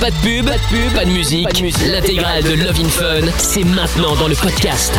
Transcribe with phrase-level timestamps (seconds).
[0.00, 1.48] Pas de pub, pas de pub, pas de musique.
[1.86, 4.92] L'intégrale de Love in Fun, c'est maintenant dans le podcast.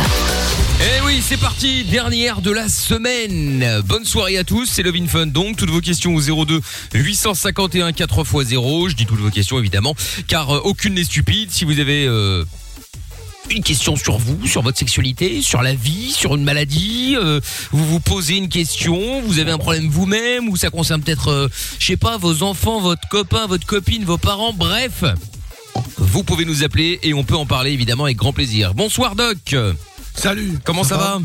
[0.80, 3.82] Eh oui, c'est parti, dernière de la semaine.
[3.84, 5.56] Bonne soirée à tous, c'est Love in Fun donc.
[5.56, 6.60] Toutes vos questions au 02
[6.94, 8.88] 851 4x0.
[8.88, 9.94] Je dis toutes vos questions évidemment,
[10.26, 11.50] car euh, aucune n'est stupide.
[11.52, 12.44] Si vous avez euh,
[13.50, 17.40] une question sur vous, sur votre sexualité, sur la vie, sur une maladie, euh,
[17.72, 21.48] vous vous posez une question, vous avez un problème vous-même, ou ça concerne peut-être, euh,
[21.78, 25.04] je sais pas, vos enfants, votre copain, votre copine, vos parents, bref.
[25.96, 28.74] Vous pouvez nous appeler et on peut en parler évidemment avec grand plaisir.
[28.74, 29.54] Bonsoir Doc.
[30.14, 30.58] Salut.
[30.64, 31.20] Comment ça, va,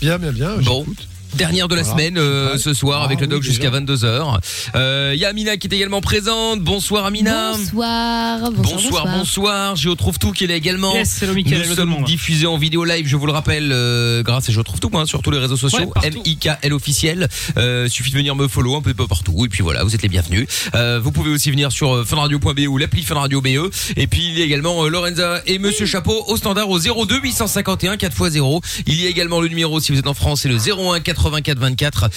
[0.00, 0.56] Bien, bien, bien.
[0.58, 0.86] Bon.
[1.34, 1.96] Dernière de la Voilà.
[1.98, 2.58] semaine euh, Ouais.
[2.58, 3.80] ce soir avec Ah le doc oui, jusqu'à déjà.
[3.80, 4.38] 22h.
[4.74, 6.60] Euh, Il y a Amina qui est également présente.
[6.60, 7.52] Bonsoir Amina.
[7.52, 9.76] Bonsoir, bonsoir, Bonsoir, bonsoir.
[9.76, 10.94] Géo trouve tout qui est là également.
[10.94, 12.04] Yes, Nous hello tout sommes le monde.
[12.04, 15.06] diffusés en vidéo live, je vous le rappelle, euh, grâce à Géo trouve tout hein,
[15.06, 15.92] sur tous les réseaux sociaux.
[16.02, 16.06] Ouais.
[16.08, 17.28] M-I-K-L officiel.
[17.56, 19.44] Euh, suffit de venir me follow un peu partout.
[19.44, 20.46] Et puis voilà, vous êtes les bienvenus.
[20.74, 23.70] Euh, vous pouvez aussi venir sur euh, funradio.be ou l'appli Funradio BE.
[23.96, 27.20] Et puis il y a également euh, Lorenza et Monsieur Chapeau au standard au 02
[27.22, 28.62] 851 4x0.
[28.86, 31.58] Il y a également le numéro si vous êtes en France, c'est le 01 84
[31.58, 32.10] 24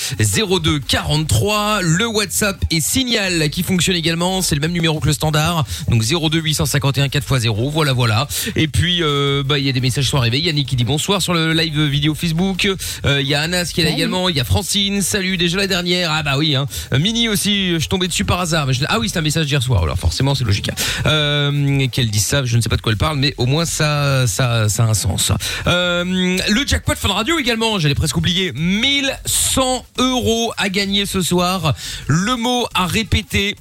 [0.60, 1.82] 02 43.
[1.82, 5.66] Le WhatsApp et Signal qui fonctionne également, c'est le même numéro que le standard.
[5.90, 7.72] Donc 02 851 4x0.
[7.72, 8.28] Voilà, voilà.
[8.56, 10.40] Et puis euh, bah il y a des messages qui sont arrivés.
[10.40, 12.68] Yannick qui dit bonsoir sur le live vidéo Facebook.
[13.06, 14.30] Euh, Il y a Anas qui est là également.
[14.30, 15.02] Il y a Francine.
[15.02, 16.12] Salut déjà la dernière.
[16.12, 16.56] Ah bah oui.
[16.56, 16.68] Hein.
[16.98, 17.80] Mini aussi.
[17.80, 18.68] Je tombé dessus par hasard.
[18.68, 19.84] Mais je- Ah oui, c'est un message d'hier soir.
[19.84, 20.70] Alors forcément c'est logique.
[21.06, 23.66] Euh, Qu'elle dit ça, je ne sais pas de quoi elle parle, mais au moins
[23.66, 25.32] ça, ça, ça a un sens.
[25.68, 27.80] Euh, le jackpot Fun Radio également.
[27.80, 28.52] J'allais presque oublier.
[29.00, 31.74] 1100 euros à gagner ce soir.
[32.08, 33.56] Le mot à répéter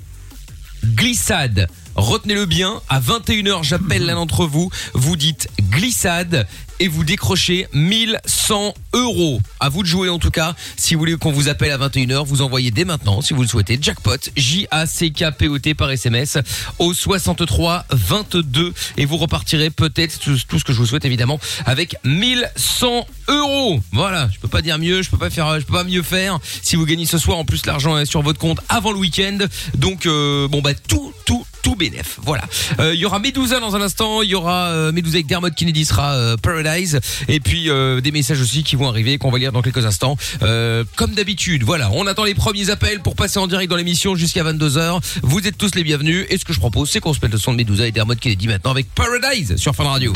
[0.84, 1.68] glissade.
[1.94, 6.46] Retenez-le bien, à 21h, j'appelle l'un d'entre vous, vous dites glissade
[6.80, 9.40] et vous décrochez 1100 euros.
[9.60, 10.54] À vous de jouer en tout cas.
[10.76, 13.48] Si vous voulez qu'on vous appelle à 21h, vous envoyez dès maintenant, si vous le
[13.48, 16.38] souhaitez, jackpot, J-A-C-K-P-O-T par SMS
[16.78, 21.96] au 63 22 et vous repartirez peut-être tout, ce que je vous souhaite évidemment avec
[22.04, 23.80] 1100 euros.
[23.92, 26.38] Voilà, je peux pas dire mieux, je peux pas faire, je peux pas mieux faire.
[26.62, 29.38] Si vous gagnez ce soir, en plus l'argent est sur votre compte avant le week-end.
[29.74, 32.18] Donc euh, bon bah tout, tout, tout bénef.
[32.22, 32.42] Voilà.
[32.78, 34.22] Euh, Il y aura Medusa dans un instant.
[34.22, 37.00] Il y aura euh, Medusa avec Dermot Kennedy sera euh, Paradise.
[37.28, 40.16] Et puis euh, des messages aussi qui vont arriver qu'on va lire dans quelques instants.
[40.42, 41.62] Euh, comme d'habitude.
[41.64, 41.90] Voilà.
[41.92, 45.46] On attend les premiers appels pour passer en direct dans l'émission jusqu'à 22 h Vous
[45.46, 46.26] êtes tous les bienvenus.
[46.30, 48.14] Et ce que je propose, c'est qu'on se mette le son de Medusa et Dermot
[48.14, 50.12] Kennedy maintenant avec Paradise sur Fun Radio.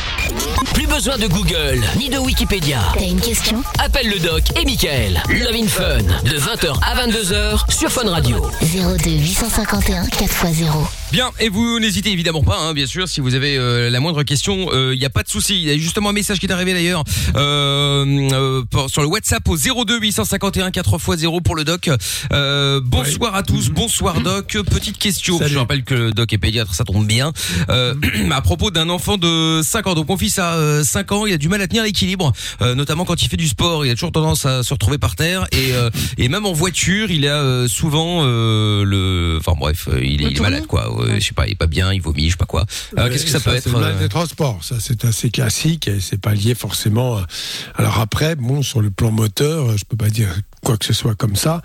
[0.73, 2.79] Plus besoin de Google ni de Wikipédia.
[2.93, 3.61] T'as une question?
[3.79, 5.21] Appelle le doc et Michael.
[5.29, 8.45] Love in Fun de 20h à 22h sur Fun Radio.
[8.61, 10.65] 02 851 4x0.
[11.11, 14.23] Bien, et vous n'hésitez évidemment pas, hein, bien sûr, si vous avez euh, la moindre
[14.23, 15.55] question, il n'y a pas de souci.
[15.55, 17.03] Il y a justement un message qui est arrivé d'ailleurs
[17.35, 21.89] euh, euh, sur le WhatsApp au 02 851 4x0 pour le doc.
[22.31, 24.57] Euh, bonsoir à tous, bonsoir doc.
[24.69, 25.53] Petite question, Salut.
[25.53, 27.31] je rappelle que le doc est pédiatre, ça tombe bien.
[27.69, 27.93] Euh,
[28.31, 31.33] à propos d'un enfant de 5 ans, donc mon fils a euh, 5 ans, il
[31.33, 33.93] a du mal à tenir l'équilibre, euh, notamment quand il fait du sport, il a
[33.93, 37.41] toujours tendance à se retrouver par terre et, euh, et même en voiture, il a
[37.41, 39.37] euh, souvent euh, le...
[39.39, 40.93] Enfin bref, euh, il est, il est malade quoi.
[40.95, 42.65] Ouais, je sais pas, il est pas bien, il vomit, je sais pas quoi.
[42.97, 44.63] Euh, Qu'est-ce que ça, peut être mal euh, des transports.
[44.63, 47.17] Ça, c'est assez classique et c'est pas lié forcément.
[47.17, 47.27] à-
[47.75, 50.29] Alors après, bon, sur le plan moteur, je peux pas dire
[50.63, 51.61] quoi que ce soit comme ça.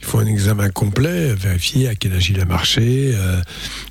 [0.00, 3.40] Il faut un examen complet, vérifier à quel âge il a marché, euh,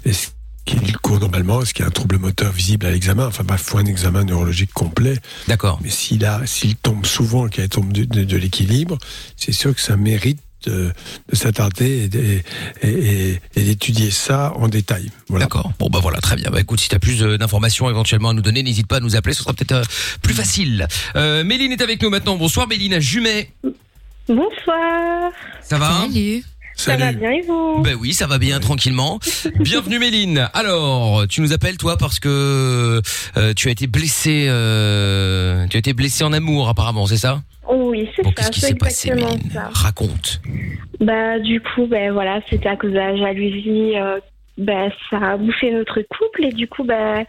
[0.06, 0.28] est-ce
[0.66, 3.26] qu'il court normalement, est-ce qu'il y a un trouble moteur visible à l'examen.
[3.28, 5.18] Enfin bref, il faut un examen neurologique complet.
[5.48, 5.80] D'accord.
[5.84, 8.98] Mais s'il a, s'il tombe souvent, qu'il tombe de, de- de l'équilibre,
[9.36, 10.92] c'est sûr que ça mérite de,
[11.32, 12.44] de s'attarder et, d-
[12.82, 15.12] et- et- et d'étudier ça en détail.
[15.28, 15.46] Voilà.
[15.46, 15.72] D'accord.
[15.80, 16.50] Bon bah voilà, très bien.
[16.52, 19.16] Bah écoute, si t'as plus euh, d'informations éventuellement à nous donner, n'hésite pas à nous
[19.16, 19.84] appeler, ce sera peut-être euh,
[20.22, 20.88] plus facile.
[21.16, 22.36] Euh, Méline est avec nous maintenant.
[22.38, 23.52] Bonsoir Méline à Jumet.
[24.28, 25.32] Bonsoir.
[25.62, 26.08] Ça va hein?
[26.80, 27.00] Salut.
[27.04, 27.82] Ça va bien et vous?
[27.82, 29.20] Ben oui, ça va bien, tranquillement.
[29.60, 30.50] Bienvenue Méline.
[30.54, 33.02] Alors, tu nous appelles toi parce que
[33.38, 37.42] euh, tu as été blessé, euh, tu as été blessé en amour apparemment, c'est ça?
[37.70, 39.52] Oui, c'est Bon, ça, qu'est-ce qui s'est passé Méline?
[39.54, 39.70] ça.
[39.74, 40.42] Raconte.
[41.02, 43.98] Bah du coup, ben voilà, c'était à cause de la jalousie.
[43.98, 44.20] euh,
[44.58, 47.26] ben ça a bouffé notre couple et du coup, ben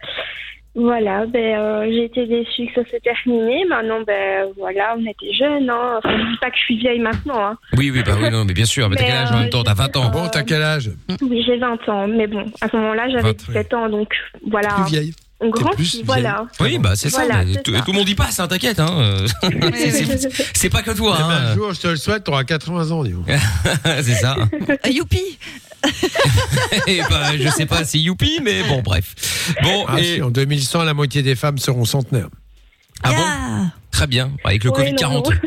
[0.73, 3.65] voilà, ben euh, j'ai été déçue que ça s'est terminé.
[3.69, 5.69] Maintenant, ben voilà, on était jeunes.
[5.69, 5.97] Hein.
[5.97, 7.45] Enfin, je dis pas que je suis vieille maintenant.
[7.45, 7.57] Hein.
[7.77, 8.89] Oui, oui, bah oui, non, mais bien sûr.
[8.89, 9.63] Mais t'as Mais, quel âge en euh, même temps?
[9.63, 10.09] T'as 20 ans.
[10.09, 10.91] Bon, t'as quel âge?
[11.21, 14.13] Oui, j'ai 20 ans, mais bon, à ce moment-là, j'avais 20, 17 ans, donc
[14.49, 15.13] voilà, Plus vieille.
[15.41, 16.45] on grandit, voilà.
[16.61, 17.23] Oui, bah c'est ça.
[17.25, 17.81] Voilà, mais tout, ça.
[17.81, 18.79] tout le monde y passe, hein, t'inquiète.
[18.79, 18.89] Hein.
[18.99, 19.27] euh.
[20.53, 21.17] C'est- pas que toi.
[21.19, 21.55] Eh ben, un Hein.
[21.55, 23.13] jour, je te le souhaite, t'auras 80 ans, dis
[24.01, 24.35] c'est ça.
[24.89, 25.37] Youpi
[26.87, 29.53] Et bah, je sais pas, c'est youpi, mais bon, bref.
[29.63, 32.29] Bon, Ah, et si, en 2100, la moitié des femmes seront centenaires.
[33.03, 33.71] ah bon, Yeah.
[33.91, 34.31] très bien.
[34.43, 35.29] Avec le Ouais, Covid non, 40.
[35.31, 35.37] non.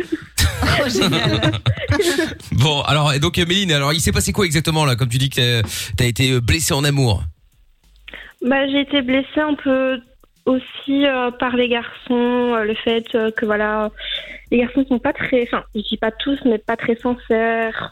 [0.63, 1.53] Oh, génial.
[2.53, 5.19] Bon, alors et donc euh, Méline, alors il s'est passé quoi exactement là Comme tu
[5.19, 7.23] dis que t'as- t'as été blessé en amour?
[8.43, 10.01] Bah, j'ai été blessée un peu
[10.47, 13.91] aussi euh, par les garçons, euh, le fait euh, que voilà,
[14.51, 17.91] les garçons sont pas très, enfin, je dis pas tous, mais pas très sincères.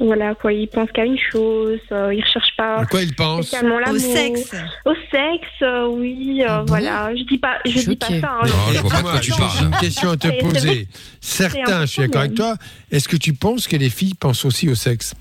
[0.00, 3.46] Voilà quoi, ils pensent qu'à une chose, euh, ils recherchent pas À quoi il pense
[3.46, 4.52] spécialement Au sexe.
[4.84, 7.14] Au sexe, euh, oui, euh, Ah bon voilà.
[7.14, 8.38] Je dis pas, je dis pas ça.
[8.42, 8.46] hein.
[8.46, 9.64] Non, je vois pas de quoi tu J'ai parles.
[9.66, 10.88] une question à te poser.
[11.20, 12.56] Certains, je suis d'accord avec toi.
[12.90, 15.14] Est-ce que tu penses que les filles pensent aussi au sexe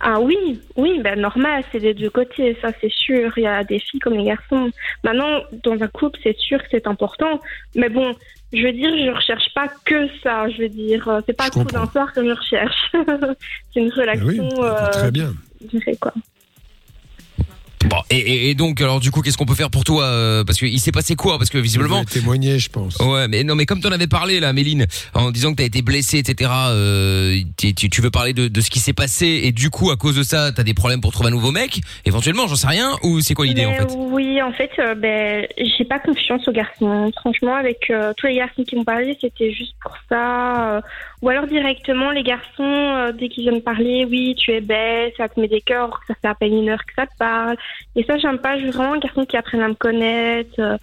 [0.00, 3.32] Ah oui, oui, ben normal, c'est des deux côtés, ça c'est sûr.
[3.36, 4.70] Il y a des filles comme les garçons.
[5.02, 7.40] Maintenant, dans un couple, c'est sûr que c'est important.
[7.74, 8.14] Mais bon,
[8.52, 10.48] je veux dire, je recherche pas que ça.
[10.50, 12.92] Je veux dire, euh, c'est pas Je le coup d'un soir que je recherche.
[13.72, 15.32] c'est une Ah relation, Oui, euh, très bien.
[15.60, 16.12] je dirais quoi.
[17.90, 20.44] Bon, et, et- et donc, alors du coup, qu'est-ce qu'on peut faire pour toi euh,
[20.44, 22.96] Parce qu'il s'est passé quoi Parce que visiblement, Je vais témoigner, je pense.
[23.00, 25.82] Ouais, mais non, mais comme t'en avais parlé là, Méline, en disant que t'as été
[25.82, 26.50] blessée, etc.
[26.68, 29.90] Euh, tu, tu- tu veux parler de, de ce qui s'est passé et du coup,
[29.90, 32.68] à cause de ça, t'as des problèmes pour trouver un nouveau mec, éventuellement, j'en sais
[32.68, 33.88] rien, ou c'est quoi l'idée en Mais fait?
[33.96, 37.10] Oui, en fait, euh, ben, j'ai pas confiance aux garçons.
[37.20, 40.80] Franchement, avec euh, tous les garçons qui m'ont parlé, c'était juste pour ça.
[41.22, 45.28] Ou alors directement, les garçons, euh, dès qu'ils viennent parler, oui, tu es belle, ça
[45.28, 47.56] te met des cœurs, que ça fait à peine une heure que ça te parle.
[47.96, 48.58] Et ça, j'aime pas.
[48.58, 50.50] Je veux vraiment un garçon qui apprenne à me connaître.
[50.58, 50.76] euh.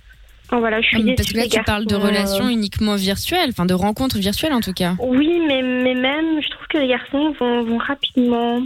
[0.45, 2.07] Enfin, voilà, je suis Ah, Parce que là, tu parles de garçons, euh.
[2.10, 4.94] relations uniquement virtuelles, enfin de rencontres virtuelles en tout cas.
[5.00, 8.62] Oui, mais, mais même, je trouve que les garçons vont, vont rapidement.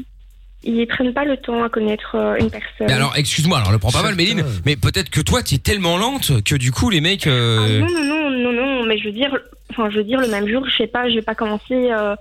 [0.63, 2.85] Ils prennent pas le temps à connaître euh, une personne.
[2.85, 4.13] Mais alors, excuse-moi, alors le prends pas mal.
[4.13, 7.25] Méline, mais peut-être que toi, t'es tellement lente que du coup, les mecs.
[7.25, 9.35] Ah, non, non, non, non, non, mais je veux dire,
[9.71, 12.15] enfin, je veux dire, le même jour, je sais pas, je vais pas commencer euh,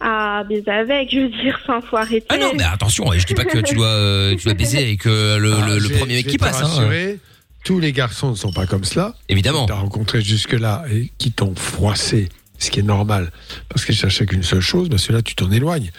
[0.00, 2.26] à baiser avec, je veux dire, enfin, faut arrêter.
[2.30, 5.06] Ah non, mais attention, je dis pas que tu dois, euh, tu dois baiser avec
[5.06, 6.60] euh, le, Ah, le- le vais- premier je mec vais qui te passe.
[6.62, 6.66] Hein.
[6.66, 7.18] rassurer,
[7.64, 9.14] Tous les garçons ne sont pas comme cela.
[9.28, 9.66] Évidemment.
[9.66, 12.28] Tu as rencontré jusque-là et qui t'ont froissé,
[12.58, 13.30] ce qui est normal,
[13.68, 15.92] parce qu'ils cherchaient qu'une seule chose, ben ceux-là, tu t'en éloignes.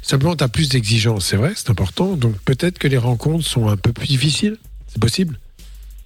[0.00, 2.16] Simplement, tu as plus d'exigences, c'est vrai, c'est important.
[2.16, 4.56] Donc peut-être que les rencontres sont un peu plus difficiles.
[4.88, 5.38] C'est possible.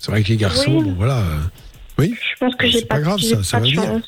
[0.01, 0.83] C'est vrai que les garçons, Oui.
[0.85, 1.19] bon voilà.
[1.19, 1.39] euh,
[1.99, 4.03] Oui, Je pense que j'ai C'est pas grave, ça, ça pas de va chance.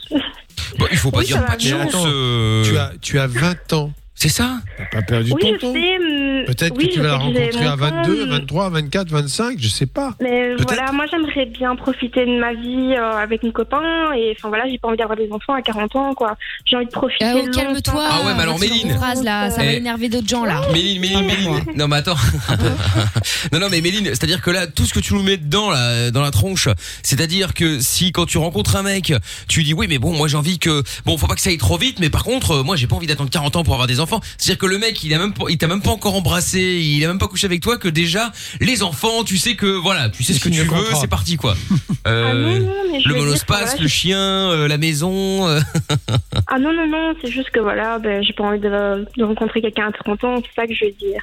[0.79, 1.79] Bon, il faut pas Oui, dire pas de bien.
[1.83, 1.95] chance.
[1.95, 3.93] Attends, euh, tu, as, tu as 20 ans.
[4.19, 5.73] C'est ça T'as pas perdu Oui, ton je temps.
[5.75, 5.97] sais.
[5.99, 9.09] hum, Peut-être oui, que tu vas la rencontrer à mon temps, 22, mais- 23, 24,
[9.11, 10.15] 25, je sais pas.
[10.23, 13.83] Mais voilà, moi j'aimerais bien profiter de ma vie euh, avec mon copain
[14.17, 16.37] et enfin voilà, j'ai pas envie d'avoir des enfants à 40 ans quoi.
[16.65, 17.25] J'ai envie de profiter.
[17.27, 18.05] Ah, oh, calme-toi.
[18.09, 18.95] Ah ouais, mais alors, Méline.
[18.95, 19.77] phrases là, ça va Eh.
[19.77, 20.63] énerver d'autres gens là.
[20.73, 21.61] Méline, Méline, Méline.
[21.77, 22.15] Non, mais attends.
[23.53, 26.11] non, non, mais Méline, c'est-à-dire que là, tout ce que tu nous mets dedans, là,
[26.11, 26.69] dans la tronche,
[27.03, 29.13] c'est-à-dire que si quand tu rencontres un mec,
[29.49, 31.59] tu dis oui, mais bon, moi j'ai envie que, bon, faut pas que ça aille
[31.59, 33.87] trop vite, mais par contre, euh, moi j'ai pas envie d'attendre 40 ans pour avoir
[33.87, 34.06] des enfants.
[34.39, 37.05] C'est-à-dire que le mec, il a même pas, il t'a même pas encore embrassé, il
[37.05, 40.23] a même pas couché avec toi, que déjà, les enfants, tu sais que, voilà, tu
[40.23, 41.55] sais ce que tu veux, c'est parti, quoi.
[42.09, 45.49] Ah non, Euh, non, je le monospace, le chien, euh, la maison.
[45.49, 45.61] euh.
[46.47, 49.61] Ah non, non, non, c'est juste que voilà, ben, j'ai pas envie de, de rencontrer
[49.61, 51.21] quelqu'un à 30 ans, c'est ça que je veux dire.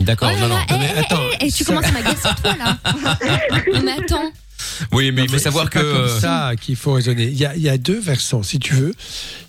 [0.00, 0.54] D'accord, Oh non, non.
[0.56, 2.76] là, eh, mais eh, attends, eh, tu commences à m'agacer toi là.
[3.72, 4.30] Non, mais attends.
[4.92, 5.78] Oui, mais il faut savoir que.
[5.78, 7.24] comme euh, ça qu'il faut raisonner.
[7.24, 8.94] Il y, a, il y a deux versants, si tu veux.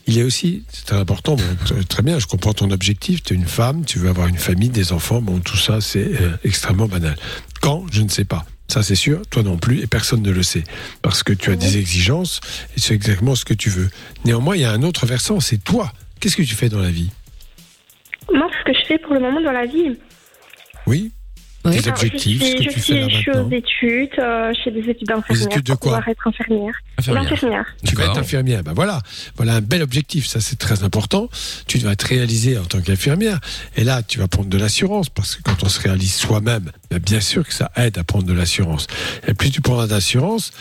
[0.08, 1.36] Il est aussi, c'est très important.
[1.36, 3.24] Bon, très bien, je comprends ton objectif.
[3.24, 5.22] Tu es une femme, tu veux avoir une famille, des enfants.
[5.22, 7.16] Bon, tout ça, c'est euh, extrêmement banal.
[7.62, 8.46] Quand Je ne sais pas.
[8.70, 9.22] Ça, c'est sûr.
[9.30, 10.64] Toi non plus, et personne ne le sait,
[11.02, 12.42] parce que tu as des exigences
[12.76, 13.90] et c'est exactement ce que tu veux.
[14.26, 15.40] Néanmoins, il y a un autre versant.
[15.40, 15.94] C'est toi.
[16.20, 17.10] Qu'est-ce que tu fais dans la vie?
[18.34, 19.98] Moi, ce que je fais pour le moment dans la vie,
[20.86, 21.12] Oui.
[21.68, 21.78] Oui.
[21.82, 24.20] Tes alors, je objectifs, suis, ce que je tu fais là je suis aux études,
[24.20, 26.74] euh, je fais des études d'infirmière études de pour quoi pouvoir être infirmière.
[26.98, 27.24] infirmière.
[27.24, 27.66] L'infirmière.
[27.86, 28.64] Tu vas être infirmière.
[28.64, 29.02] Ben voilà,
[29.36, 30.28] voilà un bel objectif.
[30.28, 31.30] Ça, c'est très important.
[31.68, 33.40] Tu vas te réaliser en tant qu'infirmière.
[33.76, 37.00] Et là, tu vas prendre de l'assurance parce que quand on se réalise soi-même, ben
[37.00, 38.88] bien sûr que ça aide à prendre de l'assurance.
[39.28, 40.52] Et plus tu prendras d'assurance,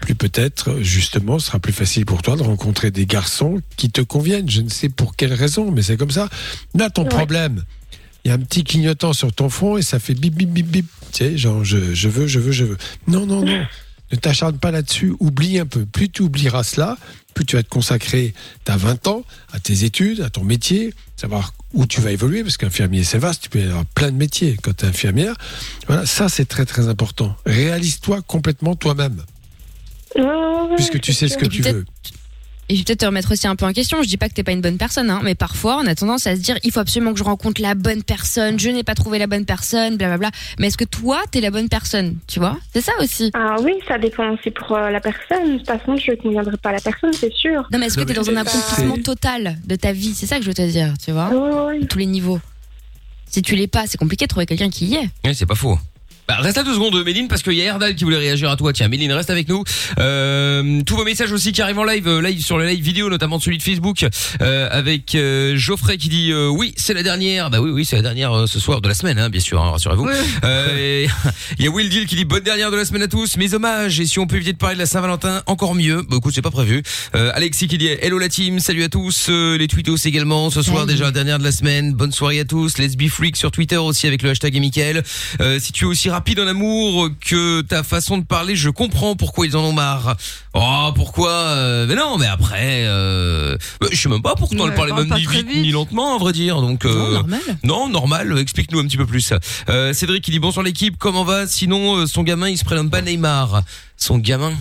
[0.00, 4.00] plus peut-être, justement, ce sera plus facile pour toi de rencontrer des garçons qui te
[4.02, 4.50] conviennent.
[4.50, 6.28] Je ne sais pour quelle raison, mais c'est comme ça.
[6.74, 7.08] Là, ton Ouais.
[7.08, 7.62] problème,
[8.26, 10.66] il y a un petit clignotant sur ton front et ça fait bip, bip, bip,
[10.66, 10.86] bip.
[11.12, 12.76] Tu sais, genre, je, je veux, je veux, je veux.
[13.06, 13.64] Non, non, non.
[14.10, 15.14] Ne t'acharne pas là-dessus.
[15.20, 15.86] Oublie un peu.
[15.86, 16.98] Plus tu oublieras cela,
[17.34, 18.34] plus tu vas te consacrer,
[18.66, 22.56] as 20 ans, à tes études, à ton métier, savoir où tu vas évoluer, parce
[22.56, 25.36] qu'infirmier, c'est vaste, tu peux avoir plein de métiers quand tu es infirmière.
[25.86, 27.36] Voilà, ça, c'est très, très important.
[27.46, 29.22] Réalise-toi complètement toi-même,
[30.74, 31.84] puisque tu sais ce que tu veux.
[32.68, 34.02] Et je vais peut-être te remettre aussi un peu en question.
[34.02, 36.26] Je dis pas que t'es pas une bonne personne, hein, mais parfois on a tendance
[36.26, 38.58] à se dire il faut absolument que je rencontre la bonne personne.
[38.58, 40.30] Je n'ai pas trouvé la bonne personne, blablabla.
[40.58, 42.58] Mais est-ce que toi t'es la bonne personne Tu vois?
[42.72, 43.30] C'est ça aussi.
[43.34, 45.52] Ah oui, ça dépend aussi pour euh, la personne.
[45.52, 47.66] De toute façon, je ne conviendrai pas à la personne, c'est sûr.
[47.72, 50.14] Non, mais est-ce que t'es dans un accomplissement total de ta vie?
[50.14, 51.28] C'est ça que je veux te dire, tu vois?
[51.28, 51.84] Ouais, ouais.
[51.84, 52.40] À tous les niveaux.
[53.28, 55.08] Si tu l'es pas, c'est compliqué de trouver quelqu'un qui y est.
[55.24, 55.78] Oui, c'est pas faux.
[56.28, 58.56] Bah, reste à deux secondes, Méline, parce qu'il y a Erdal qui voulait réagir à
[58.56, 58.72] toi.
[58.72, 59.62] Tiens, Méline, reste avec nous.
[59.98, 63.08] Euh, tous vos messages aussi qui arrivent en live, euh, live sur le live vidéo,
[63.08, 64.04] notamment celui de Facebook,
[64.40, 67.50] euh, avec euh, Geoffrey qui dit euh, oui, c'est la dernière.
[67.50, 69.62] Bah oui, oui, c'est la dernière euh, ce soir de la semaine, hein, bien sûr,
[69.62, 70.08] hein, rassurez-vous.
[71.58, 73.36] Il y a Will Deal qui dit bonne dernière de la semaine à tous.
[73.36, 76.02] Mes hommages et si on peut éviter de parler de la Saint-Valentin, encore mieux.
[76.08, 76.82] Bah écoute, c'est pas prévu.
[77.14, 79.26] Euh, Alexis qui dit hello la team, salut à tous.
[79.28, 80.50] Euh, les tweetos également.
[80.50, 81.92] Ce soir déjà la dernière de la semaine.
[81.92, 82.78] Bonne soirée à tous.
[82.78, 85.02] Let's be freak sur Twitter aussi avec le hashtag et Mickaël.
[85.40, 89.16] Euh, si tu es aussi rapide en amour que ta façon de parler, je comprends
[89.16, 90.16] pourquoi ils en ont marre.
[90.54, 94.74] Oh, pourquoi euh, Mais non, mais après, euh, bah, je sais même pas pourquoi elle
[94.74, 96.62] parlait parle même pas ni vite ni lentement, à vrai dire.
[96.62, 97.40] Donc, Non, euh, normal.
[97.64, 98.38] non, normal.
[98.38, 99.34] Explique-nous un petit peu plus.
[99.68, 100.96] Euh, Cédric qui dit bonsoir l'équipe.
[100.98, 101.46] Comment va?
[101.46, 103.60] Sinon, euh, son gamin, il se prénomme pas Neymar.
[103.98, 104.54] Son gamin?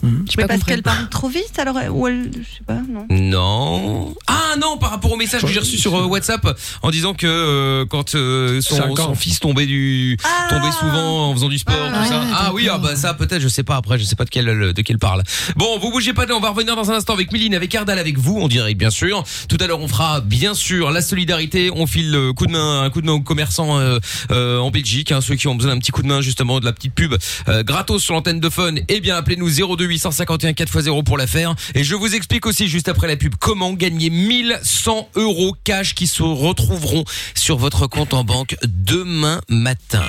[0.00, 3.06] J'ai Mais pas parce qu'elle parle trop vite, alors ou elle, je sais pas, non.
[3.10, 4.14] Non.
[4.28, 7.26] Ah non, par rapport au message que j'ai reçu sur euh, WhatsApp en disant que
[7.26, 11.74] euh, quand euh, son, son fils tombait du Ah tombait souvent en faisant du sport,
[11.80, 12.20] Ah, tout ça.
[12.20, 14.30] ouais, Ah oui, ah bah ça peut-être, je sais pas après, je sais pas de
[14.30, 15.24] quel de quel parle.
[15.56, 18.18] Bon, vous bougez pas, on va revenir dans un instant avec Méline, avec Ardal, avec
[18.18, 19.24] vous, on dirait bien sûr.
[19.48, 22.82] Tout à l'heure, on fera bien sûr la solidarité, on file le coup de main,
[22.82, 23.98] un coup de main aux commerçants euh,
[24.30, 26.64] euh, en Belgique, hein, ceux qui ont besoin d'un petit coup de main justement de
[26.64, 27.14] la petite pub
[27.48, 28.74] euh, gratos sur l'antenne de Fun.
[28.86, 31.54] Eh bien, appelez-nous 02 851 4x0 pour la faire.
[31.74, 36.06] Et je vous explique aussi juste après la pub comment gagner 1100 euros cash qui
[36.06, 37.04] se retrouveront
[37.34, 40.04] sur votre compte en banque demain matin.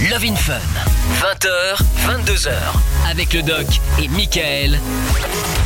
[0.00, 0.58] Love in Fun.
[1.20, 2.50] 20h, 22h.
[3.08, 3.66] Avec le doc
[4.02, 4.78] et Michael.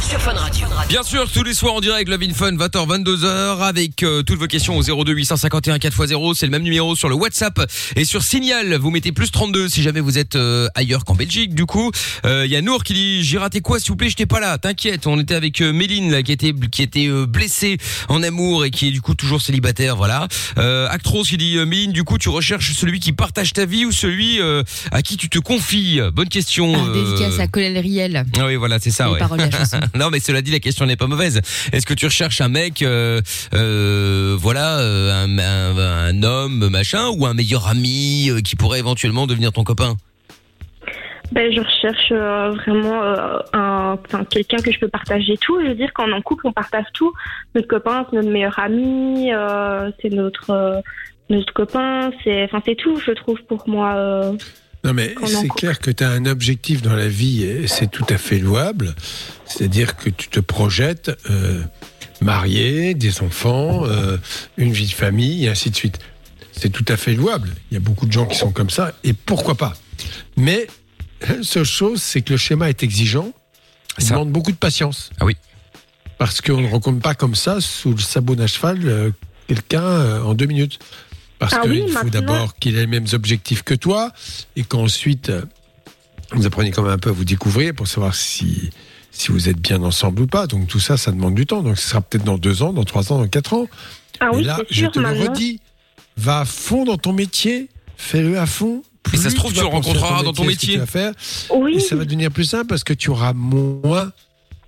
[0.06, 0.66] Sur Fun Radio.
[0.88, 4.38] Bien sûr, tous les soirs en direct, Love in Fun, 20h, 22h, avec euh, toutes
[4.38, 6.34] vos questions au 02 851 4x0.
[6.34, 7.60] C'est le même numéro sur le WhatsApp
[7.96, 8.74] et sur Signal.
[8.76, 11.54] Vous mettez plus 32 si jamais vous êtes euh, ailleurs qu'en Belgique.
[11.54, 11.90] Du coup,
[12.24, 14.58] Euh, il qui dit j'ai raté quoi s'il vous plaît, j'étais pas là.
[14.58, 18.88] T'inquiète, on était avec Méline là qui était qui était blessée en amour et qui
[18.88, 19.96] est du coup toujours célibataire.
[19.96, 20.28] Voilà.
[20.90, 24.17] Actros qui dit Méline, du coup tu recherches celui qui partage ta vie ou celui
[24.40, 26.00] euh, à qui tu te confies.
[26.12, 26.72] Bonne question.
[26.74, 28.24] Ah, euh, dédicace à Colin Riel.
[28.38, 29.18] ah oui, voilà, c'est ça, ouais.
[29.18, 29.38] paroles
[29.94, 31.40] non, mais cela dit, la question n'est pas mauvaise.
[31.72, 33.20] Est-ce que tu recherches un mec, euh,
[33.54, 39.26] euh, voilà, un, un- un homme, machin, ou un meilleur ami euh, qui pourrait éventuellement
[39.26, 39.96] devenir ton copain?
[41.30, 43.98] Ben, je recherche euh, vraiment euh, un,
[44.30, 45.60] quelqu'un que je peux partager tout.
[45.62, 47.12] Je veux dire, quand on est en couple, on partage tout.
[47.54, 50.80] Notre copain, c'est notre meilleur ami, euh, c'est notre euh,
[51.30, 53.94] notre copain, c'est, enfin, c'est tout, je trouve, pour moi.
[53.96, 54.32] euh.
[54.84, 58.06] Non, mais c'est clair que tu as un objectif dans la vie et c'est tout
[58.08, 58.94] à fait louable.
[59.44, 61.62] C'est-à-dire que tu te projettes euh,
[62.20, 64.16] marié, des enfants, euh,
[64.56, 65.98] une vie de famille, et ainsi de suite.
[66.52, 67.50] C'est tout à fait louable.
[67.70, 69.74] Il y a beaucoup de gens qui sont comme ça, et pourquoi pas?
[70.36, 70.68] Mais
[71.28, 73.32] la seule chose, c'est que le schéma est exigeant.
[73.98, 74.14] Il Ça.
[74.14, 75.10] demande beaucoup de patience.
[75.18, 75.36] Ah oui.
[76.18, 79.10] Parce qu'on ne rencontre pas comme ça, sous le sabot d'un cheval, euh,
[79.48, 80.78] quelqu'un euh, en deux minutes.
[81.38, 84.12] Parce Ah qu'il oui, faut maintenant- d'abord qu'il ait les mêmes objectifs que toi,
[84.56, 85.30] et qu'ensuite,
[86.32, 88.70] vous apprenez quand même un peu à vous découvrir pour savoir si,
[89.12, 90.46] si vous êtes bien ensemble ou pas.
[90.46, 91.62] Donc tout ça, ça demande du temps.
[91.62, 93.66] Donc ce sera peut-être dans deux ans, dans trois ans, dans quatre ans.
[94.20, 95.60] Ah et oui, là, c'est je sûr, te le redis,
[96.16, 98.82] va à fond dans ton métier, fais-le à fond.
[99.14, 100.72] Et ça se trouve, tu vas le ton rencontreras dans ton ce que métier.
[100.74, 101.12] tu vas faire,
[101.54, 104.12] Oui, et ça va devenir plus simple parce que tu auras moins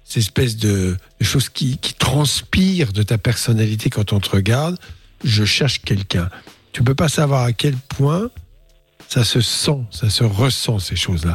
[0.05, 4.79] ces espèces de, de choses qui, qui transpirent de ta personnalité quand on te regarde.
[5.25, 6.31] Je cherche quelqu'un.
[6.73, 8.31] Tu peux pas savoir à quel point
[9.09, 11.35] ça se sent, ça se ressent ces choses-là.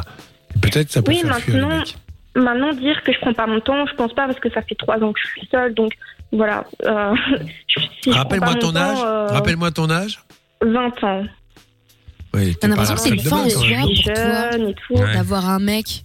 [0.54, 1.82] Et Peut-être ça peut Oui, faire maintenant.
[2.34, 4.74] Maintenant, dire que je prends pas mon temps, je pense pas parce que ça fait
[4.74, 5.92] trois ans que je suis seule, donc
[6.32, 6.64] voilà.
[6.84, 7.14] Euh,
[8.02, 8.98] si prends Rappelle-moi ton âge.
[9.02, 10.20] euh, Rappelle-moi ton âge.
[10.62, 11.24] 20 ans.
[12.34, 14.94] Oui, T'as l'impression que c'est une jeune et tout.
[14.94, 15.14] Ouais.
[15.14, 16.04] d'avoir un mec.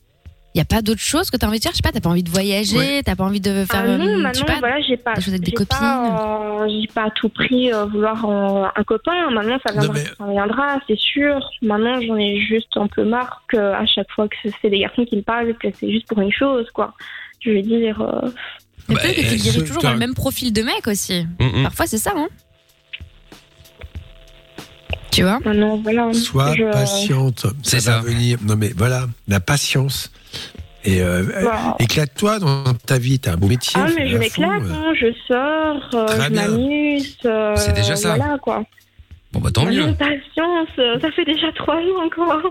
[0.54, 1.72] Y a pas d'autre chose que t'as envie de faire?
[1.72, 3.02] Je sais pas, t'as pas envie de voyager, Ouais.
[3.06, 3.84] t'as pas envie de faire.
[3.86, 5.66] Ah non, euh, je sais maintenant, pas, voilà, j'ai pas, des choses avec des j'ai
[5.66, 9.30] pas, euh, j'ai pas à tout prix euh, vouloir euh, un copain.
[9.32, 11.40] Maintenant, ça Non, viendra, mais- ça viendra, c'est sûr.
[11.62, 15.06] Maintenant, j'en ai juste un peu marre que à chaque fois que c'est des garçons
[15.06, 16.94] qui me parlent, que c'est juste pour une chose, quoi.
[17.40, 18.30] Je veux dire, euh,
[18.90, 20.86] Mais Bah, peut-être que tu euh, diriges ce- toujours dans le même profil de mec
[20.88, 21.26] aussi.
[21.40, 21.64] Mm, mm.
[21.64, 22.28] Parfois, c'est ça, hein.
[25.12, 25.40] Tu vois?
[25.44, 26.14] Maintenant, voilà.
[26.14, 27.46] Sois je- patiente.
[27.64, 27.92] C'est ça.
[27.94, 27.98] ça.
[28.00, 28.38] va venir.
[28.44, 30.10] Non mais voilà, la patience.
[30.84, 31.76] Et euh, Voilà.
[31.80, 33.20] éclate-toi dans ta vie.
[33.20, 33.80] T'as un beau métier.
[33.84, 37.18] Ah, mais je m'éclate, hein, je sors, euh, Très je m'amuse.
[37.26, 38.16] euh, C'est déjà ça.
[38.16, 38.64] Voilà, quoi.
[39.32, 39.94] Bon bah tant mieux.
[39.94, 40.68] Patience,
[41.02, 42.42] ça fait déjà trois ans, quoi.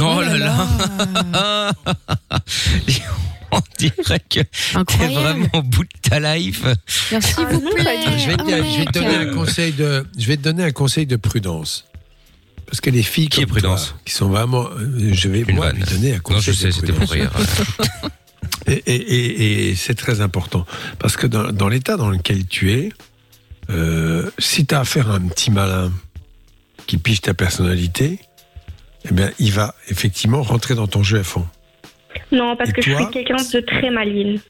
[0.00, 1.70] Oh là là.
[3.52, 6.64] On dirait que t'es vraiment au bout de ta life.
[6.88, 9.08] S'il Ah vous non, plaît, pas du Je vais, te, un je vais te mec.
[9.08, 11.84] donner un conseil de, je vais te donner un conseil de prudence.
[12.74, 15.66] Parce que les filles Qui est toi, qui sont vraiment, euh, je vais Une moi
[15.66, 15.76] vanne.
[15.76, 17.30] lui donner un Non, conseil je sais, c'était pour rire.
[18.66, 20.66] Et, et- et- et c'est très important.
[20.98, 22.88] Parce que dans, dans l'état dans lequel tu es,
[23.70, 25.92] euh, si tu as affaire à un petit malin
[26.88, 28.18] qui pige ta personnalité,
[29.08, 31.46] eh bien, il va effectivement rentrer dans ton jeu à fond.
[32.32, 34.40] Non, parce Et que je suis quelqu'un de très maligne.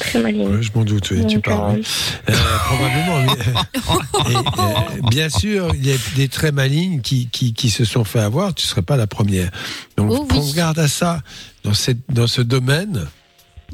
[0.00, 0.48] Très maligne.
[0.48, 1.80] Ouais, je m'en doute, oui, tu parles.
[2.28, 3.20] euh, Euh, probablement.
[4.26, 7.84] mais- Et, euh, bien sûr, il y a des très malignes qui, qui, qui se
[7.84, 8.54] sont fait avoir.
[8.54, 9.50] Tu ne serais pas la première.
[9.96, 10.26] Donc, Oh oui.
[10.28, 11.20] prends garde à ça.
[11.62, 13.06] Dans, cette, dans ce domaine,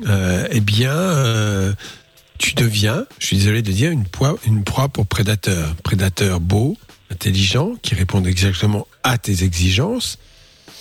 [0.06, 1.72] euh, eh bien, euh,
[2.38, 5.74] tu deviens, je suis désolé de dire, une proie, une proie pour prédateur.
[5.82, 6.76] Prédateur beau,
[7.10, 10.18] intelligent, qui répondent exactement à tes exigences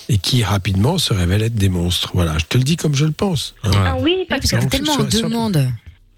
[0.10, 2.12] et qui rapidement se révèlent être des monstres.
[2.14, 3.56] Voilà, je te le dis comme je le pense.
[3.64, 3.72] hein.
[3.74, 5.68] Ah oui, Oui, parce parce que tellement en demande.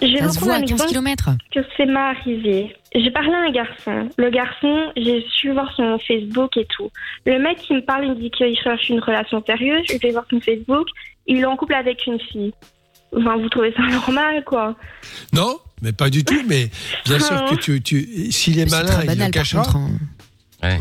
[0.02, 1.30] je vais Ça se voit à 15 exemple km.
[1.54, 2.76] que c'est m'est arrivé.
[2.96, 4.10] J'ai parlé à un garçon.
[4.18, 6.90] Le garçon, j'ai su voir son Facebook et tout.
[7.26, 9.84] Le mec qui me parle, il me dit qu'il cherche une relation sérieuse.
[9.90, 10.88] Je vais voir son Facebook.
[11.28, 12.54] Il est en couple avec une fille.
[13.16, 14.76] Enfin, vous trouvez ça normal, quoi
[15.34, 16.42] Non, mais pas du tout.
[16.48, 16.70] Mais
[17.06, 19.64] bien sûr que tu, tu s'il est malin, il banal le cachera.
[19.64, 19.76] contre.
[19.78, 19.90] hein.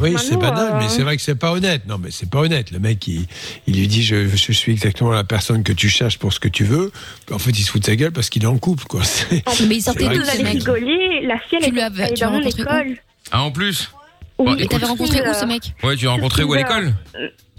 [0.01, 1.87] Oui, Bah c'est banal, euh, mais c'est vrai que c'est pas honnête.
[1.87, 2.71] Non, mais c'est pas honnête.
[2.71, 3.27] Le mec, il,
[3.67, 6.49] il lui dit je, je suis exactement la personne que tu cherches pour ce que
[6.49, 6.93] tu veux.
[7.33, 9.01] En fait, il se fout de sa gueule parce qu'il est en couple, quoi.
[9.31, 11.23] Mais il sortait c'est- mec rigoler.
[11.27, 12.97] La fille, elle Tu est, est tu dans mon rencontré école.
[13.31, 13.91] Ah, en plus
[14.39, 15.39] Oui, Bon, Et t'avais rencontré où Tinder.
[15.39, 16.93] ce mec Ouais, tu l'as rencontré où à l'école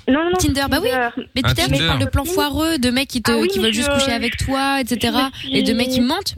[0.08, 0.38] Non, non.
[0.38, 0.90] Tinder, bah oui.
[0.92, 1.10] Tinder.
[1.36, 1.88] Mais Un tu sais, mais il Tinder.
[1.88, 4.12] parle de plans foireux, de mecs qui, te, Ah oui, qui veulent je- juste coucher
[4.12, 5.12] avec toi, etc.
[5.40, 6.36] suis- Et de mecs qui mentent.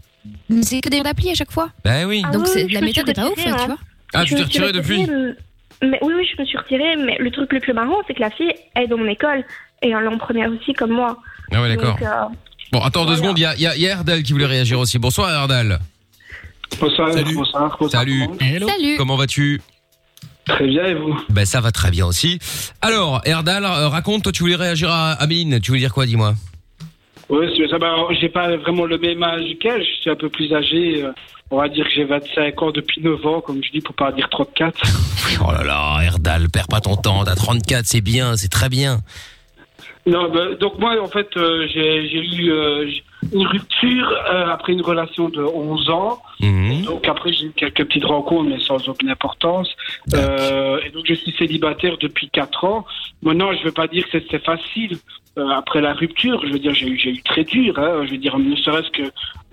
[0.61, 1.71] C'est que des d'appli à chaque fois.
[1.83, 2.21] Bah oui.
[2.25, 3.57] Ah Donc oui, je la méthode n'est pas ouf, tu hein.
[3.65, 3.77] vois.
[4.13, 5.05] Ah, tu t'es retiré depuis
[5.83, 6.95] mais oui, oui, je me suis retirée.
[6.97, 9.43] Mais le truc le plus marrant, c'est que la fille est dans mon école
[9.81, 11.17] et elle est en première aussi, comme moi.
[11.51, 11.97] Ah ouais, d'accord.
[11.97, 12.25] Donc, euh,
[12.71, 14.33] Bon, attends deux secondes, il y a, il y, a, il y a Erdal qui
[14.33, 14.97] voulait réagir aussi.
[14.97, 15.79] Bonsoir Erdal.
[16.79, 17.35] Bonsoir, Salut.
[17.35, 18.01] bonsoir, bonsoir.
[18.01, 18.23] Salut.
[18.39, 18.95] Salut.
[18.97, 19.61] Comment vas-tu?
[20.45, 21.15] Très bien, et vous?
[21.29, 22.39] Ben ça va très bien aussi.
[22.81, 26.33] Alors, Erdal, euh, raconte, toi tu voulais réagir à Améline, tu voulais dire quoi, dis-moi?
[27.29, 27.77] Oui, c'est ça.
[27.77, 31.03] Bah, j'ai pas vraiment le même âge qu'elle, je suis un peu plus âgé.
[31.03, 31.11] euh,
[31.53, 34.11] On va dire que j'ai 25 ans depuis 9 ans, comme je dis, pour pas
[34.11, 34.75] dire 34.
[35.39, 39.01] Oh là là, Erdal, perds pas ton temps, t'as 34, c'est bien, c'est très bien.
[40.07, 42.89] Non, bah, donc moi, en fait, euh, j'ai j'ai eu euh,
[43.31, 46.23] une rupture euh, après une relation de 11 ans.
[46.39, 46.85] Mhm.
[46.85, 49.69] Donc après, j'ai eu quelques petites rencontres, mais sans aucune importance.
[50.11, 52.83] Et donc je suis célibataire depuis 4 ans.
[53.21, 54.97] Maintenant, je veux pas dire que c'était facile
[55.37, 56.41] après la rupture.
[56.47, 57.77] Je veux dire, j'ai eu, j'ai eu très dur.
[57.77, 59.03] Hein, je veux dire, ne serait-ce que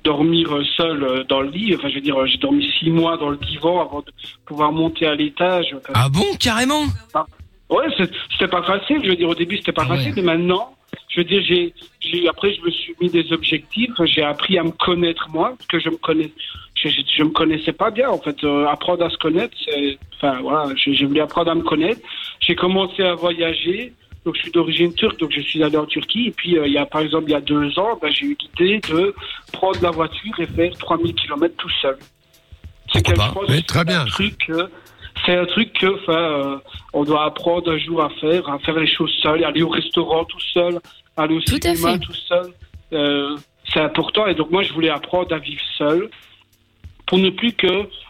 [0.03, 1.75] dormir euh, seul euh, dans le lit.
[1.75, 4.13] Enfin, je veux dire, euh, j'ai dormi 6 mois dans le divan avant de
[4.47, 5.75] pouvoir monter à l'étage.
[5.95, 6.85] Ah bon, carrément?
[7.69, 8.99] Ouais, c'était pas facile.
[9.05, 9.97] Je veux dire, au début, c'était pas Ah ouais.
[9.99, 10.75] facile, mais maintenant,
[11.09, 13.91] je veux dire, j'ai, j'ai, après, je me suis mis des objectifs.
[14.05, 16.33] J'ai appris à me connaître moi, parce que je me connais,
[16.75, 18.09] je, je, je me connaissais pas bien.
[18.11, 21.63] En fait, Euh, apprendre à se connaître, c'est, enfin voilà, j'ai voulu apprendre à me
[21.63, 22.01] connaître.
[22.41, 23.93] J'ai commencé à voyager.
[24.25, 26.27] Donc, je suis d'origine turque, donc je suis allé en Turquie.
[26.29, 28.27] Et puis, euh, il y a, par exemple, il y a deux ans, ben, j'ai
[28.27, 29.15] eu l'idée de
[29.53, 31.97] prendre la voiture et faire 3000 km tout seul.
[32.93, 34.01] C'est quelque pas chose, Oui, très c'est bien.
[34.03, 34.67] un truc, euh,
[35.25, 36.57] c'est un truc que, enfin, euh,
[36.93, 40.25] on doit apprendre un jour à faire, à faire les choses seul, aller au restaurant
[40.25, 40.79] tout seul,
[41.17, 42.53] aller au Tout cinéma tout seul.
[42.93, 43.37] Euh,
[43.73, 44.27] c'est important.
[44.27, 46.11] Et donc moi, je voulais apprendre à vivre seul
[47.07, 47.67] pour ne plus que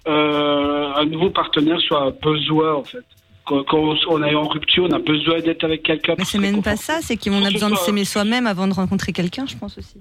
[0.09, 3.05] euh, un nouveau partenaire soit un besoin en fait.
[3.51, 6.15] Quand, quand on est en rupture, on a besoin d'être avec quelqu'un.
[6.17, 9.13] Mais c'est même pas ça, c'est qu'on a besoin de s'aimer soi-même avant de rencontrer
[9.13, 9.97] quelqu'un, je pense aussi.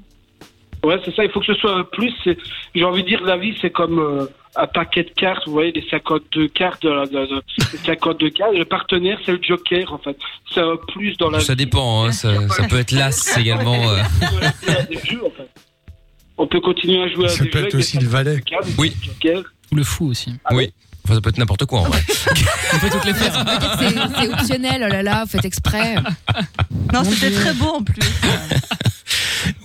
[0.84, 1.26] Ouais, c'est ça.
[1.26, 2.14] Il faut que ce soit un plus.
[2.76, 5.46] J'ai envie de dire, la vie, c'est comme euh, un paquet de cartes.
[5.48, 6.82] Vous voyez, les 52 cartes.
[6.84, 7.42] De, de, de-
[7.74, 8.54] les 52 cartes.
[8.56, 10.18] Le partenaire, c'est le joker, en fait.
[10.54, 11.66] C'est un plus dans la Ça vie.
[11.66, 13.90] dépend, hein, ça, ça peut être las également.
[13.90, 13.98] euh.
[16.38, 18.42] On peut continuer à jouer à Ça des peut être avec aussi le valet.
[18.42, 18.94] cartes, Oui.
[19.04, 19.44] jokers.
[19.72, 20.34] Ou le fou aussi.
[20.52, 20.72] Oui,
[21.10, 22.04] enfin ça peut être n'importe quoi en vrai.
[22.74, 23.44] On peut toutes les faire.
[23.80, 23.90] C'est
[24.22, 25.96] c'est optionnel, oh là là, faites exprès.
[26.94, 28.02] Non, c'était très beau en plus.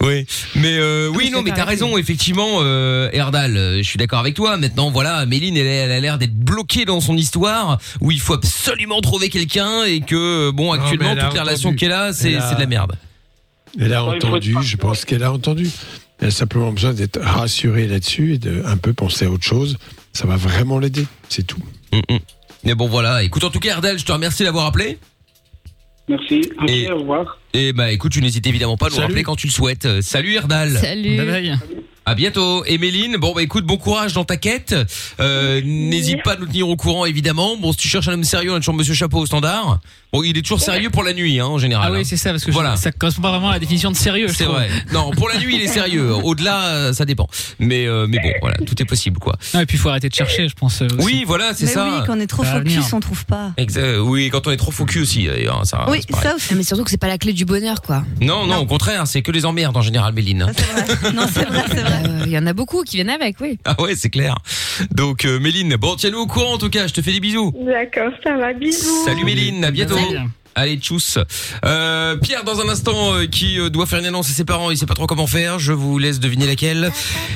[0.01, 4.19] Oui, mais euh, oui, non, mais t'as raison, effectivement, euh, Erdal, euh, je suis d'accord
[4.19, 4.57] avec toi.
[4.57, 8.35] Maintenant, voilà, Méline, elle, elle a l'air d'être bloquée dans son histoire où il faut
[8.35, 11.93] absolument trouver quelqu'un et que, euh, bon, mais actuellement, elle a toutes les relations qu'elle
[11.93, 12.97] a, c'est Elle a- c'est de la merde.
[13.79, 15.69] Elle a entendu, je pense qu'elle a entendu.
[16.21, 19.77] Elle a simplement besoin d'être rassurée là-dessus et de un peu penser à autre chose.
[20.15, 21.61] Ça va vraiment l'aider, c'est tout.
[21.93, 22.19] Mm, mm.
[22.65, 23.23] Mais bon, voilà.
[23.23, 24.99] Écoute, en tout cas, Erdal, je te remercie d'avoir appelé.
[26.09, 26.49] Merci.
[26.69, 27.39] Et- au revoir.
[27.53, 29.07] Et bah, écoute, tu n'hésites évidemment pas à nous Salut.
[29.09, 29.85] rappeler quand tu le souhaites.
[29.87, 30.71] Euh, Salut, Erdal.
[30.79, 31.17] Salut.
[31.17, 31.59] Bye bye.
[32.07, 32.65] À bientôt.
[32.67, 34.75] Et Méline, bon bah écoute, bon courage dans ta quête.
[35.21, 37.57] Euh, N'hésite pas à nous tenir au courant évidemment.
[37.57, 39.81] Bon, si tu cherches un homme sérieux, on a toujours Monsieur Chapeau au standard.
[40.13, 41.89] Bon, il est toujours sérieux pour la nuit, hein, en général.
[41.91, 41.99] Ah hein.
[41.99, 42.77] oui, c'est ça, parce que je- Voilà.
[42.77, 44.29] ça correspond pas vraiment à la définition de sérieux.
[44.29, 44.57] je C'est trouve.
[44.57, 44.69] vrai.
[44.93, 46.13] Non, pour la nuit, il est sérieux.
[46.23, 47.27] Au-delà, euh, ça dépend.
[47.59, 49.37] Mais euh, mais bon, voilà, tout est possible, quoi.
[49.55, 50.83] Non, et puis il faut arrêter de chercher, je pense.
[50.83, 51.05] euh, aussi.
[51.07, 51.85] Oui, voilà, c'est Mais ça.
[51.87, 52.89] oui, quand on est trop Ça va focus, venir.
[52.95, 53.53] on trouve pas.
[53.59, 55.87] Exa- oui, quand on est trop focus aussi, d'ailleurs, hein, ça.
[55.89, 56.29] oui, c'est pareil.
[56.29, 56.49] ça aussi.
[56.51, 58.05] Ah, mais surtout que c'est pas la clé du bonheur, quoi.
[58.21, 60.45] Non, non, au contraire, c'est que les emmerdes en général, Méline.
[60.45, 61.13] Vrai.
[61.13, 61.94] Non, c'est vrai, c'est vrai.
[61.95, 63.59] Euh, Il y en a beaucoup qui viennent avec, oui.
[63.65, 64.37] Ah ouais, c'est clair.
[64.91, 67.53] Donc euh, Méline, bon tiens-nous au courant en tout cas, je te fais des bisous.
[67.65, 69.05] D'accord, ça va, bisous.
[69.05, 69.97] Salut Méline, à bientôt.
[69.97, 70.19] Salut.
[70.57, 71.19] Allez, tchuss.
[71.65, 74.71] Euh, Pierre, dans un instant, euh, qui euh, doit faire une annonce à ses parents,
[74.71, 75.59] il sait pas trop comment faire.
[75.59, 76.93] Je vous laisse deviner laquelle.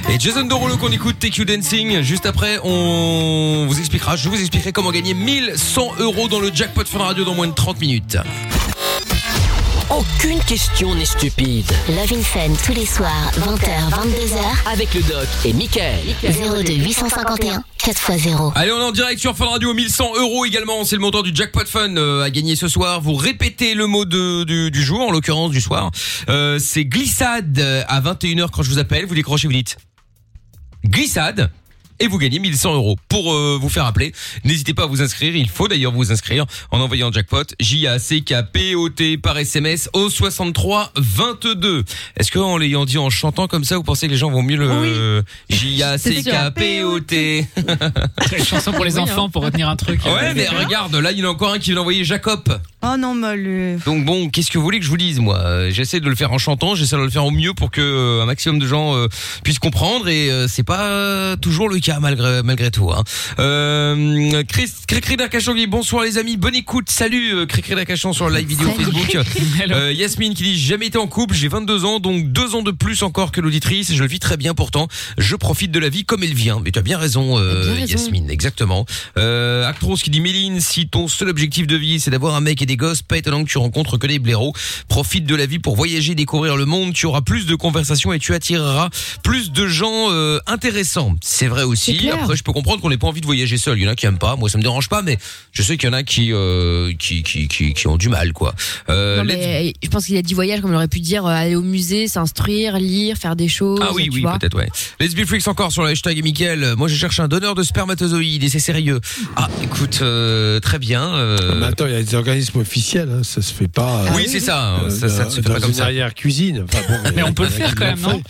[0.08, 2.00] Et Jason Derulo qu'on écoute, TQ Dancing.
[2.02, 6.84] Juste après, on vous expliquera, je vous expliquerai comment gagner 1100 euros dans le jackpot
[6.84, 8.18] Fun Radio dans moins de 30 minutes.
[9.90, 11.70] Aucune question n'est stupide.
[11.88, 14.70] Love in Fun tous les soirs, 20h, 22h.
[14.70, 16.00] Avec le doc et Michael.
[16.22, 18.52] 02 851 4x0.
[18.54, 20.84] Allez, on est en direct sur Fun Radio, 1100 euros également.
[20.84, 23.00] C'est le montant du jackpot fun euh, à gagner ce soir.
[23.00, 25.90] Vous répétez le mot de, du, du jour, en l'occurrence du soir.
[26.28, 29.06] Euh, c'est glissade euh, à 21h quand je vous appelle.
[29.06, 29.78] Vous décrochez, vous dites
[30.84, 31.50] glissade.
[32.00, 32.96] Et vous gagnez 1100 euros.
[33.08, 34.12] Pour euh, vous faire appeler,
[34.44, 35.34] n'hésitez pas à vous inscrire.
[35.34, 41.84] Il faut d'ailleurs vous inscrire en envoyant jackpot J-A-C-K-P-O-T par SMS au 63 22.
[42.16, 44.56] Est-ce qu'en l'ayant dit en chantant comme ça, vous pensez que les gens vont mieux
[44.56, 47.46] le J-A-C-K-P-O-T
[48.36, 49.02] Une chanson pour les Oui, hein.
[49.04, 50.04] enfants pour retenir un truc.
[50.04, 52.60] Ouais, mais regarde, là, il y en a encore un qui vient d'envoyer Jacob.
[52.82, 53.76] Oh non, mais le...
[53.84, 55.38] Donc bon, qu'est-ce que vous voulez que je vous dise moi?
[55.38, 57.80] Euh, J'essaie de le faire en chantant, j'essaie de le faire au mieux pour que
[57.80, 59.08] euh, un maximum de gens euh,
[59.42, 62.90] puissent comprendre et euh, c'est pas toujours le cas malgré malgré tout.
[62.90, 63.02] Hein.
[63.38, 68.28] Euh, Chris Cricri d'Arcachon dit bonsoir les amis, bonne écoute, salut euh, Cricri d'Arcachon sur
[68.28, 68.70] le live vidéo.
[68.70, 69.18] Facebook.
[69.70, 72.70] Euh, Yasmine qui dit jamais été en couple, j'ai 22 ans donc deux ans de
[72.70, 76.04] plus encore que l'auditrice, je le vis très bien pourtant, je profite de la vie
[76.04, 76.60] comme elle vient.
[76.64, 77.86] Mais tu as bien raison, euh, bien raison.
[77.86, 78.86] Yasmine, exactement.
[79.16, 82.62] Euh, Actros qui dit Méline, si ton seul objectif de vie c'est d'avoir un mec
[82.62, 84.52] et des gosses, pas étonnant que tu rencontres que des blaireaux.
[84.88, 88.18] Profite de la vie pour voyager, découvrir le monde, tu auras plus de conversations et
[88.18, 88.90] tu attireras
[89.22, 91.14] plus de gens euh, intéressants.
[91.20, 92.10] C'est vrai C'est aussi.
[92.10, 93.94] Après je peux comprendre qu'on n'ait pas envie de voyager seul, il y en a
[93.94, 95.18] qui aiment pas, moi ça me dérange pas mais
[95.52, 98.32] je sais qu'il y en a qui euh, qui, qui qui qui ont du mal
[98.32, 98.54] quoi.
[98.88, 101.30] Euh, Non, mais je pense qu'il a dit voyage comme on aurait pu dire euh,
[101.30, 103.80] aller au musée, s'instruire, lire, faire des choses.
[103.82, 104.68] Ah oui, tu oui, peut-être, ouais.
[105.00, 106.74] Let's be freaks encore sur le hashtag Mickaël.
[106.76, 109.00] Moi, je cherche un donneur de spermatozoïdes et c'est sérieux.
[109.36, 111.14] Ah, écoute, euh, très bien.
[111.14, 114.04] euh, Mais attends, il y a des organismes officiels, hein, ça se fait pas.
[114.16, 115.84] oui, c'est ça, hein, ça, ça ne se fait dans pas comme une ça.
[115.84, 116.64] arrière cuisine.
[116.70, 118.22] Enfin, bon, Mais on peut le y faire quand même, non.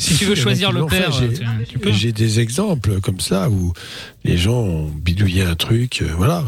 [0.00, 1.12] Si tu veux choisir le père.
[1.92, 3.72] J'ai des exemples comme ça où
[4.24, 6.44] les gens ont bidouillé un truc, euh, voilà.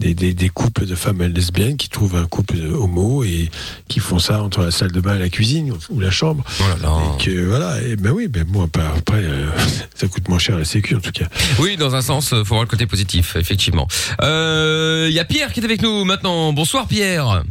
[0.00, 3.50] Euh, Des, des, des couples de femmes lesbiennes qui trouvent un couple homo et
[3.88, 6.42] qui font ça entre la salle de bain et la cuisine ou la chambre.
[6.60, 6.96] Oh là là.
[7.18, 9.46] Et que voilà, et ben oui, ben moi pas- après euh,
[9.94, 11.26] ça coûte moins cher à la sécu en tout cas.
[11.58, 13.86] Oui, dans un sens, euh, faut voir le côté positif, effectivement.
[14.22, 16.52] Euh, Il y a Pierre qui est avec nous maintenant.
[16.52, 17.42] Bonsoir Pierre.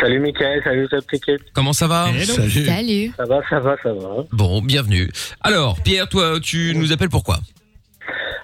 [0.00, 1.38] Salut Mickaël, salut ticket.
[1.54, 2.06] Comment ça va.
[2.24, 2.64] Salut.
[2.66, 3.12] Salut.
[3.16, 4.24] Ça va, ça va, ça va.
[4.32, 5.10] Bon, bienvenue.
[5.40, 7.40] Alors, Pierre, toi, tu nous appelles pourquoi?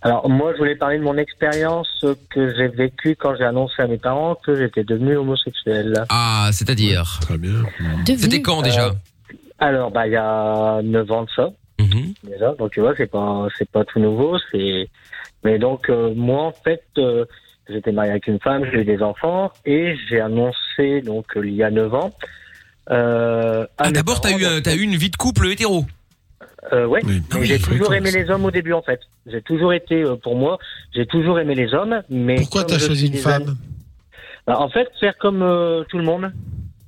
[0.02, 3.86] Alors moi, je voulais parler de mon expérience que j'ai vécue quand j'ai annoncé à
[3.86, 6.04] mes parents que j'étais devenu homosexuel.
[6.08, 7.62] Ah, c'est-à-dire Très bien.
[8.06, 8.92] C'était quand déjà?
[9.58, 12.14] Alors, bah, il y a 9 ans de ça, Mhm.
[12.24, 12.52] déjà.
[12.54, 14.88] Donc, tu vois, c'est pas, c'est pas tout nouveau, c'est,
[15.44, 17.24] mais donc, euh, moi, en fait, euh,
[17.68, 21.54] j'étais marié avec une femme, j'ai eu des enfants, et j'ai annoncé, donc, euh, il
[21.54, 22.10] y a 9 ans,
[22.90, 25.84] euh, Ah, d'abord, t'as eu, t'as eu une vie de couple hétéro.
[26.72, 27.00] Euh, ouais.
[27.04, 27.20] Oui.
[27.22, 28.18] Ah Mais oui, j'ai toujours aimé ça.
[28.18, 29.00] les hommes au début, en fait.
[29.26, 30.58] J'ai toujours été, euh, pour moi,
[30.94, 32.36] j'ai toujours aimé les hommes, mais.
[32.36, 33.52] Pourquoi t'as choisi une femme années-
[34.46, 36.32] Bah, En fait, faire comme euh, tout le monde.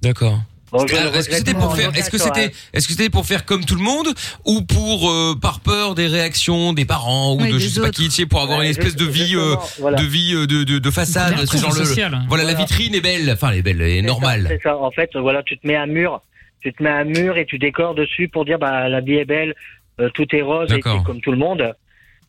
[0.02, 0.38] D'accord.
[0.72, 2.68] Bon, Alors, Est-ce que c'était pour faire, est-ce que c'était, hein.
[2.72, 4.08] est-ce que c'était pour faire comme tout le monde
[4.44, 7.90] ou pour euh, par peur des réactions des parents ou Oui, de je sais pas
[7.90, 9.98] qui, tu sais, pour avoir Ouais, une espèce de vie, euh, voilà.
[9.98, 13.30] de vie euh, de, de, de façade, c'est genre le, voilà, la vitrine est belle,
[13.30, 14.46] enfin elle est belle, elle est ça, normale.
[14.48, 14.76] C'est ça.
[14.76, 16.20] En fait, voilà, tu te mets un mur,
[16.64, 19.24] tu te mets un mur et tu décores dessus pour dire bah la vie est
[19.26, 19.54] belle,
[20.00, 21.74] euh, tout est rose et t'es comme tout le monde.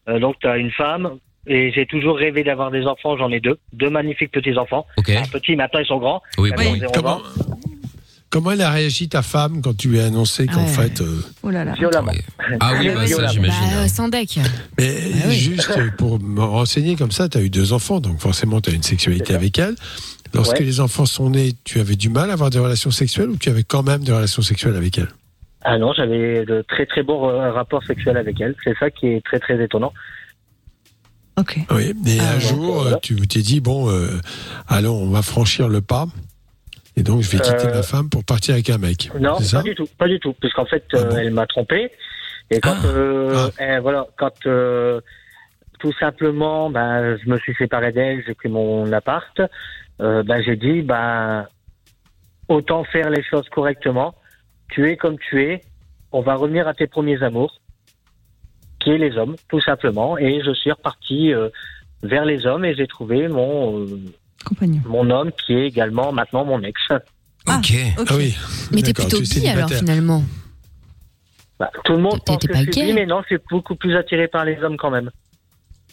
[0.08, 1.12] Euh, donc tu as une femme
[1.48, 3.18] et j'ai toujours rêvé d'avoir des enfants.
[3.18, 4.86] J'en ai deux, deux magnifiques petits enfants.
[4.98, 6.22] Un petit, maintenant ils sont grands.
[6.38, 6.82] Oui, bon, oui.
[6.94, 7.60] Comment, 11 ans.
[8.30, 10.68] comment elle a réagi ta femme quand tu lui as annoncé qu'en Ouais.
[10.68, 11.74] fait euh, Oh là là.
[11.74, 12.12] Violemment.
[12.60, 13.70] Ah oui, bah, ça j'imagine.
[13.74, 14.38] Bah, sans deck.
[14.78, 14.94] Mais
[15.24, 15.36] Ah oui.
[15.36, 18.74] juste pour me renseigner comme ça, tu as eu deux enfants, donc forcément tu as
[18.74, 19.76] une sexualité avec elle.
[20.36, 20.66] Lorsque Ouais.
[20.66, 23.50] les enfants sont nés, tu avais du mal à avoir des relations sexuelles ou tu
[23.50, 25.08] avais quand même des relations sexuelles avec elle?
[25.64, 28.54] Ah non, j'avais de très très bons euh, rapports sexuels avec elle.
[28.64, 29.94] C'est ça qui est très très étonnant.
[31.38, 31.58] Ok.
[31.72, 31.94] Oui.
[32.08, 32.98] Et Ah un jour, Voilà.
[32.98, 34.10] tu t'es dit, bon, euh,
[34.68, 36.06] allons, on va franchir le pas.
[36.98, 39.10] Et donc, je vais quitter Euh, ma femme pour partir avec un mec.
[39.20, 41.18] Non, c'est pas du tout, pas du tout, puisqu'en fait, Ah euh, bon?
[41.18, 41.92] elle m'a trompé.
[42.52, 42.86] Et quand, Ah.
[42.88, 43.64] euh, Ah.
[43.78, 45.02] eh, voilà, quand euh,
[45.80, 49.42] tout simplement, ben, je me suis séparé d'elle, j'ai pris mon appart,
[50.02, 51.48] euh, ben, j'ai dit, ben,
[52.48, 54.16] autant faire les choses correctement.
[54.70, 55.62] Tu es comme tu es.
[56.12, 57.62] On va revenir à tes premiers amours,
[58.80, 60.18] qui est les hommes, tout simplement.
[60.18, 61.50] Et je suis reparti euh,
[62.04, 64.00] vers les hommes et j'ai trouvé mon euh,
[64.46, 64.82] Compagnon.
[64.86, 66.80] mon homme qui est également maintenant mon ex.
[66.90, 67.58] Ah.
[67.58, 67.74] Ok.
[68.00, 68.08] Ok.
[68.10, 68.36] Ah oui.
[68.72, 70.24] Mais t'es plutôt tu bi alors finalement.
[71.60, 73.76] Bah, tout le monde pense que pas je suis bi, mais non, je suis beaucoup
[73.76, 75.10] plus attiré par les hommes quand même.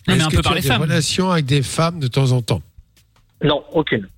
[0.08, 0.82] Non, mais un que peu tu par as les des femmes.
[0.82, 2.62] relations avec des femmes de temps en temps?
[3.44, 4.08] Non, aucune.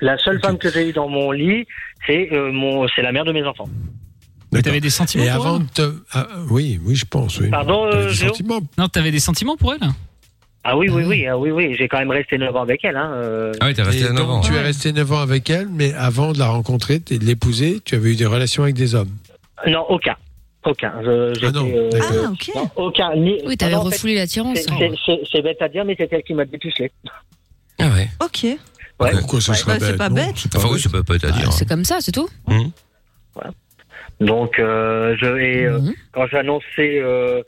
[0.00, 1.66] La seule femme que j'ai eue dans mon lit,
[2.06, 3.68] c'est euh, mon, c'est la mère de mes enfants.
[4.52, 5.94] Mais t'avais des sentiments Et pour avant elle te...
[6.12, 7.40] ah, oui, oui, je pense.
[7.40, 7.48] Oui.
[7.50, 8.60] Pardon, T'avais euh, des sentiments.
[8.78, 9.80] Non, t'avais des sentiments pour elle?
[10.68, 11.74] Ah oui, oui, oui, ah oui, oui.
[11.78, 12.96] J'ai quand même resté 9 ans avec elle.
[12.96, 13.52] Hein, euh.
[13.60, 14.40] Ah oui, t'es resté Et 9 donc, ans.
[14.40, 17.80] tu es resté 9 ans avec elle, mais avant de la rencontrer, et de l'épouser,
[17.84, 19.10] tu avais eu des relations avec des hommes.
[19.66, 20.16] Non, aucun.
[20.64, 20.92] Aucun.
[21.04, 22.50] Je, j'étais, non, euh, Ah, ok.
[22.56, 23.14] non, aucun.
[23.14, 24.58] Ni, Oui, t'avais refoulé l'attirance.
[24.58, 26.90] c'est- c'est bête à dire, mais c'est elle qui m'a dépucelé.
[27.78, 28.08] Ah ouais.
[28.22, 28.44] Ok.
[28.44, 29.10] Ouais.
[29.20, 29.56] Pourquoi ce Ouais.
[29.56, 30.32] serait Bah, c'est bête pas non, bête.
[30.36, 30.82] c'est pas Enfin oui, bête.
[30.82, 31.52] ça peut pas être à dire.
[31.52, 32.28] C'est comme ça, c'est tout.
[34.20, 35.94] Donc, euh, je, et, euh, Mhm.
[36.12, 37.42] quand j'ai annoncé euh,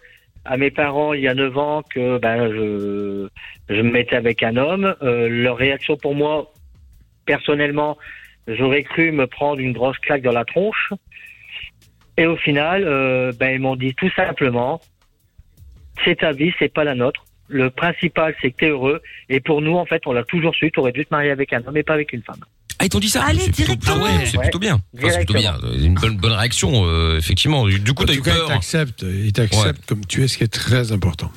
[0.44, 3.28] à mes parents il y a 9 ans que ben, je,
[3.74, 6.52] je me mettais avec un homme, euh, leur réaction pour moi,
[7.24, 7.96] personnellement,
[8.48, 10.92] j'aurais cru me prendre une grosse claque dans la tronche.
[12.18, 14.80] Et au final, euh, ben, ils m'ont dit tout simplement,
[16.04, 17.24] c'est ta vie, c'est pas la nôtre.
[17.48, 19.00] Le principal, c'est que tu es heureux.
[19.28, 21.52] Et pour nous, en fait, on l'a toujours su, tu aurais dû te marier avec
[21.52, 22.40] un homme et pas avec une femme.
[22.78, 23.96] Ah, ils t'ont dit ça Allez, C'est plutôt- directement.
[24.06, 24.42] ah ouais, c'est Ouais.
[24.44, 24.80] plutôt bien.
[24.96, 25.56] Enfin, c'est plutôt bien.
[25.82, 27.66] Une bonne, bonne réaction, euh, effectivement.
[27.66, 28.48] Du coup, En t'as eu tout cas, il peur.
[28.48, 31.30] t'accepte, il t'accepte comme tu es, ce qui est très important.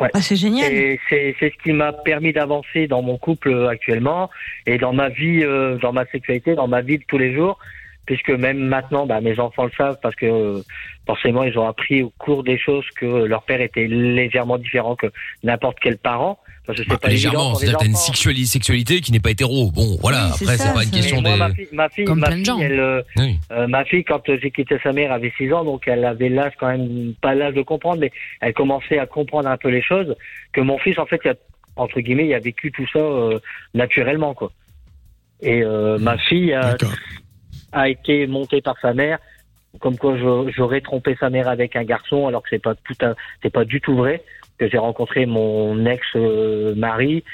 [0.00, 0.72] Ah, c'est génial.
[0.72, 4.28] Et c'est c'est ce qui m'a permis d'avancer dans mon couple euh, actuellement
[4.66, 7.58] et dans ma vie, euh, dans ma sexualité, dans ma vie de tous les jours,
[8.06, 10.62] puisque même maintenant, bah, mes enfants le savent parce que euh,
[11.06, 15.06] forcément ils ont appris au cours des choses que leur père était légèrement différent que
[15.42, 16.38] n'importe quel parent.
[16.66, 19.70] Parce que c'est Bah, pas légèrement, c'est-à-dire une sexualité qui n'est pas hétéro.
[19.70, 21.38] Bon, voilà, Oui, après, c'est pas une question moi, des.
[21.38, 22.58] ma fille, ma fille, Comme ma plein de fille, gens.
[22.58, 23.38] elle, euh, Oui.
[23.52, 26.52] euh, ma fille, quand j'ai quitté sa mère, avait 6 ans, donc elle avait l'âge
[26.58, 30.16] quand même, pas l'âge de comprendre, mais elle commençait à comprendre un peu les choses.
[30.54, 31.34] Que mon fils, en fait, il a,
[31.76, 33.38] entre guillemets, il a vécu tout ça euh,
[33.74, 34.50] naturellement, quoi.
[35.42, 36.94] Et euh, ma fille a, D'accord.
[37.74, 39.18] A été montée par sa mère,
[39.80, 40.16] comme quoi
[40.56, 42.94] j'aurais trompé sa mère avec un garçon, alors que c'est pas tout,
[43.42, 44.22] c'est pas du tout vrai.
[44.58, 47.24] Que j'ai rencontré mon ex-mari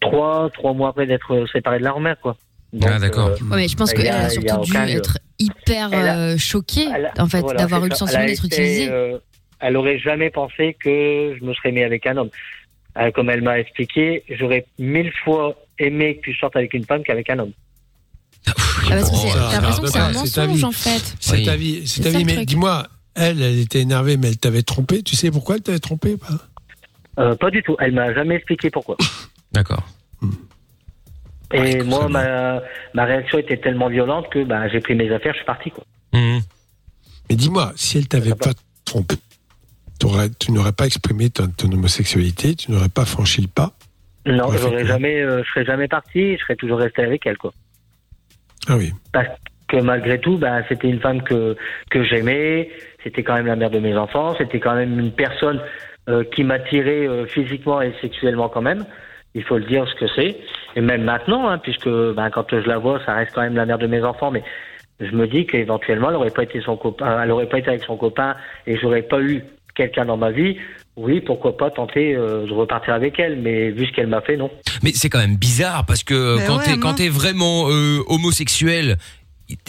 [0.00, 2.36] trois, trois mois après d'être séparé de la mère, quoi.
[2.72, 3.28] Donc, Ah, d'accord.
[3.28, 5.18] euh, Ouais, mais je pense y qu'elle a- a y a surtout dû aucun- être
[5.38, 8.88] hyper a- euh, choquée, a- en fait, voilà, d'avoir eu le sentiment d'être utilisée.
[8.90, 9.18] euh,
[9.60, 12.30] elle aurait jamais pensé que je me serais mis avec un homme.
[12.98, 17.02] Euh, comme elle m'a expliqué, j'aurais mille fois aimé que tu sortes avec une femme
[17.04, 17.52] qu'avec un homme.
[18.46, 18.52] Ah,
[18.90, 20.64] parce que c'est- ça, t'as l'impression que c'est un c'est ta mensonge, vie.
[20.64, 21.14] en fait.
[21.20, 21.44] C'est Oui.
[21.44, 22.24] ta vie, c'est C'est ta ça vie.
[22.24, 22.46] le Mais truc.
[22.48, 25.02] dis-moi, elle, elle était énervée, mais elle t'avait trompé.
[25.02, 26.26] Tu sais pourquoi elle t'avait trompé ou pas?
[27.18, 27.76] Euh, pas du tout.
[27.78, 28.96] Elle m'a jamais expliqué pourquoi.
[29.52, 29.86] D'accord.
[31.52, 32.60] Et Ouais, moi, ma,
[32.94, 35.70] ma réaction était tellement violente que bah, j'ai pris mes affaires, je suis parti.
[35.70, 35.84] Quoi.
[36.12, 36.40] Mhm.
[37.30, 38.50] Mais dis-moi, si elle t'avait pas
[38.84, 39.14] trompé,
[40.00, 43.72] t'aurais- tu n'aurais pas exprimé ton, ton homosexualité, tu n'aurais pas franchi le pas?
[44.26, 47.36] Non, Ouais, j'aurais jamais, euh, je serais jamais parti, je serais toujours resté avec elle.
[47.38, 47.52] Quoi.
[48.68, 48.92] Ah oui.
[49.12, 49.28] Parce
[49.68, 51.56] que malgré tout, bah, c'était une femme que,
[51.90, 52.70] que j'aimais,
[53.02, 55.60] c'était quand même la mère de mes enfants, c'était quand même une personne
[56.08, 58.84] euh, qui m'attirait euh, physiquement et sexuellement quand même.
[59.34, 60.36] Il faut le dire ce que c'est.
[60.76, 63.66] Et même maintenant, hein, puisque bah, quand je la vois, ça reste quand même la
[63.66, 64.42] mère de mes enfants, mais
[65.00, 67.82] je me dis qu'éventuellement, elle aurait pas été son copain, elle aurait pas été avec
[67.82, 69.42] son copain et j'aurais pas eu
[69.74, 70.58] quelqu'un dans ma vie.
[70.96, 74.36] Oui, pourquoi pas tenter euh, de repartir avec elle, mais vu ce qu'elle m'a fait,
[74.36, 74.50] non.
[74.82, 77.68] Mais c'est quand même bizarre parce que Mais quand ouais, t'es moi- quand t'es vraiment
[77.68, 78.96] euh, homosexuel.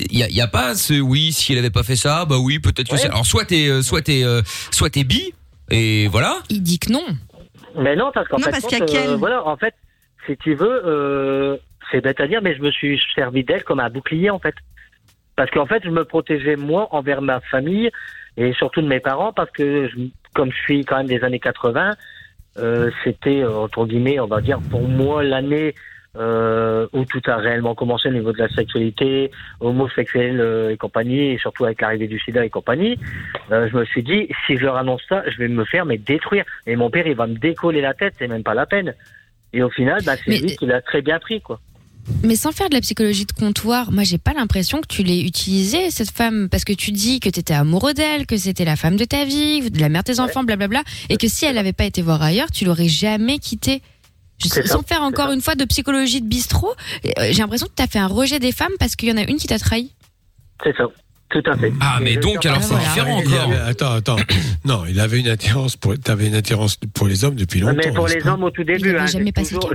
[0.10, 2.38] Il y a, y a pas ce oui si elle avait pas fait ça bah
[2.40, 2.98] oui peut-être que Ouais.
[2.98, 5.34] c'est alors soit t'es euh, soit t'es euh, soit t'es bi
[5.70, 7.04] et voilà Il dit que non.
[7.78, 9.16] Mais non, parce qu'en fait, parce compte, qu'il y a qu'elle.
[9.16, 9.74] voilà, en fait,
[10.28, 11.58] si tu veux, euh,
[11.92, 14.56] c'est bête à dire, mais je me suis servi d'elle comme un bouclier, en fait.
[15.36, 17.90] Parce qu'en fait, je me protégeais moi envers ma famille
[18.38, 19.98] et surtout de mes parents, parce que je-
[20.36, 21.95] comme je suis quand même des années 80,
[22.58, 25.74] euh, c'était euh, entre guillemets, on va dire, pour moi l'année
[26.17, 31.32] euh, où tout a réellement commencé au niveau de la sexualité, homosexuelle euh, et compagnie,
[31.32, 32.98] et surtout avec l'arrivée du sida et compagnie.
[33.52, 35.98] Euh, je me suis dit, si je leur annonce ça, je vais me faire mais
[35.98, 36.45] détruire.
[36.67, 38.93] Et mon père, il va me décoller la tête, c'est même pas la peine.
[39.52, 41.60] Et au final, bah, c'est lui qui l'a très bien pris, quoi.
[42.24, 45.22] Mais sans faire de la psychologie de comptoir, moi j'ai pas l'impression que tu l'aies
[45.22, 48.96] utilisée cette femme parce que tu dis que t'étais amoureux d'elle, que c'était la femme
[48.96, 51.74] de ta vie, de la mère de tes enfants, blablabla, et que si elle avait
[51.74, 53.82] pas été voir ailleurs, tu l'aurais jamais quittée.
[54.65, 56.74] Sans faire encore une fois de psychologie de bistrot,
[57.06, 59.24] euh, j'ai l'impression que t'as fait un rejet des femmes parce qu'il y en a
[59.24, 59.91] une qui t'a trahi.
[60.63, 60.84] C'est ça,
[61.30, 61.72] tout à fait.
[61.80, 64.18] ah mais donc alors c'est différent Il y encore avait- attends, attends.
[64.65, 65.98] non, il avait une attirance pour.
[65.98, 67.76] T'avais une attirance pour les hommes depuis longtemps.
[67.86, 68.34] Mais pour les pas?
[68.34, 69.72] hommes au tout début, avait hein, jamais passé toujours-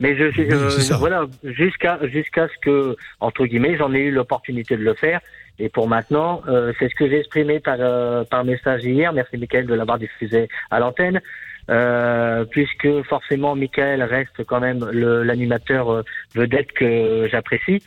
[0.00, 4.76] mais je Oui, euh, voilà, jusqu'à jusqu'à ce que entre guillemets, j'en ai eu l'opportunité
[4.76, 5.20] de le faire.
[5.58, 9.12] Et pour maintenant, euh, c'est ce que j'ai exprimé par euh, par message hier.
[9.12, 11.20] Merci Michael de l'avoir diffusé à l'antenne.
[11.68, 16.02] Euh, puisque forcément Michael reste quand même l'animateur euh,
[16.34, 17.82] vedette que j'apprécie.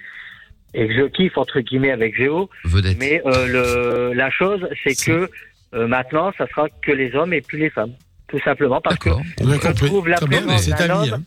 [0.74, 2.50] et que je kiffe entre guillemets avec Géo.
[2.65, 2.98] Vedette.
[3.00, 5.30] Mais euh, le, la chose, c'est que
[5.76, 7.93] euh, maintenant, ça sera que les hommes et plus les femmes,
[8.28, 11.13] tout simplement parce que On trouve la présence d'un homme.
[11.13, 11.22] hein.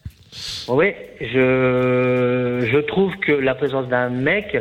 [0.68, 4.56] Oui, je je trouve que la présence d'un mec,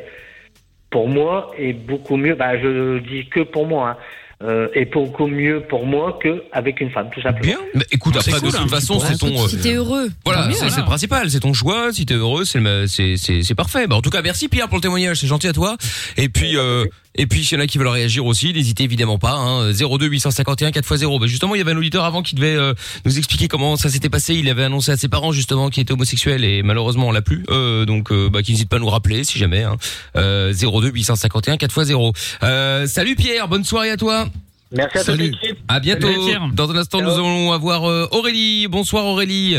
[0.90, 2.36] pour moi, est beaucoup mieux.
[2.36, 3.90] Bah, je dis que pour moi.
[3.92, 3.98] Hein,
[4.44, 7.46] euh, est beaucoup mieux pour moi que avec une femme, tout simplement.
[7.54, 7.58] Bien.
[7.76, 8.60] Mais écoute, après, de cool, hein.
[8.62, 9.28] toute façon, c'est ton.
[9.44, 10.10] euh, Si t'es heureux.
[10.26, 11.92] Voilà, c'est c'est le principal, c'est ton choix.
[11.94, 13.88] Si t'es heureux, c'est le- c'est c'est c'est parfait.
[13.88, 15.78] Bah, en tout cas, merci Pierre pour le témoignage, c'est gentil à toi.
[16.18, 19.18] Et puis euh, et puis s'il y en a qui veulent réagir aussi, n'hésitez évidemment
[19.20, 19.34] pas.
[19.34, 21.20] Hein, 02 851 4x0.
[21.20, 22.74] Bah, justement, il y avait un auditeur avant qui devait euh,
[23.06, 24.34] nous expliquer comment ça s'était passé.
[24.36, 27.44] Il avait annoncé à ses parents justement qu'il était homosexuel et malheureusement on l'a plus.
[27.50, 29.64] Euh, donc euh, bah, qu'il n'hésite pas à nous rappeler si jamais.
[29.64, 29.76] Hein.
[30.16, 32.14] Euh, 02 851 4x0.
[32.44, 34.28] Euh, salut Pierre, bonne soirée à toi.
[34.72, 35.32] Merci à toute Salut.
[35.32, 35.58] l'équipe.
[35.68, 36.08] À bientôt.
[36.54, 37.10] Dans un instant, Ciao.
[37.10, 38.68] nous allons avoir euh, Aurélie.
[38.68, 39.56] Bonsoir Aurélie.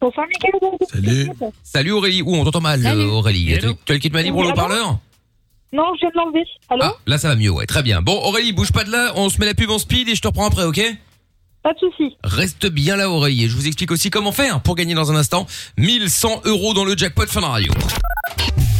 [0.00, 0.52] Bonsoir, Mickaël.
[0.90, 1.30] Salut.
[1.62, 2.22] Salut Aurélie.
[2.22, 3.00] Ouh, on t'entend mal Salut.
[3.02, 3.46] euh, Aurélie.
[3.46, 3.74] Tu Hello.
[3.84, 4.98] tu as le kit libre pour le allô haut-parleur
[5.72, 6.44] Non, je viens de l'enlever.
[6.70, 8.02] Allô Ah, là ça va mieux, ouais, très bien.
[8.02, 10.20] Bon Aurélie, bouge pas de là, on se met la pub en speed et je
[10.22, 10.80] te reprends après, ok
[11.62, 12.16] Pas de souci.
[12.24, 15.16] Reste bien là Aurélie et je vous explique aussi comment faire pour gagner dans un
[15.16, 15.46] instant
[15.78, 17.72] 1100 euros dans le jackpot Fun Radio.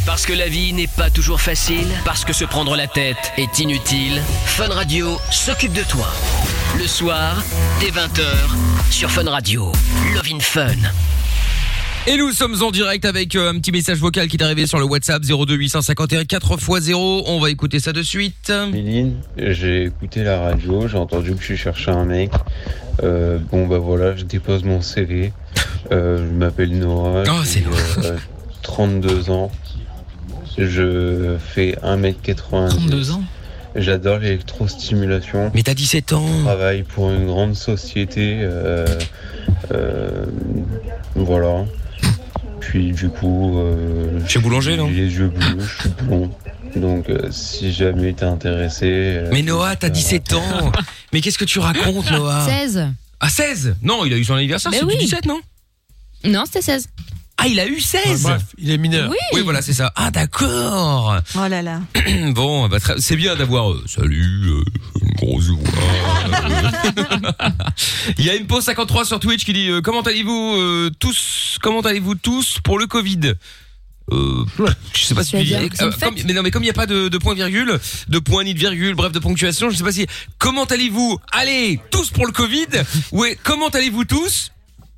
[0.04, 3.60] Parce que la vie n'est pas toujours facile, parce que se prendre la tête est
[3.60, 6.08] inutile, Fun Radio s'occupe de toi.
[6.76, 7.42] Le soir,
[7.80, 8.22] dès 20h,
[8.90, 9.70] sur Fun Radio.
[10.14, 10.74] Love in Fun.
[12.08, 14.80] Et nous sommes en direct avec euh, un petit message vocal qui est arrivé sur
[14.80, 17.22] le WhatsApp 02 851 4x0.
[17.26, 18.52] On va écouter ça de suite.
[18.72, 22.32] Méline, j'ai écouté la radio, j'ai entendu que je cherchais un mec.
[23.04, 25.32] Euh, bon bah voilà, je dépose mon CV.
[25.92, 27.22] Euh, je m'appelle Noah.
[27.28, 27.62] Oh, c'est
[28.04, 28.16] euh,
[28.62, 29.52] 32 ans.
[30.58, 32.68] Je fais 1m90.
[32.68, 33.22] 32 ans
[33.74, 35.50] J'adore l'électrostimulation.
[35.54, 36.26] Mais t'as 17 ans.
[36.38, 38.38] Je travaille pour une grande société.
[38.42, 38.86] euh,
[39.72, 40.26] euh,
[41.14, 41.64] voilà.
[42.60, 43.58] Puis du coup.
[43.58, 44.88] Euh, Chez Boulanger, non?
[44.88, 46.30] J'ai les yeux bleus, je suis blond.
[46.76, 48.86] Donc euh, si jamais t'es intéressé.
[48.90, 50.72] euh, Mais Noah, t'as 17 ans.
[51.12, 52.46] Mais qu'est-ce que tu racontes Noah?
[52.46, 52.88] 16.
[53.20, 54.94] Ah 16 Non, il a eu son anniversaire, Mais c'est oui.
[54.96, 55.40] du 17 non?
[56.24, 56.88] Non, c'était 16.
[57.38, 59.10] Ah, il a eu 16 Ouais, bref, il est mineur.
[59.10, 59.16] Oui.
[59.32, 59.92] Oui, voilà, c'est ça.
[59.96, 61.16] Ah, d'accord.
[61.34, 61.80] Oh là là.
[62.34, 64.62] Bon, bah, très- c'est bien d'avoir euh, salut, euh,
[65.02, 65.68] une grosse voix.
[68.18, 71.58] Il y a une pause 53 sur Twitch qui dit euh, comment allez-vous euh, tous
[71.62, 73.34] Comment allez-vous tous pour le Covid?
[74.10, 74.44] Euh,
[74.94, 76.50] je sais pas si tu dis, C'est-à-dire que c'est une euh, comme- mais non mais
[76.50, 79.12] comme il n'y a pas de, de point virgule, de point ni de virgule, bref
[79.12, 80.06] de ponctuation, je sais pas si
[80.38, 82.66] comment allez-vous Allez tous pour le Covid?
[83.12, 84.51] Ou est- comment allez-vous tous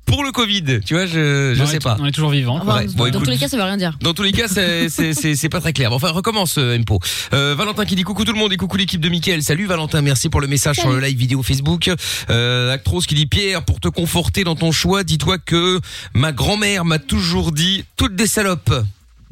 [0.05, 1.97] pour le Covid Tu vois, je je On sais est- pas.
[1.99, 2.57] On est toujours vivant.
[2.61, 3.97] Enfin, Ouais, bon, dans écoute, tous les cas, ça veut rien dire.
[4.01, 5.89] dans tous les cas, c'est c'est c'est c'est pas très clair.
[5.89, 6.99] Bon, Enfin, recommence euh, Mpo.
[7.33, 9.41] Euh, Valentin qui dit coucou tout le monde et coucou l'équipe de Mickaël.
[9.43, 11.89] Salut Valentin, merci pour le message sur le live vidéo Facebook.
[12.29, 15.79] Euh, Actros qui dit Pierre pour te conforter dans ton choix, dis-toi que
[16.13, 18.73] ma grand-mère m'a toujours dit toutes des salopes.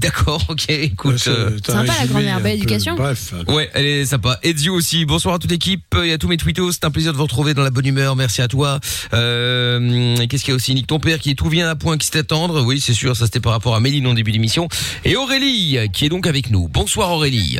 [0.03, 1.17] D'accord, ok, écoute.
[1.17, 2.95] C'est- euh, Sympa, la grand-mère, belle peu- éducation.
[2.95, 3.33] Bref.
[3.47, 4.37] Ouais, elle est sympa.
[4.43, 5.05] Ezio aussi.
[5.05, 6.73] Bonsoir à toute l'équipe et à tous mes tweetos.
[6.73, 8.15] C'est un plaisir de vous retrouver dans la bonne humeur.
[8.15, 8.79] Merci à toi.
[9.13, 10.73] Euh, Qu'est-ce qu'il y a aussi?
[10.75, 12.61] Nick ton père qui est tout vient à point qui sait attendre.
[12.63, 13.15] Oui, c'est sûr.
[13.15, 14.67] Ça c'était par rapport à Méline en début d'émission.
[15.05, 16.67] Et Aurélie qui est donc avec nous.
[16.67, 17.59] Bonsoir Aurélie.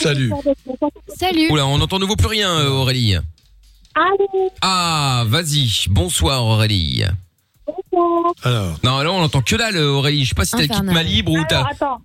[0.00, 0.30] Salut.
[1.18, 1.48] Salut.
[1.50, 3.16] Oula, on n'entend de nouveau plus rien euh, Aurélie.
[3.94, 5.86] Allô Ah, vas-y.
[5.88, 7.04] Bonsoir Aurélie.
[8.42, 10.24] Alors, Non, là on entend que dalle euh, Aurélie.
[10.24, 11.64] Je sais pas si t'as le kit ma libre ou Alors, t'as.
[11.70, 11.98] attends.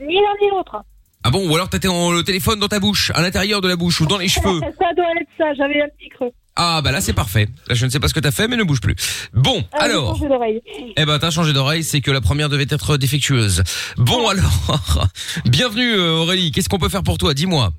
[0.00, 0.82] Ni l'un ni l'autre.
[1.24, 3.76] Ah bon, ou alors t'as ton- le téléphone dans ta bouche, à l'intérieur de la
[3.76, 4.60] bouche ou dans les cheveux.
[4.60, 6.30] Ça doit être ça, j'avais un petit creux.
[6.60, 7.48] Ah bah là c'est parfait.
[7.68, 8.94] Là je ne sais pas ce que t'as fait mais ne bouge plus.
[9.32, 10.16] Bon, Ah, j'ai alors.
[10.16, 10.60] changé d'oreille.
[10.96, 13.62] Eh ben t'as changé d'oreille, c'est que la première devait être défectueuse.
[13.96, 15.06] Bon alors,
[15.44, 17.34] bienvenue euh, Aurélie, qu'est-ce qu'on peut faire pour toi?
[17.34, 17.72] Dis-moi.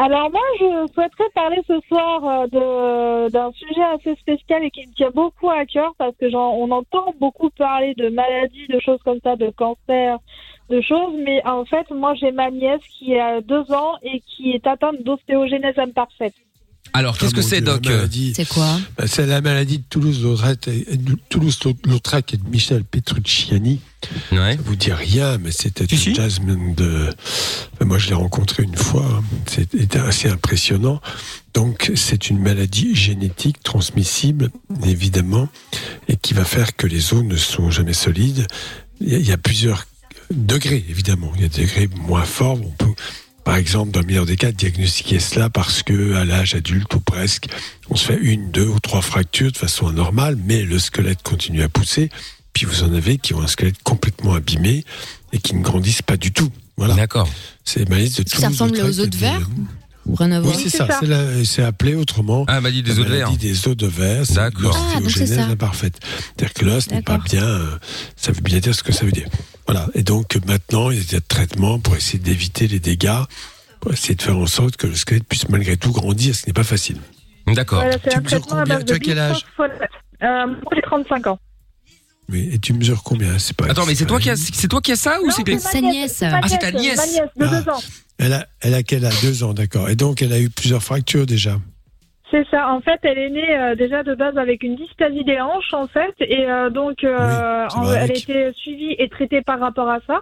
[0.00, 4.92] Alors moi, je souhaiterais parler ce soir euh, d'un sujet assez spécial et qui me
[4.94, 9.02] tient beaucoup à cœur parce que j'en- on entend beaucoup parler de maladies, de choses
[9.04, 10.18] comme ça, de cancer,
[10.70, 14.52] de choses, mais en fait, moi j'ai ma nièce qui a deux ans et qui
[14.52, 16.34] est atteinte d'ostéogenèse imparfaite.
[16.94, 17.86] Alors qu'est-ce ah, que c'est Doc
[18.34, 23.80] C'est quoi bah, C'est la maladie de Toulouse-Lautrec et, de Toulouse-Lautrec et de Michel Petrucciani.
[24.32, 24.56] Ouais.
[24.56, 26.14] Ça vous dit rien, mais c'était Si, un si.
[26.14, 27.10] jazzman de.
[27.74, 29.04] Enfin, Moi, je l'ai rencontré une fois.
[29.06, 29.22] hein.
[29.46, 31.00] C'était assez impressionnant.
[31.54, 34.50] Donc, c'est une maladie génétique transmissible,
[34.84, 35.48] évidemment,
[36.08, 38.46] et qui va faire que les os ne sont jamais solides.
[39.00, 39.86] Il y a, il y a plusieurs
[40.30, 41.32] degrés, évidemment.
[41.36, 42.58] Il y a des degrés moins forts.
[42.62, 42.92] On peut,
[43.48, 47.00] par exemple, dans le meilleur des cas, diagnostiquer cela parce que à l'âge adulte ou
[47.00, 47.46] presque,
[47.88, 51.62] on se fait une, deux ou trois fractures de façon anormale, mais le squelette continue
[51.62, 52.10] à pousser.
[52.52, 54.84] Puis vous en avez qui ont un squelette complètement abîmé
[55.32, 56.50] et qui ne grandissent pas du tout.
[56.76, 56.92] Voilà.
[56.92, 57.26] D'accord.
[57.64, 59.48] C'est de que ça ressemble aux Toulouse-Lautrec os de et verre
[60.08, 60.88] Ou rien à Oui, c'est ça.
[61.00, 62.44] C'est la- C'est appelé autrement.
[62.48, 63.26] Ah, maladie des os de verre.
[63.28, 64.26] maladie des os de verre.
[64.26, 64.76] c'est D'accord.
[64.96, 65.98] Ah, c'est imparfaite.
[66.36, 67.44] C'est-à-dire que l'os n'est pas bien.
[67.44, 67.76] euh,
[68.16, 69.28] Ça veut bien dire ce que ça veut dire.
[69.66, 69.86] Voilà.
[69.94, 73.22] Et donc maintenant, il y a des traitements pour essayer d'éviter les dégâts,
[73.80, 76.48] pour essayer de faire en sorte que le squelette puisse malgré tout grandir, ce qui
[76.48, 76.96] n'est pas facile.
[77.46, 77.80] D'accord.
[77.82, 79.44] Voilà, c'est Tu un mesures combien Tu as quel âge.
[79.60, 81.38] Euh, Moi, j'ai 35 ans.
[82.30, 82.50] Oui.
[82.52, 83.66] Et tu mesures combien C'est pas.
[83.66, 84.30] Attends, mais c'est toi qui
[84.68, 86.22] toi qui as ça ou c'est Sa nièce.
[86.22, 86.96] Ah, c'est ta nièce.
[86.98, 87.60] Ma nièce de Ah.
[87.62, 87.80] 2 ans.
[88.18, 89.20] Elle a, elle a quel âge?
[89.22, 89.88] Deux ans, d'accord.
[89.88, 91.56] Et donc, elle a eu plusieurs fractures déjà.
[92.30, 92.70] C'est ça.
[92.72, 95.86] En fait, elle est née euh, déjà de base avec une dysplasie des hanches, en
[95.86, 99.88] fait, et euh, donc euh, Oui, en- elle a été suivie et traitée par rapport
[99.88, 100.20] à ça.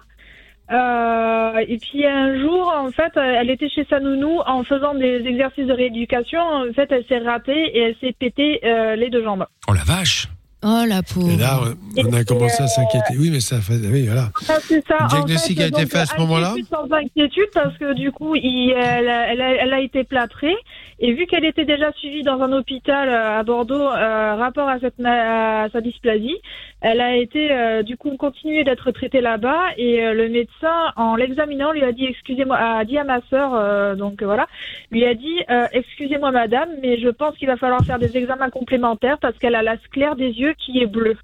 [0.71, 5.23] Euh, et puis un jour, en fait, elle était chez sa nounou en faisant des
[5.25, 6.39] exercices de rééducation.
[6.41, 9.45] En fait, elle s'est ratée et elle s'est pété euh, les deux jambes.
[9.69, 10.27] Oh la vache.
[10.63, 11.29] Oh la pauvre.
[11.31, 11.59] Et là,
[11.97, 13.13] on a commencé à s'inquiéter.
[13.19, 13.75] Oui, mais ça fait.
[13.75, 14.29] Oui, voilà.
[14.49, 14.97] Ah, c'est ça.
[14.99, 18.11] Le En diagnostic a été donc, fait à ce moment-là Sans inquiétude, parce que du
[18.11, 20.55] coup, il- elle, a- elle a, elle a été plâtrée.
[20.99, 24.79] Et vu qu'elle était déjà suivie dans un hôpital euh, à Bordeaux, euh, rapport à,
[24.79, 26.37] cette, à sa dysplasie,
[26.81, 29.61] elle a été euh, du coup continuée d'être traitée là-bas.
[29.77, 33.51] Et euh, le médecin, en l'examinant, lui a dit excusez-moi, a dit à ma sœur,
[33.53, 34.47] euh, donc voilà,
[34.89, 38.49] lui a dit euh, excusez-moi madame, mais je pense qu'il va falloir faire des examens
[38.49, 40.87] complémentaires parce qu'elle a la sclère des yeux qui est.
[40.87, 41.15] Bleu.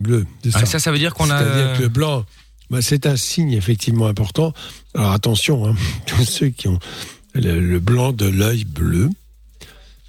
[0.00, 0.26] Bleu.
[0.42, 1.38] c'est Ah, ça, ça veut dire qu'on a.
[1.38, 2.24] C'est-à-dire que le blanc,
[2.70, 4.52] bah, c'est un signe effectivement important.
[4.94, 5.74] Alors attention, hein,
[6.06, 6.78] tous ceux qui ont
[7.34, 9.10] le, le blanc de l'œil bleu,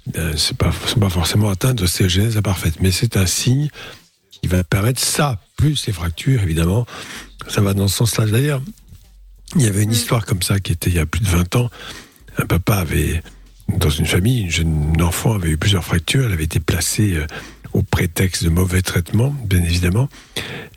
[0.06, 3.68] ben, c'est pas, sont pas forcément atteints de cégèse imparfaite, mais c'est un signe
[4.30, 6.86] qui va permettre ça, plus les fractures évidemment,
[7.48, 8.26] ça va dans ce sens-là.
[8.26, 8.60] D'ailleurs,
[9.56, 11.56] il y avait une histoire comme ça qui était il y a plus de 20
[11.56, 11.70] ans.
[12.38, 13.22] Un papa avait,
[13.68, 17.26] dans une famille, une jeune enfant avait eu plusieurs fractures, elle avait été placée euh,
[17.72, 20.08] au prétexte de mauvais traitements, bien évidemment.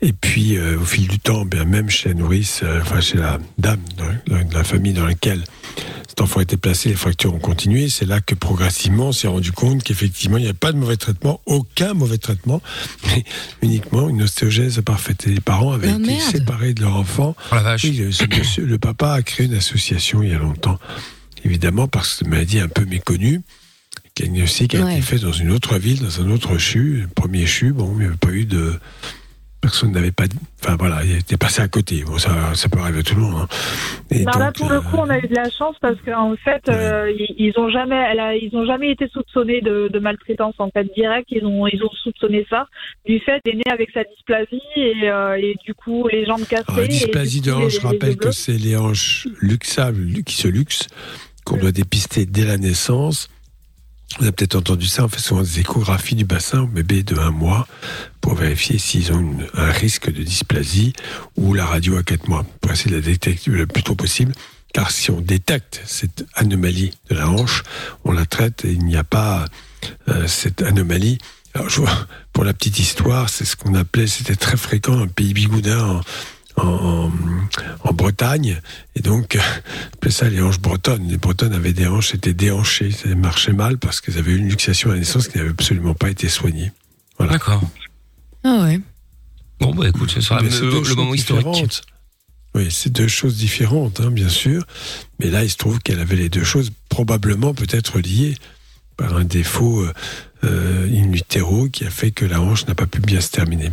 [0.02, 3.18] Et puis, euh, au fil du temps, bien même chez la nourrice, euh, enfin chez
[3.18, 5.44] la dame dans, dans la famille dans laquelle
[6.08, 7.88] cet enfant était placé, les fractures ont continué.
[7.88, 10.96] C'est là que progressivement, on s'est rendu compte qu'effectivement, il n'y avait pas de mauvais
[10.96, 12.60] traitement, aucun mauvais traitement,
[13.06, 13.22] mais
[13.62, 15.26] uniquement une ostéogèse parfaite.
[15.28, 16.30] Et les parents avaient Oh, été merde.
[16.32, 17.36] séparés de leur enfant.
[17.52, 17.84] Oh la vache.
[17.84, 18.10] Oui,
[18.58, 20.78] le papa a créé une association il y a longtemps,
[21.44, 23.40] évidemment, parce que c'est une maladie un peu méconnue.
[24.04, 24.94] Le diagnostic a Ouais.
[24.94, 27.02] été fait dans une autre ville, dans un autre CHU.
[27.02, 28.74] Le premier CHU, bon, il n'y avait pas eu de.
[29.60, 30.28] Personne n'avait pas.
[30.28, 32.04] dit- Enfin voilà, il était passé à côté.
[32.04, 33.40] Bon, ça, ça peut arriver à tout le monde.
[33.42, 33.48] hein.
[34.12, 36.36] Et Non, là, pour euh, le coup, on a eu de la chance parce qu'en
[36.36, 39.98] fait, euh, ils, ils ont jamais, elle a- ils ont jamais été soupçonnés de, de
[39.98, 40.54] maltraitance.
[40.58, 42.68] En fait, direct, ils ont, ils ont soupçonné ça
[43.04, 46.64] du fait d'être né avec sa dysplasie et, euh, et du coup les jambes cassées.
[46.68, 50.36] alors, la et dysplasie du de hanche, je rappelle que c'est les hanches luxables qui
[50.36, 50.86] se luxent,
[51.48, 53.28] qu'on doit dépister dès la naissance.
[54.18, 57.16] Vous avez peut-être entendu ça, on fait souvent des échographies du bassin au bébé de
[57.16, 57.66] un mois
[58.20, 60.92] pour vérifier s'ils ont un risque de dysplasie
[61.36, 64.32] ou la radio à 4 mois, pour essayer de la détecter le plus tôt possible.
[64.74, 67.62] Car si on détecte cette anomalie de la hanche,
[68.04, 69.46] on la traite et il n'y a pas
[70.08, 71.18] euh, cette anomalie.
[72.32, 76.00] Pour la petite histoire, c'est ce qu'on appelait, c'était très fréquent le pays bigoudin en,
[76.58, 77.10] en,
[77.84, 78.60] en Bretagne.
[78.94, 79.38] Et donc,
[79.92, 81.08] on appelait ça les hanches bretonnes.
[81.08, 82.90] Les bretonnes avaient des hanches, étaient déhanchées.
[82.90, 85.94] Ça marchait mal parce qu'elles avaient eu une luxation à la naissance qui n'avait absolument
[85.94, 86.72] pas été soignée.
[87.18, 87.32] Voilà.
[87.32, 87.62] D'accord.
[88.44, 88.80] Ah ouais.
[89.60, 91.46] Bon, bah écoute, ce sera le, c'est deux le choses moment historique.
[91.46, 91.82] différentes.
[92.54, 94.64] Oui, c'est deux choses différentes, hein, bien sûr.
[95.18, 98.36] Mais là, il se trouve qu'elle avait les deux choses probablement peut-être liées
[98.96, 99.92] par un défaut euh,
[100.44, 103.70] euh, in utero qui a fait que la hanche n'a pas pu bien se terminer.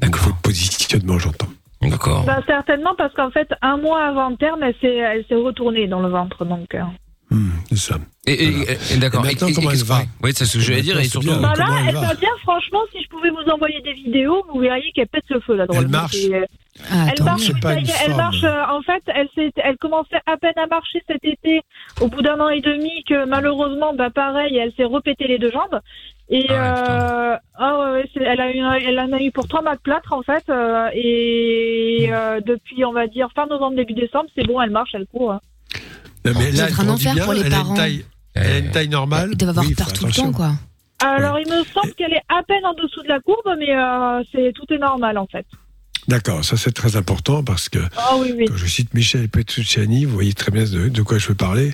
[0.00, 0.10] Le
[0.42, 1.48] positionnement, j'entends.
[1.80, 2.24] D'accord.
[2.24, 6.08] Bah, certainement parce qu'en fait, un mois avant le terme, elle s'est, retournée dans le
[6.08, 6.44] ventre.
[6.44, 6.82] Donc, euh.
[7.30, 7.96] Hmm, c'est ça.
[8.26, 8.48] Et, et-
[8.94, 9.24] et- d'accord.
[9.24, 10.98] Et maintenant, comment et- elle va Oui, c'est ce que j'allais dire.
[10.98, 11.28] Et surtout.
[11.28, 12.30] c'est Bah Comment là, elle elle va bien.
[12.42, 15.66] Franchement, si je pouvais vous envoyer des vidéos, vous verriez qu'elle pète le feu là.
[15.72, 16.16] Elle marche
[16.90, 18.16] Ah, Elle marche, pas une elle forme.
[18.16, 18.44] marche.
[18.44, 21.60] euh, en fait, elle, elle commençait à peine à marcher cet été,
[22.00, 25.50] au bout d'un an et demi, que malheureusement, bah pareil, elle s'est repété les deux
[25.50, 25.80] jambes.
[26.30, 29.30] Et Ah ouais, euh, ah ouais, ouais, c'est- elle a eu, elle en a eu
[29.32, 30.44] pour trois mois de plâtre en fait.
[30.50, 34.90] euh, et euh, depuis, on va dire fin novembre début décembre, c'est bon, elle marche,
[34.94, 35.32] elle court.
[35.32, 35.40] hein.
[36.24, 37.70] Non, mais Ça là, un elle enfer bien, pour les elle a parents.
[37.70, 38.04] une taille,
[38.34, 39.30] elle a une taille normale.
[39.32, 40.52] Ils doivent avoir Oui, peur tout le temps, quoi.
[41.02, 44.22] Alors, il me semble qu'elle est à peine en dessous de la courbe, mais euh,
[44.32, 45.46] c'est tout est normal en fait.
[46.08, 48.46] D'accord, ça c'est très important parce que Ah oui, oui.
[48.46, 51.72] quand je cite Michel Petrucciani, vous voyez très bien de, de quoi je veux parler.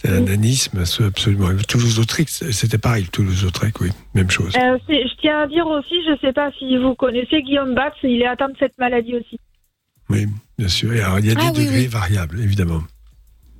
[0.00, 1.48] C'est un nanisme absolument.
[1.68, 3.06] Toulouse-Lautrec, c'était pareil.
[3.12, 4.54] Toulouse-Lautrec, oui, même chose.
[4.56, 8.22] Euh, je tiens à dire aussi, je sais pas si vous connaissez Guillaume Batz, il
[8.22, 9.40] est atteint de cette maladie aussi.
[10.08, 10.26] Oui,
[10.56, 10.92] bien sûr.
[10.94, 11.86] Et alors, il y a des Ah oui, degrés oui.
[11.88, 12.82] variables, évidemment.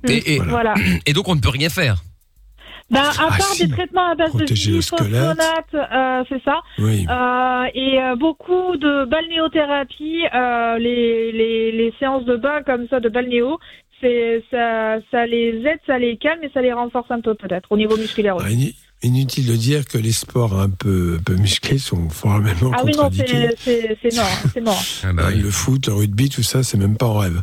[0.07, 0.75] Et, et- Voilà.
[1.05, 1.97] et donc, on ne peut rien faire.
[2.89, 3.67] Ben, à Ah, part si.
[3.67, 6.61] des traitements à base Protéger de biphosphonate, euh, c'est ça.
[6.79, 7.05] Oui.
[7.07, 12.99] Euh, et euh, beaucoup de balnéothérapie, euh, les, les, les séances de bain comme ça,
[12.99, 13.59] de balnéo,
[14.01, 17.71] c'est ça, ça les aide, ça les calme et ça les renforce un peu peut-être
[17.71, 18.45] au niveau musculaire aussi.
[18.47, 22.71] Ah, ini- Inutile de dire que les sports un peu, un peu musclés sont formellement
[22.75, 24.83] Ah oui, non, c'est mort, c'est mort.
[25.03, 27.41] Ah bah Le foot, le rugby, tout ça, c'est même pas en rêve.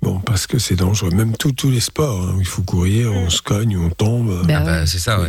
[0.00, 1.10] Bon, parce que c'est dangereux.
[1.10, 4.42] Même tous tous les sports hein, où il faut courir, on se cogne, on tombe.
[4.48, 5.28] Ah bah, c'est ça, ouais.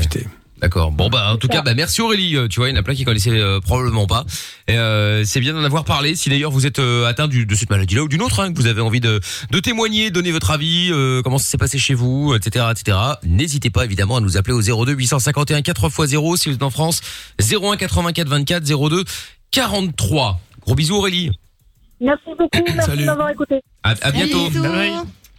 [0.59, 0.91] D'accord.
[0.91, 2.35] Bon bah en tout cas bah merci Aurélie.
[2.35, 4.25] Euh, Tu vois il y en a plein qui connaissaient euh, probablement pas.
[4.67, 6.15] Et euh, c'est bien d'en avoir parlé.
[6.15, 8.57] Si d'ailleurs vous êtes euh, atteint du- de cette maladie-là ou d'une autre, hein, que
[8.57, 9.19] vous avez envie de,
[9.51, 12.97] de témoigner, donner votre avis, euh, comment ça s'est passé chez vous, etc., etc.
[13.23, 17.01] N'hésitez pas évidemment à nous appeler au 02 851 4x0 si vous êtes en France.
[17.39, 19.03] 01 84 24 02
[19.51, 20.39] 43.
[20.61, 21.29] Gros bisous Aurélie.
[22.01, 23.01] Merci beaucoup, merci Salut.
[23.01, 23.55] de m'avoir écouté.
[23.83, 24.49] À, à bientôt.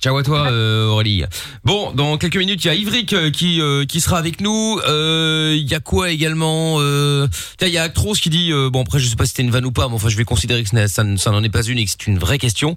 [0.00, 1.24] Ciao à toi euh, Aurélie.
[1.64, 4.78] Bon, dans quelques minutes, il y a Ivric euh, qui euh, qui sera avec nous.
[4.86, 9.16] Il y a quoi également Il y a Actros qui dit bon après je sais
[9.16, 11.42] pas si c'était une vanne ou pas, mais enfin je vais considérer que ça, n'en
[11.42, 12.76] est pas une et que c'est une vraie question.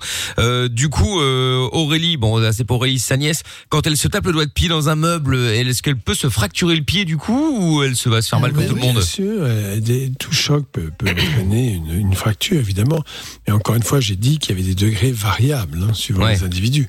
[0.69, 4.45] Du coup, Aurélie, bon c'est pour Aurélie sa nièce, quand elle se tape le doigt
[4.45, 7.84] de pied dans un meuble, est-ce qu'elle peut se fracturer le pied du coup ou
[7.84, 9.47] elle se va se faire mal comme tout le monde Bien sûr,
[9.80, 13.03] des- tout choc peut, peut entraîner une, une fracture, évidemment.
[13.47, 16.43] Et encore une fois, j'ai dit qu'il y avait des degrés variables hein, suivant les
[16.43, 16.88] individus.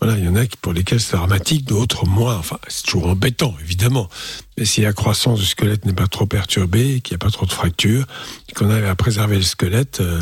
[0.00, 2.36] Voilà, il y en a pour lesquels c'est dramatique, d'autres moins.
[2.36, 4.08] Enfin, c'est toujours embêtant, évidemment.
[4.56, 7.44] Mais si la croissance du squelette n'est pas trop perturbée, qu'il n'y a pas trop
[7.44, 8.06] de fractures,
[8.54, 10.20] qu'on arrive à préserver le squelette, euh,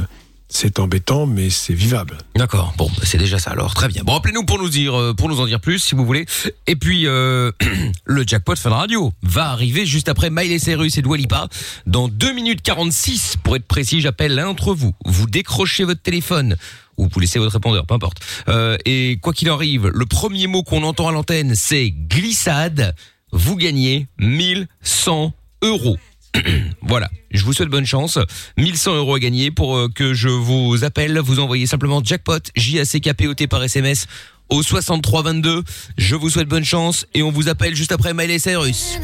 [0.49, 2.19] c'est embêtant, mais c'est vivable.
[2.35, 2.75] D'accord.
[2.77, 3.75] Bon, bah, c'est déjà ça alors.
[3.75, 4.03] Très bien.
[4.03, 6.27] Bon, appelez-nous pour nous dire, euh, pour nous en dire plus, si vous voulez.
[6.67, 7.53] Et puis, euh,
[8.05, 11.49] le jackpot Fun Radio va arriver juste après Miley Cyrus et Dua Lipa.
[11.87, 14.93] Dans 2 minutes 46, pour être précis, j'appelle l'un d'entre vous.
[15.05, 16.57] Vous décrochez votre téléphone
[16.99, 18.19] ou vous laissez votre répondeur, peu importe.
[18.49, 22.95] Euh, et quoi qu'il arrive, le premier mot qu'on entend à l'antenne, c'est glissade.
[23.33, 25.33] Vous gagnez 1100
[25.63, 25.97] euros.
[26.83, 28.19] voilà, je vous souhaite bonne chance.
[28.57, 31.19] 1100 euros à gagner pour euh, que je vous appelle.
[31.19, 34.07] Vous envoyez simplement jackpot, J-A-C-K-P-O-T par SMS
[34.49, 35.63] au 6322.
[35.97, 38.99] Je vous souhaite bonne chance et on vous appelle juste après Miley Cyrus.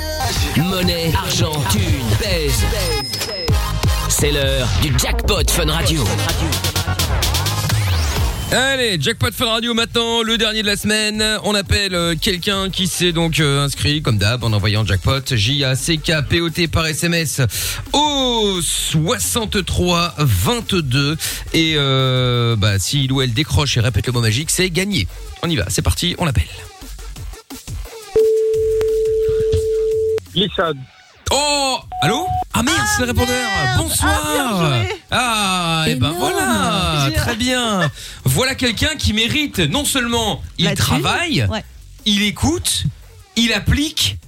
[0.57, 1.83] Monnaie, argent, thune,
[2.21, 2.65] pèse.
[4.09, 6.05] C'est l'heure du jackpot Fun Radio.
[8.53, 11.25] Allez, jackpot Fun Radio maintenant, le dernier de la semaine.
[11.45, 16.69] On appelle euh, quelqu'un qui s'est donc euh, inscrit, comme d'hab, en envoyant jackpot, J-A-C-K-P-O-T
[16.69, 17.41] par SMS
[17.93, 21.17] au 63 22.
[21.53, 25.09] Et euh, bah, s'il ou elle décroche et répète le mot magique, c'est gagné.
[25.43, 26.45] On y va, c'est parti, on l'appelle.
[30.33, 30.79] Glissade.
[31.31, 33.49] Oh Allô Ah merde, c'est le répondeur.
[33.79, 34.73] Bonsoir.
[35.11, 37.11] Ah, et ben voilà.
[37.15, 37.91] Très bien.
[38.25, 41.65] Voilà quelqu'un qui mérite non seulement il travaille, ouais.
[42.05, 42.85] il écoute,
[43.37, 44.19] il applique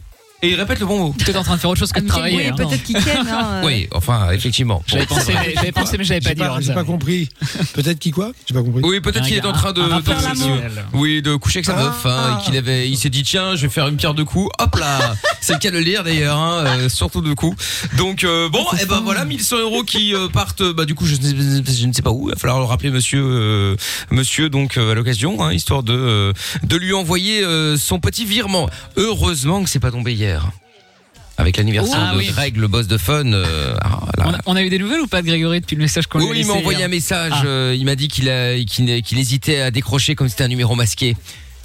[0.42, 1.12] et il répète le bon mot.
[1.12, 2.36] Peut-être en train de faire autre chose que de travailler.
[2.36, 2.54] Oui, hein.
[2.56, 3.26] peut-être qu'il ken.
[3.26, 3.66] Hein, euh.
[3.66, 4.82] Oui, enfin, effectivement.
[4.86, 6.64] J'avais pensé, mais- j'avais pensé, mais j'avais pas dit.
[6.66, 7.28] j'ai pas compris.
[7.72, 8.82] Peut-être qui quoi J'ai pas compris.
[8.84, 9.82] Oui, peut-être qu'il est en train de,
[10.92, 12.04] oui, de coucher avec sa meuf.
[12.06, 14.50] Hein, et qu'il avait, il s'est dit tiens, je vais faire une pierre de coups.
[14.58, 17.56] Hop là, c'est le cas de le lire d'ailleurs, hein, euh, surtout de coups.
[17.96, 20.62] Donc euh, bon, et ben voilà, 1100 euros qui euh, partent.
[20.62, 22.28] Bah du coup, je, ne- je ne sais pas où.
[22.28, 23.76] Il va falloir le rappeler, monsieur, euh,
[24.10, 26.32] monsieur donc euh, à l'occasion, hein, histoire de euh,
[26.62, 28.68] de lui envoyer euh, son petit virement.
[28.96, 30.25] Heureusement que c'est pas tombé hier.
[31.38, 32.26] Avec l'anniversaire Ah de oui.
[32.28, 33.30] Greg, le boss de Fun.
[33.32, 33.74] euh,
[34.16, 34.24] là.
[34.24, 36.18] On a, on a eu des nouvelles ou pas de Grégory depuis le message qu'on
[36.18, 37.32] lui a Oui, il m'a envoyé hier un message.
[37.34, 37.44] Ah.
[37.44, 40.74] euh, il m'a dit qu'il a, qu'il, qu'il hésitait à décrocher comme c'était un numéro
[40.74, 41.14] masqué.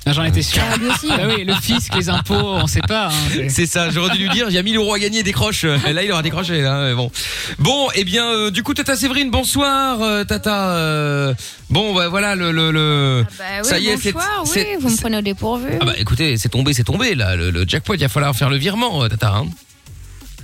[0.06, 0.62] Ah, J'en étais sûr.
[0.66, 0.78] Ah.
[1.18, 3.08] Bah oui, le fisc, les impôts, on sait pas.
[3.10, 3.92] hein, c'est- ça.
[3.92, 5.64] J'aurais dû lui dire, il y a 1000 euros à gagner, décroche.
[5.64, 6.62] Et là, il aura décroché.
[6.62, 7.12] Là, mais bon.
[7.60, 10.70] Bon, eh bien, euh, du coup, Tata Séverine, bonsoir, euh, Tata.
[10.72, 11.34] euh,
[11.70, 14.78] bon, bah voilà, le, le, le- Bah oui, ça y est, c'est, bonsoir, oui, c'est-
[14.80, 15.70] vous me prenez au dépourvu.
[15.80, 17.36] Ah bah écoutez, c'est tombé, c'est tombé là.
[17.36, 19.34] Le, le jackpot, il va falloir faire le virement, euh, Tata.
[19.36, 19.46] Hein.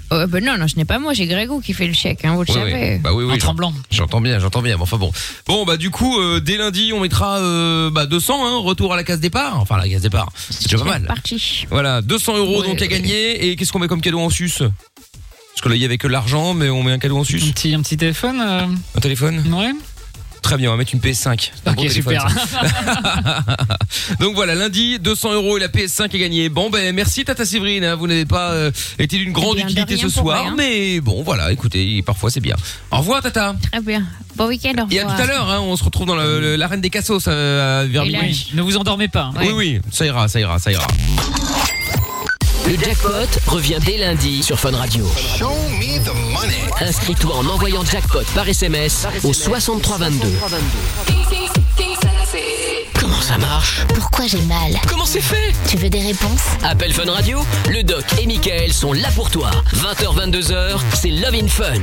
[0.09, 2.35] Oh, bah non, non, ce n'est pas moi, j'ai Grégo qui fait le chèque, hein,
[2.35, 2.93] vous le Oui, savez.
[2.93, 2.99] oui.
[2.99, 3.31] Bah oui, oui.
[3.31, 3.73] En j'en- tremblant.
[3.91, 4.77] J'entends bien, j'entends bien.
[4.77, 5.11] mais Enfin bon.
[5.47, 8.95] Bon, bah du coup, euh, dès lundi, on mettra euh, bah 200, hein, retour à
[8.95, 9.59] la case départ.
[9.59, 10.29] Enfin, la case départ.
[10.49, 11.03] C'est déjà pas mal.
[11.07, 11.65] Parti.
[11.69, 12.87] Voilà, 200 euros Ouais, donc à ouais.
[12.87, 13.47] gagner.
[13.49, 16.07] Et qu'est-ce qu'on met comme cadeau en sus Parce que là, il y avait que
[16.07, 17.39] l'argent, mais on met un cadeau en Un sus.
[17.39, 18.61] petit, un petit téléphone euh,
[18.95, 19.43] Un téléphone?
[19.53, 19.71] Ouais.
[20.47, 21.51] Très bien, on va mettre une PS5.
[21.53, 22.25] C'est un Ok, super.
[24.21, 26.47] donc voilà, lundi, 200 euros et la PS5 est gagnée.
[26.47, 27.83] Bon, ben merci Tata Séverine.
[27.83, 30.55] hein, vous n'avez pas euh, été d'une grande Eh bien, utilité ce soir, rien.
[30.57, 32.55] mais bon, voilà, écoutez, parfois c'est bien.
[32.91, 33.57] Au revoir Tata.
[33.73, 34.05] Très bien.
[34.37, 34.91] Bon week-end, au revoir.
[34.93, 38.17] Et à tout à l'heure, hein, on se retrouve dans l'arène des Cassos euh, minuit.
[38.21, 39.31] Oui, ne vous endormez pas.
[39.41, 40.87] Oui, oui, ça ira, ça ira, ça ira.
[42.67, 43.11] Le jackpot
[43.47, 45.05] revient dès lundi sur Fun Radio.
[46.81, 50.27] Inscris-toi en envoyant jackpot par SMS au 6322.
[52.99, 53.85] Comment ça marche?
[53.95, 54.73] Pourquoi j'ai mal?
[54.89, 55.53] Comment c'est fait?
[55.69, 56.41] Tu veux des réponses?
[56.63, 57.39] Appel Fun Radio,
[57.69, 59.51] le doc et Michael sont là pour toi.
[59.73, 61.81] 20h, 22h, c'est Love in Fun.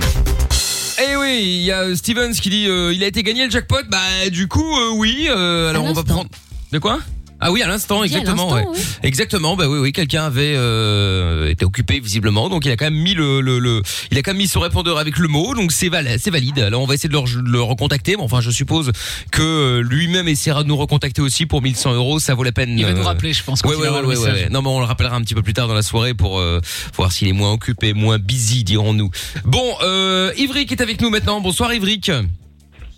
[1.02, 3.82] Eh oui, il y a Stevens qui dit euh, il a été gagné le jackpot?
[3.88, 3.98] Bah
[4.30, 5.26] du coup euh, oui.
[5.28, 6.28] euh, alors on va prendre.
[6.72, 6.98] De quoi?
[7.46, 8.52] Ah oui, à l'instant, à exactement.
[8.52, 8.64] ouais.
[8.66, 8.78] oui.
[9.02, 9.54] Exactement.
[9.54, 13.12] Bah oui, oui, quelqu'un avait euh, été occupé visiblement, donc il a quand même mis
[13.14, 15.90] le, le, le- il a quand même mis son répondeur avec le mot, donc c'est
[15.90, 16.58] val- c'est valide.
[16.58, 18.92] Alors on va essayer de le, le recontacter, mais enfin je suppose
[19.30, 22.78] que euh, lui-même essaiera de nous recontacter aussi pour 1100 euros, ça vaut la peine.
[22.78, 24.48] Il va nous euh, rappeler, je pense, quand Ouais, il ouais, le message.
[24.50, 26.60] Non, mais on le rappellera un petit peu plus tard dans la soirée pour euh,
[26.96, 29.10] voir s'il est moins occupé, moins busy, dirons-nous.
[29.44, 31.40] Bon, euh, Ivric est avec nous maintenant.
[31.42, 32.10] Bonsoir Ivric.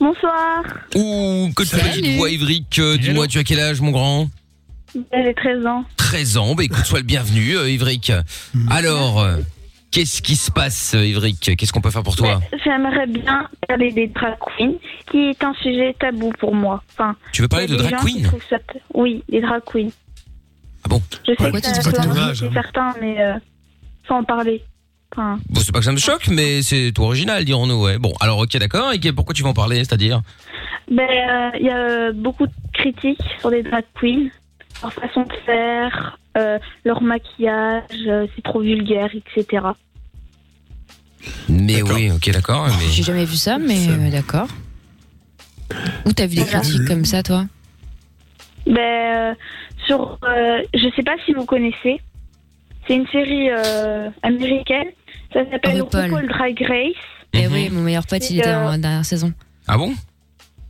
[0.00, 0.62] Bonsoir.
[0.94, 2.78] Ouh, que de petite voix Ivric.
[2.78, 4.28] Euh, Dis-moi, tu as quel âge, mon grand?
[4.94, 5.84] J'ai 13 ans.
[5.96, 6.54] 13 ans.
[6.54, 8.12] Bah écoute, sois le bienvenu, euh, Ivric.
[8.70, 9.36] Alors, euh,
[9.90, 12.40] qu'est-ce qui se passe, euh, Ivric Qu'est-ce qu'on peut faire pour toi?
[12.64, 14.74] J'aimerais bien parler des drag queens,
[15.10, 16.82] qui est un sujet tabou pour moi.
[16.92, 18.58] Enfin, Tu veux parler il y a de des drag gens qui queen trouvent ça
[18.58, 19.90] t- Oui, des drag queens.
[20.84, 21.02] Ah bon?
[21.10, 23.34] Je sais Pourquoi que tu dis ça pas ton inquiéter hein certains, mais euh,
[24.06, 24.62] sans en parler.
[25.12, 27.82] Enfin, Bon, c'est pas que ça me choque, mais c'est tout original, dirons-nous.
[27.84, 27.98] Ouais.
[27.98, 28.92] Bon, alors ok, d'accord.
[28.92, 30.20] Et que- pourquoi tu vas en parler C'est-à-dire?
[30.90, 34.28] Ben, euh, il y a euh, beaucoup de critiques sur les drag queens,
[34.82, 39.62] leur façon de faire, euh, leur maquillage, euh, c'est trop vulgaire, etc.
[41.48, 42.66] Mais oui, ok, d'accord.
[42.68, 42.88] Mais...
[42.90, 44.48] J'ai jamais vu ça, mais euh, d'accord.
[46.04, 47.46] Où t'as vu des critiques comme ça, toi?
[48.66, 49.34] Ben, euh,
[49.86, 52.00] sur, euh, je sais pas si vous connaissez,
[52.86, 54.88] c'est une série euh, américaine,
[55.32, 56.04] ça s'appelle RuPaul.
[56.04, 56.94] RuPaul Drag Race.
[57.32, 59.32] Eh oui, mon meilleur pote, il était euh, en la dernière saison.
[59.68, 59.92] Ah bon?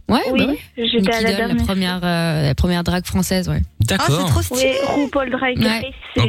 [0.08, 0.58] Ouais, Oui, bah ouais.
[0.86, 1.64] j'étais à la Doll, dernière.
[1.66, 3.60] première, euh, la première drague française, ouais.
[3.80, 4.30] D'accord.
[4.52, 4.64] Oui,
[4.94, 5.66] RuPaul Drag Ouais.
[5.68, 6.28] Race, c'est Ok.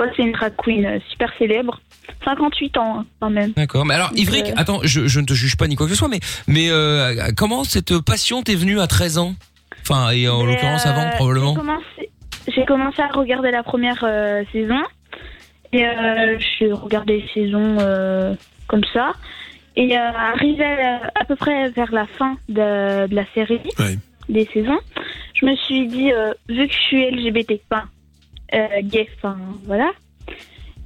[0.00, 1.78] euh, c'est une drag queen super célèbre,
[2.24, 3.52] 58 ans hein, quand même.
[3.52, 3.84] D'accord.
[3.84, 5.98] Mais alors, Ivric, euh, attends, je, je ne te juge pas ni quoi que ce
[5.98, 9.34] soit, mais mais euh, comment cette passion t'est venue à 13 ans?
[9.82, 11.52] Enfin, et en l'occurrence euh, avant, probablement.
[11.52, 12.10] J'ai commencé,
[12.54, 14.80] j'ai commencé à regarder la première euh, saison.
[15.72, 18.34] Et euh, je regardais les saisons euh,
[18.66, 19.12] comme ça.
[19.76, 23.60] Et arrivé à, à peu près vers la fin de, de la série,
[24.28, 24.78] des saisons,
[25.34, 26.10] je me suis dit,
[26.48, 27.84] vu que je suis LGBT, enfin,
[28.82, 29.36] gay, enfin,
[29.66, 29.92] voilà,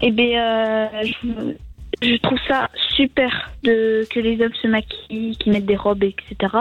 [0.02, 5.52] et bien, euh, je, je trouve ça super de, que les hommes se maquillent, qu'ils
[5.52, 6.52] mettent des robes, etc.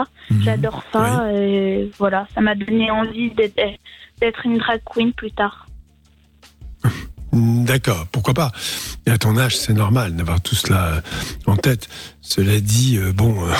[0.42, 1.28] J'adore ça.
[1.34, 3.60] Et voilà, ça m'a donné envie d'être
[4.22, 5.66] d'être une drag queen plus tard.
[7.32, 8.52] D'accord, pourquoi pas.
[9.04, 11.00] Et à ton âge, c'est normal d'avoir tout cela euh,
[11.46, 11.88] en tête.
[12.20, 13.52] Cela dit, euh, bon, euh,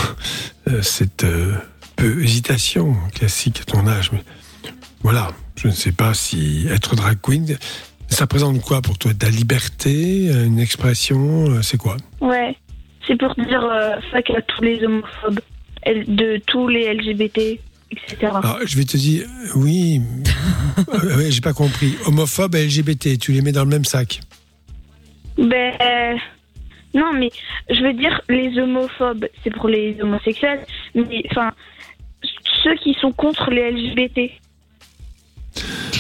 [0.68, 1.56] euh, cette euh,
[1.96, 4.22] peu hésitation classique à ton âge, mais
[5.02, 7.58] voilà, je ne sais pas si être drag queen,
[8.08, 9.12] ça présente quoi pour toi?
[9.14, 11.96] De la liberté, une expression, c'est quoi?
[12.20, 12.56] Ouais,
[13.06, 13.66] c'est pour dire
[14.12, 15.40] fuck à tous les homophobes,
[15.86, 17.58] de tous les LGBT,
[17.93, 18.32] etc.
[18.34, 20.01] Alors, je vais te dire, euh, oui,
[20.88, 21.97] euh, ouais, j'ai pas compris.
[22.07, 24.20] Homophobe et LGBT, tu les mets dans le même sac
[25.36, 26.16] Ben euh,
[26.95, 27.30] non, mais
[27.70, 30.61] je veux dire les homophobes, c'est pour les homosexuels,
[30.95, 31.53] mais enfin
[32.62, 34.30] ceux qui sont contre les LGBT.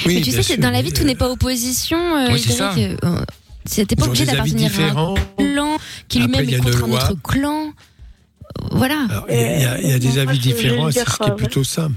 [0.06, 1.98] Oui, mais tu sais que dans la vie, tout n'est pas opposition.
[1.98, 5.76] Euh, Oui, c'est euh, T'es pas obligé d'appartenir à un clan
[6.08, 7.72] qui lui-même est contre un autre clan.
[8.60, 9.06] Euh, Voilà.
[9.28, 11.16] Il y a, il y a- il y a des moi, avis différents c'est ce
[11.16, 11.88] qui est euh, plutôt ça.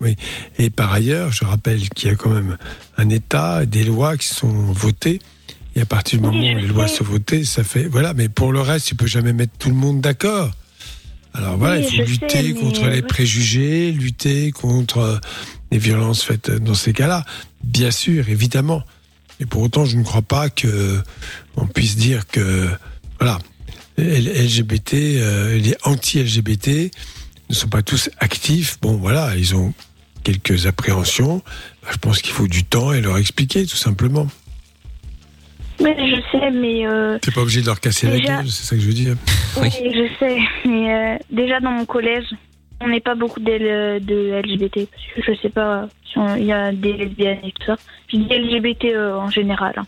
[0.00, 0.16] Oui.
[0.58, 2.56] Et par ailleurs, je rappelle qu'il y a quand même
[2.96, 5.20] un État, des lois qui sont votées.
[5.76, 7.84] Et à partir du moment où les lois sont votées, ça fait.
[7.84, 10.50] Voilà, mais pour le reste, tu peux jamais mettre tout le monde d'accord.
[11.34, 13.02] Alors voilà, Oui, il faut lutter sais, mais contre les oui.
[13.02, 15.18] préjugés, lutter contre euh,
[15.70, 17.24] les violences faites dans ces cas-là.
[17.64, 18.82] Bien sûr, évidemment.
[19.40, 21.00] Et pour autant, je ne crois pas que
[21.56, 22.68] on puisse dire que
[23.18, 23.38] voilà,
[23.98, 26.90] LGBT, euh, les anti-LGBT
[27.50, 28.78] ne sont pas tous actifs.
[28.80, 29.72] Bon, voilà, ils ont
[30.24, 31.42] quelques appréhensions.
[31.90, 34.26] Je pense qu'il faut du temps et leur expliquer, tout simplement.
[35.82, 38.76] Mais je sais, mais euh, T'es pas obligé de leur casser la gueule, c'est ça
[38.76, 39.16] que je veux dire.
[39.60, 40.38] oui, je sais.
[40.64, 42.26] Mais euh, déjà dans mon collège,
[42.80, 46.70] on n'est pas beaucoup de LGBT parce que je sais pas si il y a
[46.72, 47.76] des lesbiennes et tout ça.
[48.12, 49.74] Je dis LGBT euh, en général.
[49.76, 49.86] hein.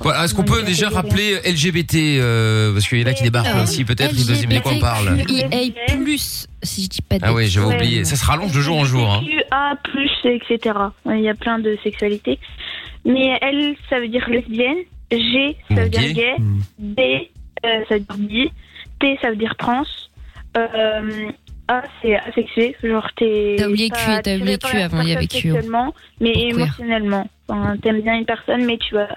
[0.00, 3.62] Voilà, Est-ce qu'on peut déjà rappeler LGBT euh, Parce qu'il y en a qui débarquent
[3.62, 5.16] aussi, peut-être, ils doivent de quoi on parle.
[5.16, 8.04] LGBTQIA+, si je dis pas de Ah oui, j'avais oublié.
[8.04, 9.12] Ça se rallonge de jour en jour.
[9.12, 9.22] Hein.
[9.84, 10.74] QA+, etc.
[11.06, 12.38] Il y a plein de sexualités.
[13.04, 14.78] Mais L, ça veut dire lesbienne.
[15.10, 16.12] G, ça veut dire Gay.
[16.12, 16.34] gay.
[16.78, 17.00] B,
[17.64, 18.50] euh, ça veut dire bi.
[18.98, 19.84] T, ça veut dire trans.
[20.56, 21.30] Euh,
[21.68, 22.76] A, c'est asexué.
[22.82, 23.56] Genre, t'es.
[23.58, 25.52] T'as oublié pas Q, t'as attiré oublié par Q avant, il y avait personne Q.
[25.52, 27.28] Sexuellement, mais émotionnellement.
[27.48, 29.08] Enfin, T'aimes bien une personne, mais tu vas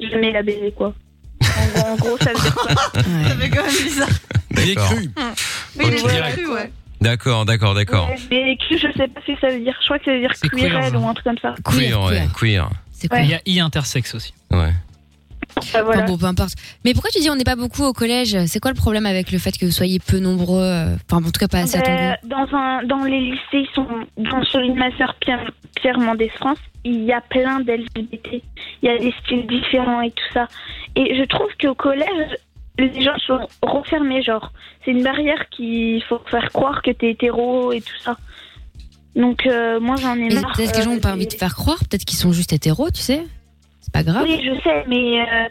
[0.00, 0.94] jamais la baiser, quoi.
[1.42, 4.08] En gros, en gros, ça veut dire quoi Ça fait quand même bizarre.
[4.50, 4.90] Bien D'accord.
[4.90, 5.10] cru.
[5.76, 5.90] Oui, Ok.
[5.90, 6.72] mais voilà, cru, ouais.
[7.00, 8.08] D'accord, d'accord, d'accord.
[8.30, 9.76] Mais Q, je sais pas ce que ça veut dire.
[9.80, 11.04] Je crois que ça veut dire queer, queerel genre.
[11.04, 11.54] ou un truc comme ça.
[11.70, 12.70] Queer, ouais, queer.
[13.02, 14.32] Il y a I intersexe aussi.
[14.50, 14.72] Ouais.
[15.56, 16.54] Enfin, bon, peu importe.
[16.84, 18.36] Mais pourquoi tu dis on n'est pas beaucoup au collège?
[18.46, 21.30] C'est quoi le problème avec le fait que vous soyez peu nombreux euh, Enfin, en
[21.30, 22.28] tout cas, pas assez à ton Euh, goût.
[22.28, 23.86] dans, un, dans les lycées, ils sont,
[24.16, 25.50] dans celui de ma sœur Pierre,
[25.80, 28.42] Pierre Mendès France, il y a plein d'LGBT.
[28.82, 30.48] Il y a des styles différents et tout ça.
[30.96, 32.36] Et je trouve qu'au collège,
[32.78, 34.52] les gens sont refermés, genre.
[34.84, 38.16] C'est une barrière qu'il faut faire croire que t'es hétéro et tout ça.
[39.16, 40.52] Donc, euh, moi, j'en ai Mais marre.
[40.56, 42.52] peut-être que les gens euh, n'ont pas envie de faire croire, peut-être qu'ils sont juste
[42.52, 43.22] hétéros, tu sais?
[43.84, 44.22] C'est pas grave.
[44.24, 45.48] Oui, je sais, mais euh,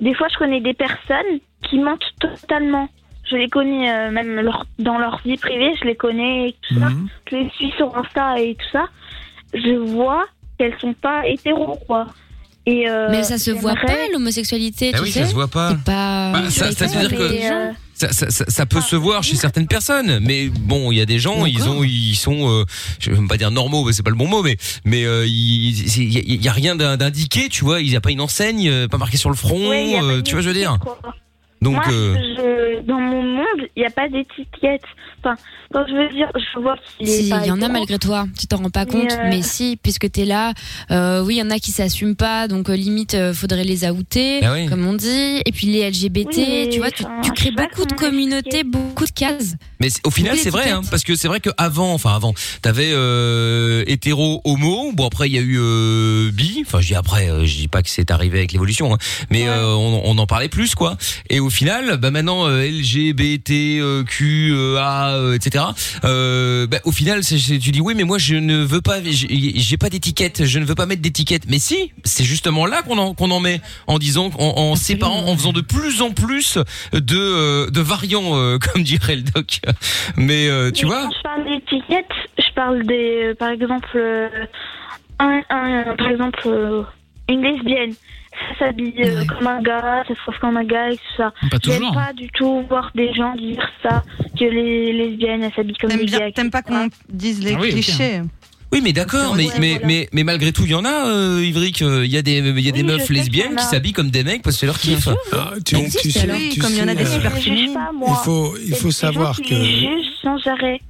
[0.00, 2.88] des fois, je connais des personnes qui mentent totalement.
[3.30, 6.80] Je les connais euh, même leur- dans leur vie privée, je les connais et tout
[6.80, 6.88] ça.
[7.30, 8.86] Je les suis sur Insta et tout ça.
[9.54, 10.26] Je vois
[10.58, 12.06] qu'elles sont pas hétéros, quoi.
[12.66, 15.20] Et, euh, Mais ça se voit j'aimerais- pas l'homosexualité, Ah tu oui, sais.
[15.22, 15.70] ça se voit pas.
[15.70, 16.32] C'est pas.
[16.32, 17.70] Bah, ça, ça veut dire que mais, euh,
[18.00, 21.06] ça, ça, ça- ça peut se voir chez certaines personnes, mais bon, il y a
[21.06, 22.64] des gens, ils ont, ils sont, euh,
[22.98, 26.42] je veux pas dire normaux, c'est pas le bon mot, mais mais euh, il il
[26.42, 28.96] y, a- rien d'in- d'indiqué, tu vois, il y a pas une enseigne, euh, pas
[28.98, 30.78] marqué sur le front, Ouais, euh, tu vois, je veux dire.
[30.80, 30.98] quoi.
[31.62, 34.82] Donc, Moi, euh, je- dans mon monde, il n'y a pas d'étiquette.
[35.22, 35.36] Enfin,
[35.72, 38.46] quand je veux dire, je vois qu'il Si, il y en a malgré toi, tu
[38.46, 40.54] t'en rends pas Mais, compte, euh, mais si, puisque t'es là,
[40.90, 43.88] euh, oui, il y en a qui s'assument pas, donc euh, limite, euh, faudrait les
[43.90, 44.66] outer, Ah oui.
[44.66, 47.92] comme on dit, et puis les LGBT, Oui, tu vois, tu, tu crées beaucoup de
[47.92, 49.56] communautés, beaucoup de cases.
[49.78, 52.90] Mais au final, c'est vrai, hein, parce que c'est vrai que avant, enfin avant, t'avais
[52.92, 54.92] euh, hétéro, homo.
[54.92, 56.62] Bon après, il y a eu euh, bi.
[56.66, 58.98] Enfin, je dis après, euh, je dis pas que c'est arrivé avec l'évolution, hein,
[59.30, 60.96] mais euh, on, on en parlait plus, quoi.
[61.28, 62.62] Et au final, bah maintenant euh,
[65.14, 65.64] Euh, etc.
[66.04, 69.02] Euh, bah, au final, c'est- c'est- tu dis oui, mais moi je ne veux pas,
[69.02, 71.44] j'ai j'ai pas d'étiquette, je ne veux pas mettre d'étiquette.
[71.48, 75.24] Mais si, c'est justement là qu'on en, qu'on en met en disant, en, en séparant,
[75.26, 76.58] en faisant de plus en plus
[76.92, 79.60] de, euh, de variants, euh, comme dirait le doc.
[80.16, 83.88] Mais euh, tu Mais vois, Quand je parle d'étiquette, je parle des, euh, par exemple,
[83.96, 84.28] euh,
[85.18, 86.82] un, un- par exemple, euh,
[87.28, 87.94] une lesbienne.
[88.58, 91.32] Ça s'habille euh, comme un gars, ça se trouve comme un gars et tout ça.
[91.50, 94.04] Pas J'aime pas du tout voir des gens dire ça,
[94.38, 96.30] que les lesbiennes elles s'habillent comme des gars.
[96.32, 98.22] T'aimes pas qu'on dise les Ah oui, clichés
[98.72, 99.86] Oui, mais d'accord, mais, Ouais, mais, voilà.
[99.86, 102.38] mais, mais malgré tout, il y en a, euh, Ivric, euh, il y a des,
[102.38, 104.66] il y a des Oui, meufs lesbiennes qui s'habillent comme des mecs parce que c'est
[104.66, 105.08] leur kiff.
[105.32, 107.32] Ah, tu- Donc, tu sais- Oui, tu comme il y en a des euh, super
[107.36, 107.74] féminines.
[107.74, 108.08] pas, moi.
[108.10, 109.54] Il faut, il y a faut des savoir que.
[109.54, 110.80] jugent sans arrêt.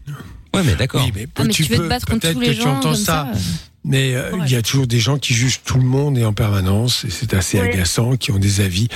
[0.52, 1.02] Ouais, mais d'accord.
[1.06, 2.72] Oui, mais Ah, mais tu veux te battre contre peut-être tous les que tu gens
[2.76, 3.28] entends comme ça.
[3.32, 3.38] ça.
[3.84, 6.32] Mais euh, il y a toujours des gens qui jugent tout le monde et en
[6.34, 7.72] permanence, et c'est assez Ouais.
[7.72, 8.88] agaçant, qui ont des avis.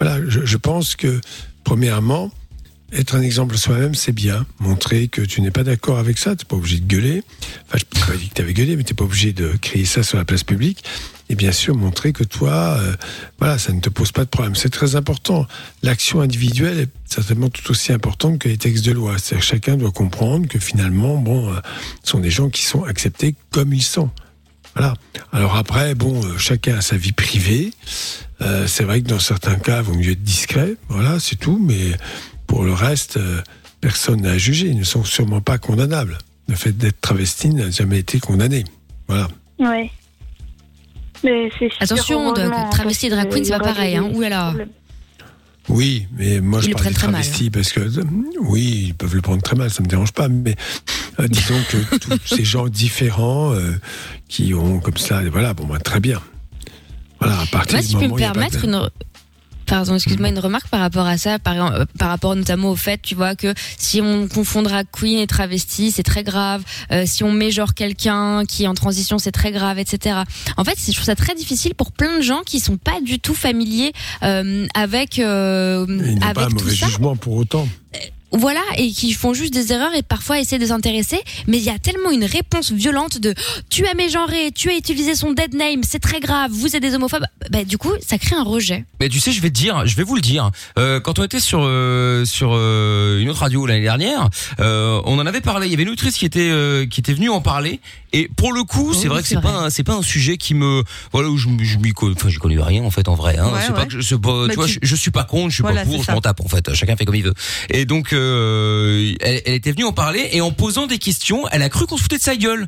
[0.00, 1.20] Voilà, je, je pense que,
[1.62, 2.30] premièrement,
[2.92, 4.46] être un exemple soi-même, c'est bien.
[4.58, 7.22] Montrer que tu n'es pas d'accord avec ça, tu n'es pas obligé de gueuler.
[7.68, 9.52] Enfin, je peux pas dire que tu avais gueulé, mais tu n'es pas obligé de
[9.60, 10.82] crier ça sur la place publique.
[11.28, 12.96] Et bien sûr, montrer que toi, euh,
[13.38, 14.56] voilà, ça ne te pose pas de problème.
[14.56, 15.46] C'est très important.
[15.84, 19.16] L'action individuelle est certainement tout aussi importante que les textes de loi.
[19.18, 21.60] C'est-à-dire que chacun doit comprendre que finalement, bon, euh,
[22.02, 24.10] ce sont des gens qui sont acceptés comme ils sont.
[24.74, 24.94] Voilà.
[25.32, 27.72] Alors après, bon, euh, chacun a sa vie privée.
[28.40, 30.76] Euh, c'est vrai que dans certains cas, il vaut mieux être discret.
[30.88, 31.58] Voilà, c'est tout.
[31.60, 31.96] Mais
[32.46, 33.40] pour le reste, euh,
[33.80, 34.68] personne n'a à juger.
[34.68, 36.18] Ils ne sont sûrement pas condamnables.
[36.48, 38.64] Le fait d'être travesti n'a jamais été condamné.
[39.06, 39.28] Voilà.
[39.58, 39.90] Ouais.
[41.22, 44.10] Mais c'est Attention, heureusement, travesti et drag queen, que c'est pas pareil, hein.
[44.14, 44.54] Ouh là là.
[45.68, 47.80] Oui, mais moi Ils je le parle des très mal, travestis parce que
[48.40, 50.28] oui, ils peuvent le prendre très mal, ça me dérange pas.
[50.28, 50.56] Mais
[51.20, 53.72] euh, disons que tous ces gens différents euh,
[54.28, 56.20] qui ont comme ça, voilà, bon, bah, très bien.
[57.20, 58.88] Voilà, à partir Moi, du si je peux me permettre de- une.
[59.70, 63.00] Pardon, excuse-moi, une remarque par rapport à ça, par, euh, par rapport notamment au fait,
[63.00, 66.64] tu vois, que si on confond drag queen et travesti, c'est très grave.
[66.90, 70.22] Euh, si on met genre quelqu'un qui est en transition, c'est très grave, etc.
[70.56, 73.20] En fait, je trouve ça très difficile pour plein de gens qui sont pas du
[73.20, 73.92] tout familiers
[74.24, 76.86] euh, avec euh, Il n'y a pas un avec mauvais ça.
[76.88, 77.68] jugement pour autant.
[78.32, 81.70] Voilà, et qui font juste des erreurs et parfois essaient de s'intéresser, mais il y
[81.70, 83.34] a tellement une réponse violente de
[83.70, 86.94] tu as mégenré, tu as utilisé son dead name, c'est très grave, vous êtes des
[86.94, 87.24] homophobes.
[87.50, 88.84] Bah, du coup, ça crée un rejet.
[89.00, 90.50] Mais tu sais, je vais te dire, je vais vous le dire.
[90.78, 94.28] Euh, quand on était sur euh, sur euh, une autre radio l'année dernière,
[94.60, 95.66] euh, on en avait parlé.
[95.66, 97.80] Il y avait une autrice qui était euh, qui était venue en parler.
[98.12, 100.54] Et pour le coup, c'est vrai que c'est pas un- c'est pas un sujet qui
[100.54, 103.38] me voilà où je, je m'y co- enfin je connais rien en fait en vrai.
[103.38, 103.50] Hein.
[103.52, 105.50] Ouais, c'est pas que je, c'est pas- tu vois, tu- je, je suis pas contre,
[105.50, 106.74] je suis Voilà, pas pour, je m'en tape en fait.
[106.74, 107.34] Chacun fait comme il veut.
[107.70, 111.62] Et donc euh, elle, elle était venue en parler et en posant des questions, elle
[111.62, 112.66] a cru qu'on se foutait de sa gueule.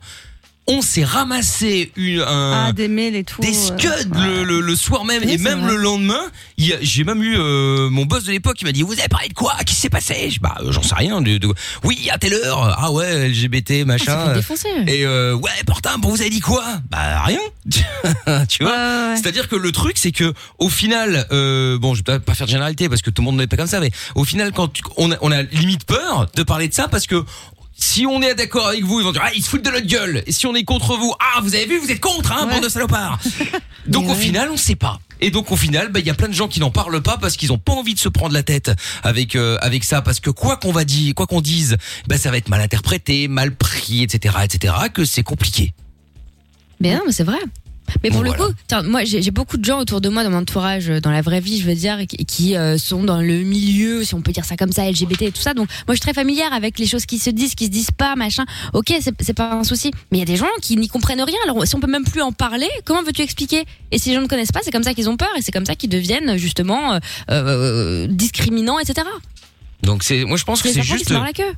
[0.69, 3.41] On s'est ramassé une, un, Ah, des mails et tout.
[3.43, 5.23] des euh, scuds le, le, le soir même.
[5.25, 5.73] Oui, et même vrai.
[5.73, 6.21] le lendemain
[6.57, 8.93] il y a- j'ai même eu euh, mon boss de l'époque qui m'a dit vous
[8.93, 9.55] avez parlé de quoi?
[9.59, 11.53] Qu'est-ce qui s'est passé Je- bah euh, j'en sais rien de, de-
[11.83, 14.35] oui à telle heure ah ouais LGBT machin.
[14.37, 14.39] Ah,
[14.87, 17.41] et euh, ouais pourtant vous avez dit quoi bah rien.
[18.49, 18.73] Tu vois?
[18.73, 19.17] Ouais, ouais, ouais.
[19.17, 22.53] c'est-à-dire que le truc c'est que au final euh, bon je vais pas faire de
[22.53, 24.83] généralité parce que tout le monde n'est pas comme ça mais au final quand tu-
[24.97, 27.25] on a, on a limite peur de parler de ça parce que
[27.93, 29.87] si on est d'accord avec vous, ils vont dire ah ils se foutent de notre
[29.87, 30.23] gueule.
[30.27, 32.63] Et si on est contre vous, ah vous avez vu, vous êtes contre, hein, bande
[32.63, 33.19] de salopards.
[33.87, 34.99] Donc au final, on sait pas.
[35.21, 37.17] Et donc au final, bah il y a plein de gens qui n'en parlent pas
[37.17, 38.73] parce qu'ils ont pas envie de se prendre la tête
[39.05, 41.77] avec euh, avec ça parce que quoi qu'on va dire, quoi qu'on dise,
[42.09, 44.75] bah ça va être mal interprété, mal pris, etc., etc.
[44.93, 45.75] Que c'est compliqué.
[46.81, 47.39] Mais non, mais c'est vrai.
[48.03, 50.39] Mais pour le coup, tiens, moi j'ai beaucoup de gens autour de moi dans mon
[50.39, 53.43] entourage, euh, dans la vraie vie, je veux dire, qui, qui, euh, sont dans le
[53.43, 55.55] milieu, si on peut dire ça comme ça, LGBT et tout ça.
[55.55, 57.91] Donc moi je suis très familière avec les choses qui se disent, qui se disent
[57.91, 58.45] pas, machin.
[58.73, 59.91] Ok, c'est c'est pas un souci.
[60.11, 61.39] Mais il y a des gens qui n'y comprennent rien.
[61.45, 63.65] Alors si on peut même plus en parler, comment veux-tu expliquer?
[63.91, 65.53] Et si les gens ne connaissent pas, c'est comme ça qu'ils ont peur et c'est
[65.53, 66.99] comme ça qu'ils deviennent justement euh,
[67.31, 69.07] euh, discriminants, etc.
[69.83, 71.13] Donc c'est, moi je pense que c'est juste,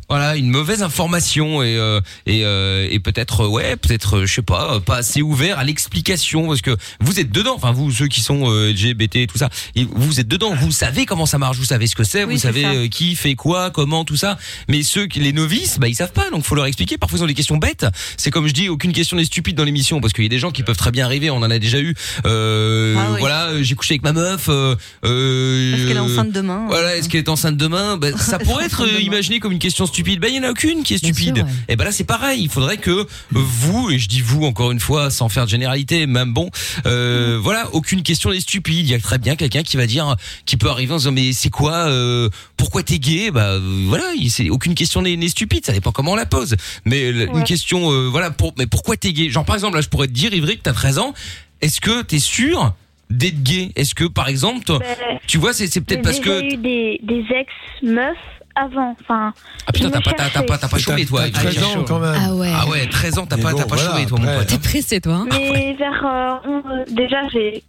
[0.08, 4.34] voilà, une mauvaise information et euh, et euh, et peut-être euh, ouais, peut-être euh, je
[4.34, 8.08] sais pas, pas assez ouvert à l'explication parce que vous êtes dedans, enfin vous ceux
[8.08, 11.36] qui sont euh, LGBT et tout ça, et vous êtes dedans, vous savez comment ça
[11.36, 14.16] marche, vous savez ce que c'est, Oui, vous savez euh, qui fait quoi, comment tout
[14.16, 14.38] ça.
[14.68, 16.96] Mais ceux qui les novices, bah ils savent pas, donc faut leur expliquer.
[16.96, 17.86] Parfois ils ont des questions bêtes.
[18.16, 20.38] C'est comme je dis, aucune question n'est stupide dans l'émission parce qu'il y a des
[20.38, 21.28] gens qui peuvent très bien arriver.
[21.30, 21.94] On en a déjà eu.
[22.26, 23.20] Euh, Ah oui.
[23.20, 24.46] Voilà, j'ai couché avec ma meuf.
[24.48, 28.66] Euh, euh, Est-ce qu'elle est enceinte demain Voilà, est-ce qu'elle est enceinte demain Ça pourrait
[28.66, 30.20] être euh, imaginé comme une question stupide.
[30.20, 31.44] Ben il y en a aucune qui est stupide.
[31.68, 32.42] Et ben là c'est pareil.
[32.42, 36.06] Il faudrait que vous, et je dis vous encore une fois sans faire de généralité,
[36.06, 36.50] même bon,
[36.86, 38.86] euh, voilà, aucune question n'est stupide.
[38.86, 41.32] Il y a très bien quelqu'un qui va dire, qui peut arriver en disant mais
[41.32, 43.30] c'est quoi, euh, pourquoi t'es gay?
[43.30, 45.64] Bah euh, voilà, il- c'est aucune question n'est stupide.
[45.66, 46.56] Ça dépend comment on la pose.
[46.84, 49.30] Mais euh, une question, euh, voilà, pour, mais pourquoi t'es gay?
[49.30, 51.14] Genre par exemple là, je pourrais te dire, Ivry, que t'as 13 ans.
[51.60, 52.74] Est-ce que t'es sûr
[53.16, 56.20] d'être gay Est-ce que par exemple, toi, Ben, tu vois, c'est c'est peut-être J'ai parce
[56.20, 58.16] déjà que eu des, des ex-meufs
[58.56, 58.96] avant.
[59.00, 59.32] Enfin,
[59.66, 61.22] Ah putain, t'as pas, t'as, t'as pas, t'as pas chômé toi.
[61.30, 62.14] T'as 13 ans, quand même.
[62.16, 62.50] Ah ouais.
[62.54, 64.46] Ah ouais, 13 ans, t'as pas, bon, t'as pas voilà, chômé toi, mon pote.
[64.46, 65.14] T'es pressé toi.
[65.14, 66.50] hein Mais vers euh,
[66.88, 67.62] on- déjà j'ai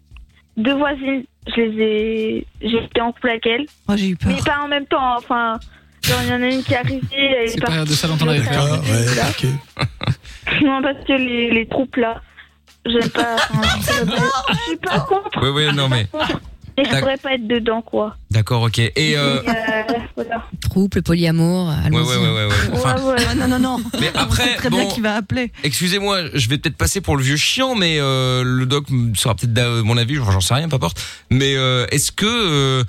[0.57, 1.23] deux voisines,
[1.55, 3.65] je les ai, j'étais en couple avec elles.
[3.87, 4.31] Moi j'ai eu peur.
[4.31, 5.17] Mais pas en même temps.
[5.17, 5.59] Enfin,
[6.03, 7.01] genre il y en a une qui est arrivée.
[7.11, 7.89] Elle est C'est pas partie.
[7.89, 8.65] de ça dont on avait peur.
[8.67, 10.61] D'accord, ouais, ok.
[10.63, 12.21] Non, parce que les, les troupes là,
[12.85, 13.35] j'aime pas.
[13.35, 15.41] enfin, je suis pas- je suis pas contre.
[15.41, 16.07] Ouais, ouais, non mais.
[16.77, 18.17] Mais je D'ac- pourrais pas être dedans quoi.
[18.31, 18.79] D'accord, ok.
[18.79, 20.43] Et euh, Et, euh, voilà.
[20.61, 22.01] Trouble, polyamour, ouais, allons-y.
[22.05, 22.53] ouais, ouais, ouais, ouais.
[22.73, 23.25] Enfin, Ouais, ouais.
[23.29, 23.77] Ah, non, non, non.
[23.97, 25.53] mais On après, très bien bon, qui va appeler.
[25.63, 29.53] excusez-moi, je vais peut-être passer pour le vieux chiant, mais euh, le doc sera peut-être
[29.53, 31.01] d'a- mon avis, j'en sais rien, peu importe.
[31.29, 32.83] Mais euh, est-ce que euh,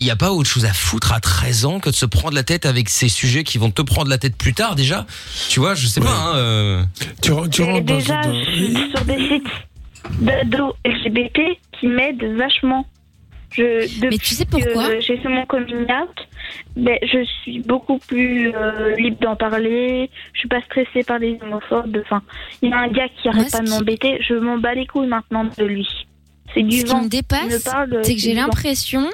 [0.00, 2.34] il n'y a pas autre chose à foutre à 13 ans que de se prendre
[2.34, 5.06] la tête avec ces sujets qui vont te prendre la tête plus tard déjà
[5.48, 6.10] Tu vois, je sais pas.
[6.10, 6.82] Hein, euh,
[7.22, 9.46] Tu, tu rentres déjà, dans- je suis sur des sites
[10.20, 11.40] d'ados LGBT
[11.78, 12.86] qui m'aident vachement.
[13.50, 15.00] Je, Mais tu sais pourquoi?
[15.00, 16.14] j'ai fait mon coming out,
[16.76, 20.10] ben, je suis beaucoup plus euh, libre d'en parler.
[20.34, 21.96] Je suis pas stressée par les homophobes.
[22.04, 22.22] Enfin,
[22.60, 24.18] il y a un gars qui arrête pas de qui- m'embêter.
[24.28, 25.88] Je m'en bats les couilles maintenant de lui.
[26.54, 26.98] C'est du Ce qui vent.
[27.00, 27.68] Il me dépasse,
[28.02, 28.42] c'est que j'ai du vent.
[28.42, 29.08] l'impression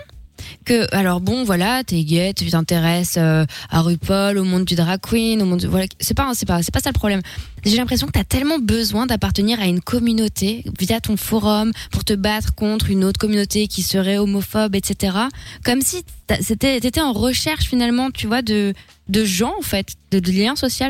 [0.65, 5.01] que, alors bon, voilà, t'es gay, tu t'intéresses euh, à RuPaul, au monde du drag
[5.01, 7.21] queen, au monde, du- voilà, c'est pas, c'est pas, c'est pas ça le problème.
[7.65, 12.13] J'ai l'impression que t'as tellement besoin d'appartenir à une communauté via ton forum pour te
[12.13, 15.17] battre contre une autre communauté qui serait homophobe, etc.
[15.65, 16.05] Comme si
[16.41, 18.75] c'était, t'étais en recherche finalement, tu vois, de,
[19.09, 20.87] de gens en fait, de, liens sociaux.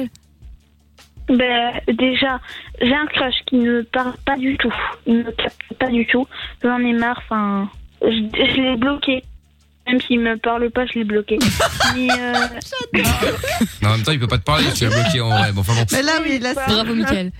[1.28, 2.38] Ben, déjà,
[2.82, 4.72] j'ai un crush qui ne parle pas du tout.
[5.06, 6.26] Il ne capte pas du tout.
[6.62, 7.20] J'en ai marre.
[7.24, 7.70] Enfin,
[8.02, 9.24] je, je l'ai bloqué.
[9.86, 11.38] Même s'il me parle pas, je l'ai bloqué.
[11.94, 12.32] Mais, euh,
[13.82, 15.52] non, en même temps, il peut pas te parler, tu l'as bloqué en vrai.
[15.52, 15.84] Bon, enfin bon.
[15.92, 17.32] Mais là, oui, là, c'est- Bravo, Mickaël.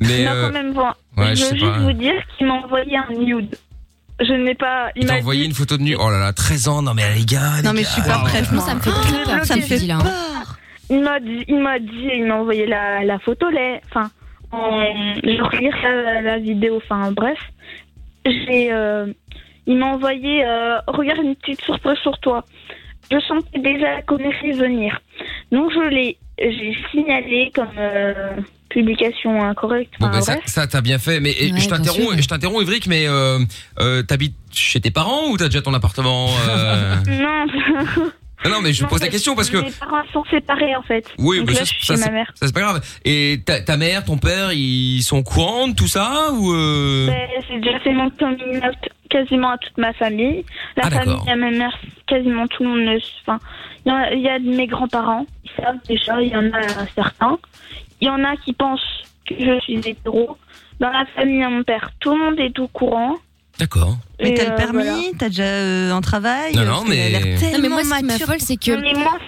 [0.00, 0.86] Mais non, euh, quand même, bon.
[1.16, 1.78] ouais, je je sais veux juste pas.
[1.78, 3.56] vous dire qu'il m'a envoyé un nude.
[4.20, 4.90] Je n'ai pas.
[4.96, 5.96] il t'a m'a envoyé dit- une photo de nu.
[5.96, 6.82] Oh là là, 13 ans.
[6.82, 7.56] Non mais les gars.
[7.58, 7.88] les Non, mais gars.
[7.88, 8.66] je suis pas prête, Moi, moi.
[8.68, 9.98] ça me fait très peur, ça me fait là.
[10.90, 13.78] Il m'a dit, il m'a dit, il m'a envoyé la, la photo, là.
[13.88, 14.10] Enfin,
[14.50, 14.82] en,
[15.22, 17.38] je regarde la, la vidéo, enfin, bref.
[18.26, 19.06] J'ai, euh,
[19.68, 22.44] il m'a envoyé, euh, regarde une petite surprise sur toi.
[23.12, 25.00] Je sentais déjà la connerie venir.
[25.52, 28.12] Donc, je l'ai, j'ai signalé comme, euh,
[28.68, 29.94] publication incorrecte.
[29.98, 31.20] Bon, Enfin, ben ça, ça t'as bien fait.
[31.20, 33.38] Mais Ouais, je t'interromps, je t'interromps, Évric, mais euh,
[33.80, 36.96] euh, t'habites chez tes parents ou t'as déjà ton appartement euh...
[37.06, 37.46] Non.
[38.44, 39.56] Non, non, mais je Non, pose la question parce que.
[39.56, 41.04] Mes parents sont séparés, en fait.
[41.18, 42.32] Oui, Donc mais là, ça, je suis ça, chez ma c'est- mère.
[42.36, 42.80] ça, c'est pas grave.
[43.04, 47.08] Et ta, ta mère, ton père, ils sont au courant de tout ça ou euh...
[47.08, 48.76] Ben, j'ai déjà fait mon coming out
[49.08, 50.44] quasiment à toute ma famille.
[50.76, 53.38] La Ah, famille à ma mère, quasiment tout le monde le Enfin,
[53.84, 56.52] il y, a- il y a de mes grands-parents, ils savent déjà, il y en
[56.52, 57.38] a certains.
[58.00, 60.36] Il y en a qui pensent que je suis hétéro.
[60.80, 63.16] Dans la famille à mon père, tout le monde est au courant.
[63.58, 63.98] D'accord.
[64.20, 64.96] Mais Et, t'as le euh, permis, voilà.
[65.18, 66.52] t'as déjà euh, un travail.
[66.54, 67.10] Non, non, mais-
[67.52, 68.72] Non, mais moi, ce qui m'affole, c'est que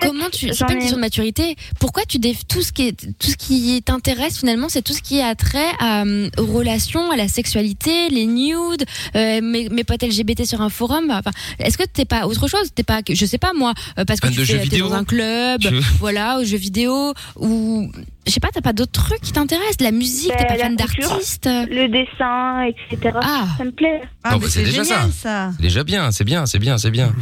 [0.00, 1.56] comment tu, c'est pas une question de maturité.
[1.78, 5.00] Pourquoi tu dév- tout ce qui est, tout ce qui t'intéresse finalement, c'est tout ce
[5.02, 9.84] qui a trait à, euh, aux relations, à la sexualité, les nudes, euh, mes, mes
[9.84, 11.10] potes LGBT sur un forum.
[11.10, 12.70] Enfin, est-ce que t'es pas autre chose?
[12.74, 14.64] T'es pas, je sais pas moi, euh, parce que Fan tu de fais, jeux t'es
[14.64, 17.90] vidéo dans un club, Tu veux- voilà, aux jeux vidéo ou
[18.26, 20.56] je sais pas, t'as pas d'autres trucs qui t'intéressent, de la musique, t'es Ben, pas
[20.56, 21.46] la fan d'artistes?
[21.46, 23.16] Le dessin, etc.
[23.22, 24.02] Ah, Ça me plaît.
[24.24, 25.12] Ah, bah, c'est déjà génial ça.
[25.12, 25.50] ça.
[25.56, 27.12] C'est déjà bien, c'est bien, c'est bien, c'est bien.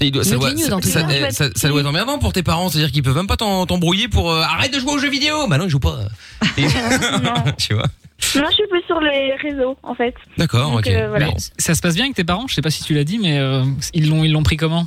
[0.00, 2.92] Il doit- Ça doit, ça, ça- ça- ça doit être emmerdant pour tes parents, c'est-à-dire
[2.92, 5.46] qu'ils peuvent même pas t'en- t'embrouiller pour euh, arrête de jouer aux jeux vidéo.
[5.48, 6.00] Bah non, ils jouent pas.
[7.58, 7.86] Tu vois?
[8.34, 10.14] Non, je suis plus sur les réseaux, en fait.
[10.38, 10.86] D'accord, ok.
[10.86, 11.28] euh, voilà.
[11.58, 12.46] Ça se passe bien avec tes parents?
[12.48, 13.62] Je sais pas si tu l'as dit, mais euh,
[13.94, 14.86] ils l'ont ils l'ont pris comment?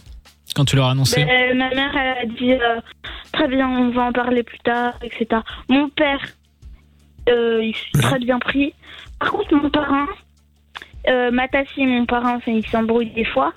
[0.55, 2.79] Quand tu leur as annoncé Ben, ma mère, elle a dit euh,
[3.31, 5.41] très bien, on va en parler plus tard, etc.
[5.69, 6.19] Mon père,
[7.29, 8.73] euh, il s'est très bien pris.
[9.19, 10.07] Par contre, mon parrain,
[11.07, 13.53] euh, ma tati mon parrain, enfin, ils s'embrouillent des fois.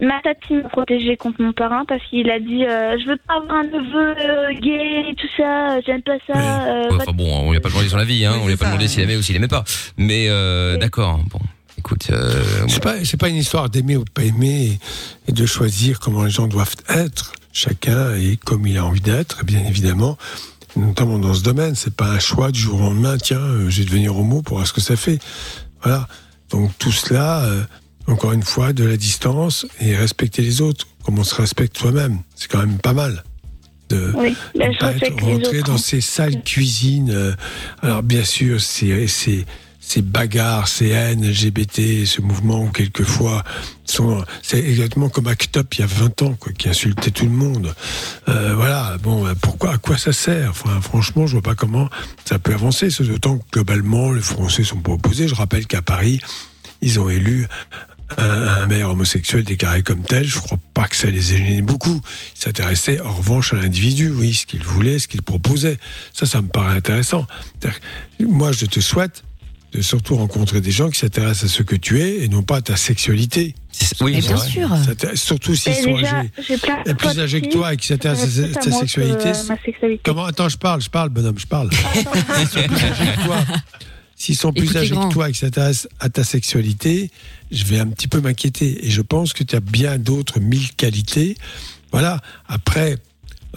[0.00, 3.34] Ma tati m'a protégée contre mon parrain parce qu'il a dit euh, Je veux pas
[3.36, 6.34] avoir un neveu euh, gay et tout ça, j'aime pas ça.
[6.66, 8.34] euh, Ouais, Enfin bon, on lui a pas demandé son avis, hein.
[8.42, 9.62] On lui a pas demandé s'il aimait ou s'il aimait pas.
[9.96, 10.78] Mais euh, Oui.
[10.80, 11.20] d'accord.
[11.30, 11.38] Bon,
[11.84, 12.08] écoute.
[12.10, 14.78] Euh, C'est pas, c'est pas une histoire d'aimer ou pas aimer
[15.26, 17.32] et, et de choisir comment les gens doivent être.
[17.52, 20.16] Chacun est comme il a envie d'être, bien évidemment,
[20.76, 21.74] notamment dans ce domaine.
[21.74, 23.16] C'est pas un choix du jour au lendemain.
[23.18, 25.18] Tiens, euh, je vais devenir homo pour voir ce que ça fait.
[25.82, 26.08] Voilà.
[26.50, 27.62] Donc tout cela, euh,
[28.06, 32.20] encore une fois, de la distance et respecter les autres, comme on se respecte soi-même.
[32.34, 33.22] C'est quand même pas mal.
[33.90, 35.62] De, Oui, ben, pas être autres.
[35.66, 37.10] dans ces sales cuisines.
[37.10, 37.34] euh,
[37.82, 39.44] alors bien sûr, c'est
[39.86, 43.44] ces bagarres, ces haines LGBT, ce mouvement quelquefois
[43.84, 47.26] sont, c'est exactement comme Act Up il y a 20 ans, quoi, qui insultait tout
[47.26, 47.74] le monde.
[48.28, 50.54] Euh, voilà, bon, euh, pourquoi, à quoi ça sert?
[50.80, 51.88] Franchement, je vois pas comment
[52.24, 52.88] ça peut avancer.
[53.00, 55.28] D'autant que globalement, les Français sont pas opposés.
[55.28, 56.18] Je rappelle qu'à Paris,
[56.80, 57.46] ils ont élu
[58.16, 62.00] un, maire homosexuel déclaré comme tel, je crois pas que ça les ait beaucoup.
[62.36, 65.78] Ils s'intéressaient en revanche à l'individu, oui, ce qu'il voulait, ce qu'il proposait.
[66.12, 67.26] Ça, ça me paraît intéressant.
[68.20, 69.24] Moi, je te souhaite
[69.74, 72.56] de surtout rencontrer des gens qui s'intéressent à ce que tu es et non pas
[72.58, 73.54] à ta sexualité.
[74.00, 74.48] Oui, bien vrai.
[74.48, 74.70] sûr.
[75.14, 76.94] Surtout s'ils sont déjà, âgés.
[76.96, 79.28] plus âgés que toi et qui s'intéressent à ta sexualité.
[79.28, 80.00] euh, sexualité.
[80.04, 81.70] Comment Attends, je parle, je parle, bonhomme, je parle.
[82.36, 83.36] S'ils sont plus âgés que toi,
[84.16, 85.08] s'ils sont plus Écoute les âgés grands.
[85.08, 87.10] que toi et qui s'intéressent à ta sexualité,
[87.50, 88.86] je vais un petit peu m'inquiéter.
[88.86, 91.36] Et je pense que tu as bien d'autres mille qualités.
[91.90, 92.20] Voilà.
[92.46, 92.96] Après,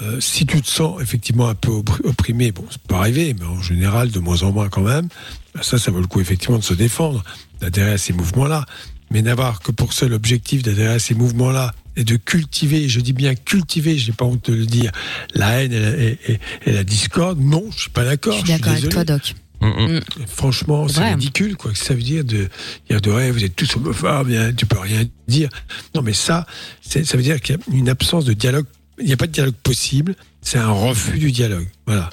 [0.02, 3.46] euh, si tu te sens effectivement un peu oppr- opprimé, bon, ça peut arriver, mais
[3.46, 5.08] en général, de moins en moins quand même,
[5.56, 7.24] ben ça, ça vaut le coup effectivement de se défendre,
[7.62, 8.66] d'adhérer à ces mouvements-là.
[9.10, 13.14] Mais n'avoir que pour seul objectif d'adhérer à ces mouvements-là et de cultiver, je dis
[13.14, 14.92] bien cultiver, je n'ai pas honte de le dire,
[15.34, 18.34] la haine et la, et- et- et la discorde, non, je suis pas d'accord.
[18.34, 19.34] je suis d'accord avec toi, Doc.
[19.62, 20.02] Mm, mm.
[20.28, 21.14] Franchement, c'est Vrai.
[21.14, 21.72] ridicule, quoi.
[21.72, 22.48] que Ça veut dire de
[22.90, 25.50] dire de ouais, vous êtes tous homophobes, hein, tu peux rien dire.
[25.96, 26.46] Non, mais ça,
[26.82, 28.66] c'est- ça veut dire qu'il y a une absence de dialogue.
[29.00, 30.16] Il n'y a pas de dialogue possible.
[30.42, 31.68] C'est un refus du dialogue.
[31.86, 32.10] Voilà.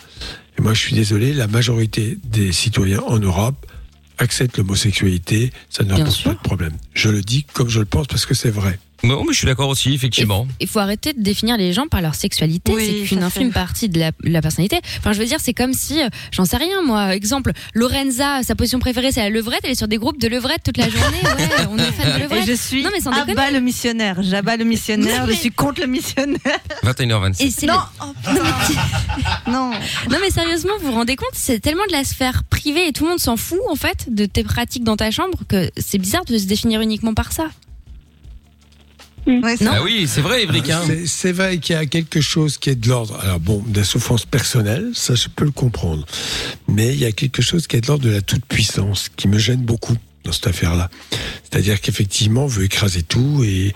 [0.58, 3.66] Et moi, je suis désolé, la majorité des citoyens en Europe
[4.18, 5.52] acceptent l'homosexualité.
[5.70, 6.76] Ça ne leur pose pas de problème.
[6.94, 8.78] Je le dis comme je le pense parce que c'est vrai.
[9.04, 10.46] Non, mais je suis d'accord aussi, effectivement.
[10.60, 12.72] Il faut arrêter de définir les gens par leur sexualité.
[12.74, 14.80] Oui, c'est qu'une infime fait- partie de la, la personnalité.
[14.98, 17.14] Enfin, je veux dire, c'est comme si, euh, j'en sais rien, moi.
[17.14, 19.60] Exemple, Lorenza, sa position préférée, c'est la levrette.
[19.64, 21.18] Elle est sur des groupes de levrette toute la journée.
[21.24, 22.46] Ouais, on est fan de Et levrette.
[22.46, 24.22] je suis Non, mais sans abat le missionnaire.
[24.22, 25.20] J'abats le missionnaire.
[25.22, 26.38] Non, mais- Je suis contre le missionnaire.
[26.84, 27.42] 21h27.
[27.46, 28.40] Et c'est Non, le- oh,
[29.50, 29.70] non.
[30.10, 33.04] Non mais sérieusement, vous vous rendez compte, c'est tellement de la sphère privée et tout
[33.04, 36.24] le monde s'en fout en fait de tes pratiques dans ta chambre que c'est bizarre
[36.24, 37.48] de se définir uniquement par ça.
[39.26, 39.70] Ouais, Non.
[39.74, 40.68] Ah oui, c'est vrai, Évric.
[40.70, 40.82] hein.
[40.86, 43.18] C'est- C'est vrai qu'il y a quelque chose qui est de l'ordre.
[43.22, 46.04] Alors bon, de la souffrance personnelle, ça je peux le comprendre.
[46.68, 49.38] Mais il y a quelque chose qui est de l'ordre de la toute-puissance, qui me
[49.38, 50.90] gêne beaucoup dans cette affaire-là.
[51.42, 53.74] C'est-à-dire qu'effectivement, on veut écraser tout et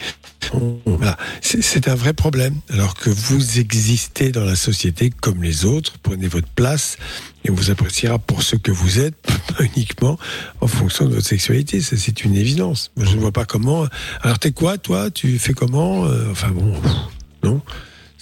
[0.87, 1.17] voilà.
[1.41, 2.55] C'est un vrai problème.
[2.71, 6.97] Alors que vous existez dans la société comme les autres, prenez votre place
[7.45, 10.19] et on vous appréciera pour ce que vous êtes, pas uniquement
[10.61, 11.81] en fonction de votre sexualité.
[11.81, 12.91] Ça, c'est une évidence.
[12.97, 13.87] Je ne vois pas comment.
[14.23, 15.11] Alors, t'es quoi, toi?
[15.11, 16.07] Tu fais comment?
[16.07, 16.75] Euh, Enfin bon,
[17.43, 17.61] non.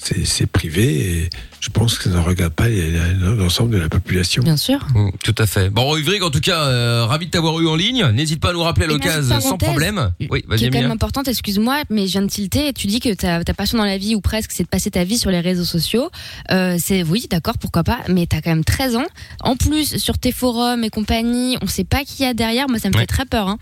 [0.06, 0.84] C'est c'est privé
[1.22, 1.30] et
[1.60, 4.40] je pense que ça ne regarde pas l'ensemble de la population.
[4.44, 4.78] Bien sûr.
[4.94, 5.68] Mm, Tout à fait.
[5.68, 8.06] Bon, Ivrig, en tout cas, euh, ravi de t'avoir eu en ligne.
[8.12, 10.12] N'hésite pas à nous rappeler à l'occasion sans problème.
[10.30, 12.72] Oui, qui vas-y, est quand même importante, excuse-moi, mais je viens de tilter.
[12.72, 15.02] Tu dis que ta, ta passion dans la vie, ou presque, c'est de passer ta
[15.02, 16.08] vie sur les réseaux sociaux.
[16.52, 19.06] Euh, c'est oui, d'accord, pourquoi pas, mais t'as quand même 13 ans.
[19.40, 22.68] En plus, sur tes forums et compagnie, on sait pas qui y a derrière.
[22.68, 23.00] Moi, ça me Ouais.
[23.00, 23.48] fait très peur.
[23.48, 23.58] Hein.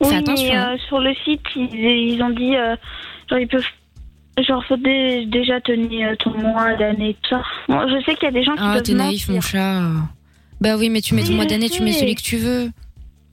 [0.00, 0.72] Oui, mais hein.
[0.74, 2.74] euh, sur le site, ils, ils ont dit, euh,
[3.30, 3.62] genre, ils peuvent,
[4.46, 7.42] genre, faut dé- déjà tenir ton mois d'année, tout ça.
[7.68, 9.82] Bon, je sais qu'il y a des gens qui Ah, t'es naïf, mon chat.
[10.60, 12.70] Bah oui, mais tu mets ton Oui, mois d'année, tu mets celui que tu veux.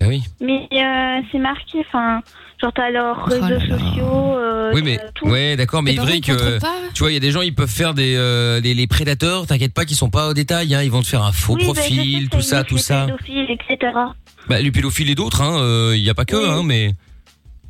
[0.01, 0.23] Ah oui.
[0.39, 2.21] Mais euh, c'est marqué, enfin,
[2.61, 4.35] genre t'as leurs réseaux sociaux.
[4.37, 5.27] euh, Oui, mais tout.
[5.27, 6.59] ouais, d'accord, mais on euh,
[6.93, 9.45] tu vois, il y a des gens, ils peuvent faire des euh, les, les prédateurs.
[9.45, 10.73] T'inquiète pas, qu'ils sont pas au détail.
[10.73, 12.81] Hein, ils vont te faire un faux Oui, bah, profil, que tout ça tout les
[12.81, 13.05] ça.
[13.07, 13.91] pédophiles, etc.
[14.47, 15.59] Bah, les pédophiles et d'autres, hein.
[15.61, 16.91] euh, Il y a pas que, hein, mais.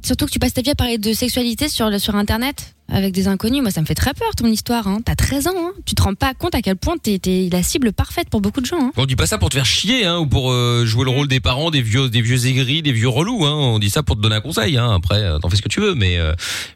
[0.02, 3.14] Surtout que tu passes ta vie à parler de sexualité sur, le- sur Internet avec
[3.14, 3.62] des inconnus.
[3.62, 4.88] Moi, ça me fait très peur ton histoire.
[4.88, 5.00] Hein.
[5.06, 5.52] T'as 13 ans.
[5.56, 5.72] Hein.
[5.86, 7.20] Tu te rends pas compte à quel point t'es
[7.52, 8.80] la cible parfaite pour beaucoup de gens.
[8.82, 8.91] Hein.
[8.97, 11.28] On dit pas ça pour te faire chier, hein, ou pour euh, jouer le rôle
[11.28, 13.45] des parents, des vieux, des vieux aigris, des vieux relous.
[13.45, 13.54] Hein.
[13.54, 14.78] On dit ça pour te donner un conseil.
[14.78, 14.91] Hein.
[14.95, 16.34] Après, euh, t'en fais ce que tu veux, mais euh,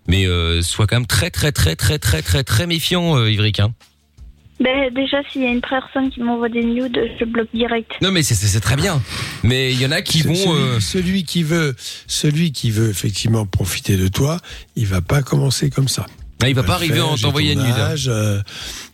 [0.08, 0.28] mais
[0.62, 3.18] sois quand même très très très très très très très méfiant.
[3.18, 3.72] Hein.
[4.64, 7.92] Ben, déjà, s'il y a une personne qui m'envoie des nudes, je bloque direct.
[8.02, 9.02] Non, mais c'est- c'est c'est très bien.
[9.44, 10.34] Mais il y en a qui vont.
[10.34, 11.76] Celui, euh, celui qui veut,
[12.08, 14.40] celui qui veut effectivement profiter de toi,
[14.76, 16.06] il va pas commencer comme ça.
[16.42, 17.74] Ah, il va pas arriver en ton une nude.
[18.08, 18.42] euh,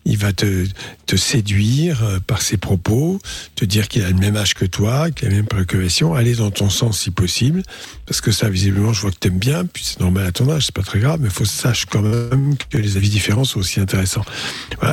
[0.09, 0.65] il va te,
[1.05, 3.21] te séduire euh, par ses propos,
[3.55, 6.35] te dire qu'il a le même âge que toi, qu'il a les mêmes préoccupations, aller
[6.35, 7.61] dans ton sens si possible,
[8.05, 10.65] parce que ça, visiblement, je vois que t'aimes bien, puis c'est normal à ton âge,
[10.65, 13.59] c'est pas très grave, mais faut que sache quand même que les avis différents sont
[13.59, 14.25] aussi intéressants.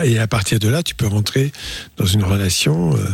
[0.05, 1.53] Et à partir de là, tu peux rentrer
[1.97, 3.07] dans une relation euh,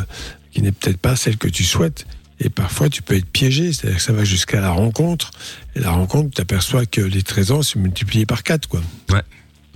[0.51, 2.05] qui n'est peut-être pas celle que tu souhaites.
[2.41, 5.31] Et parfois, tu peux être piégé, c'est-à-dire que ça va jusqu'à la rencontre.
[5.77, 8.81] Et la rencontre, tu t'aperçois que les 13 ans, c'est multiplié par 4, quoi.
[9.11, 9.23] Ouais.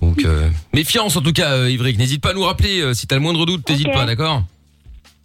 [0.03, 1.99] Donc, euh, méfiance en tout cas, euh, Ivric.
[1.99, 3.95] N'hésite pas à nous rappeler euh, si t'as le moindre doute, t'hésites Ok.
[3.95, 4.43] pas, d'accord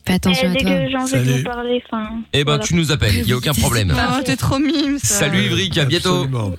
[0.03, 0.71] Fais attention Eh, à dès toi.
[0.71, 2.09] que j'ai envie de vous parler, enfin.
[2.33, 2.63] Eh ben, voilà.
[2.63, 3.93] tu nous appelles, il y a aucun problème.
[3.95, 4.97] Oh, t'es trop mime.
[4.97, 5.19] ça.
[5.19, 6.21] Salut Ivric, à bientôt.
[6.21, 6.49] Au revoir.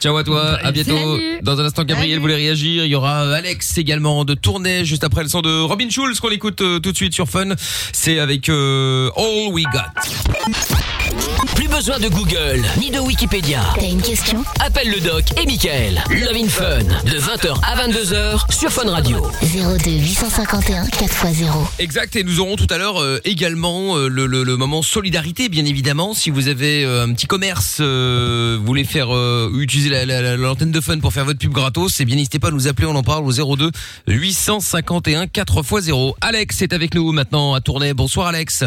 [0.00, 0.96] Ciao à toi, à bientôt.
[0.96, 1.40] Salut.
[1.42, 2.86] Dans un instant, Gabriel voulait réagir.
[2.86, 6.18] Il y aura euh, Alex également de Tournai juste après le son de Robin Schulz
[6.18, 7.48] qu'on écoute euh, tout de suite sur Fun.
[7.92, 11.21] C'est avec euh, All We Got.
[11.56, 13.60] Plus besoin de Google ni de Wikipédia.
[13.74, 16.02] T'as une question Appelle le doc et Michael.
[16.10, 19.18] Love in Fun de 20h à 22h sur Fun Radio.
[19.42, 21.50] 02 851 4x0.
[21.78, 25.48] Exact, et nous aurons tout à l'heure euh, également euh, le, le- le moment solidarité,
[25.48, 26.14] bien évidemment.
[26.14, 30.22] Si vous avez euh, un petit commerce, euh, vous voulez faire euh, utiliser la- la-
[30.22, 32.68] la- l'antenne de fun pour faire votre pub gratos, eh bien n'hésitez pas à nous
[32.68, 33.70] appeler, on en parle au 02
[34.06, 36.14] 851 4x0.
[36.20, 37.92] Alex est avec nous maintenant à Tournai.
[37.94, 38.64] Bonsoir Alex.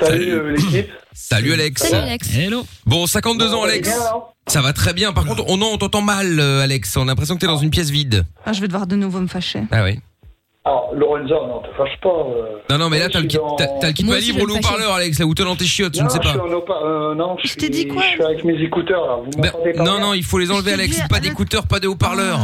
[0.00, 0.90] Salut, euh, l'équipe.
[1.12, 1.82] Salut Alex.
[1.82, 2.28] Salut, Alex.
[2.36, 2.64] Hello.
[2.86, 3.90] Bon, 52 ans Alex.
[4.46, 5.12] Ça va très bien.
[5.12, 6.96] Par contre, on, on t'entend mal euh, Alex.
[6.96, 8.24] On a l'impression que t'es dans une pièce vide.
[8.46, 9.62] Ah, je vais devoir de nouveau me fâcher.
[9.70, 9.98] Ah oui.
[10.64, 12.08] Alors, Lorenzo, non, te fâche pas.
[12.10, 12.58] euh.
[12.68, 14.38] Non, non, mais là, t'as le kit, t'as- t'as le kit Moi pas aussi, libre
[14.40, 14.74] je ou vais le me fâcher.
[14.74, 16.44] haut-parleur, Alex, là où t'es dans tes chiottes, je ne sais je suis pas.
[16.44, 19.06] en haut-pa- euh, non, je, Je t'ai dit suis- quoi Je suis avec mes écouteurs,
[19.06, 19.16] là.
[19.24, 20.96] Vous Ben, m'entendez pas non, bien non, il faut les enlever, Alex.
[20.96, 22.40] dit, Pas d'écouteurs, pas de haut-parleurs.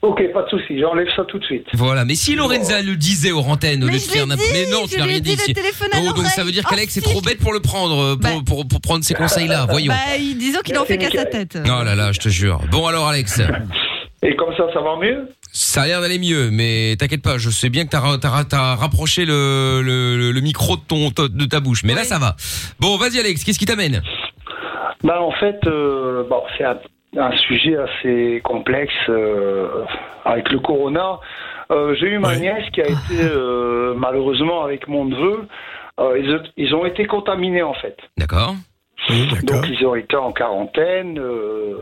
[0.00, 1.66] Ok, pas de souci, j'enlève ça tout de suite.
[1.74, 4.86] Voilà, mais si Lorenza le disait aux antennes, au lieu de faire n'importe- Mais non,
[4.86, 7.24] tu n'as rien dit à Oh, donc ça veut dire qu'Alex est trop si.
[7.26, 8.30] bête pour le prendre, euh, pour, Bah.
[8.46, 9.66] pour, pour prendre ces conseils-là.
[9.68, 9.92] Voyons.
[9.92, 11.58] Bah, il- disons qu'il en fait qu'à sa tête.
[11.64, 12.60] Oh là là, je te jure.
[12.70, 13.40] Bon alors Alex,
[14.22, 15.28] Et comme ça, ça va mieux?
[15.52, 18.28] Ça a l'air d'aller mieux, mais t'inquiète pas, je sais bien que t'as ra- t'as
[18.30, 22.04] ra- t'as rapproché le, le, le- le micro de ton de ta bouche, mais là
[22.04, 22.36] ça va.
[22.80, 24.02] Bon, vas-y Alex, qu'est-ce qui t'amène?
[25.04, 26.76] Bah, en fait, euh, bon, c'est un,
[27.18, 29.84] un sujet assez complexe euh,
[30.24, 31.18] avec le corona.
[31.70, 35.46] Euh, J'ai eu ma nièce qui a été, euh, malheureusement, avec mon neveu,
[36.00, 37.96] euh, ils, ont- ils ont été contaminés, en fait.
[38.16, 38.54] D'accord.
[39.10, 39.28] Oui.
[39.44, 41.18] Donc ils ont été en quarantaine.
[41.18, 41.78] euh,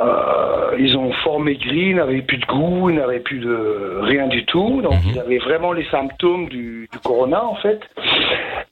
[0.00, 4.44] euh, ils ont fort maigri, ils n'avaient plus de goût, n'avaient plus de rien du
[4.44, 4.80] tout.
[4.82, 5.10] Donc Mhm.
[5.12, 7.80] ils avaient vraiment les symptômes du, du corona en fait.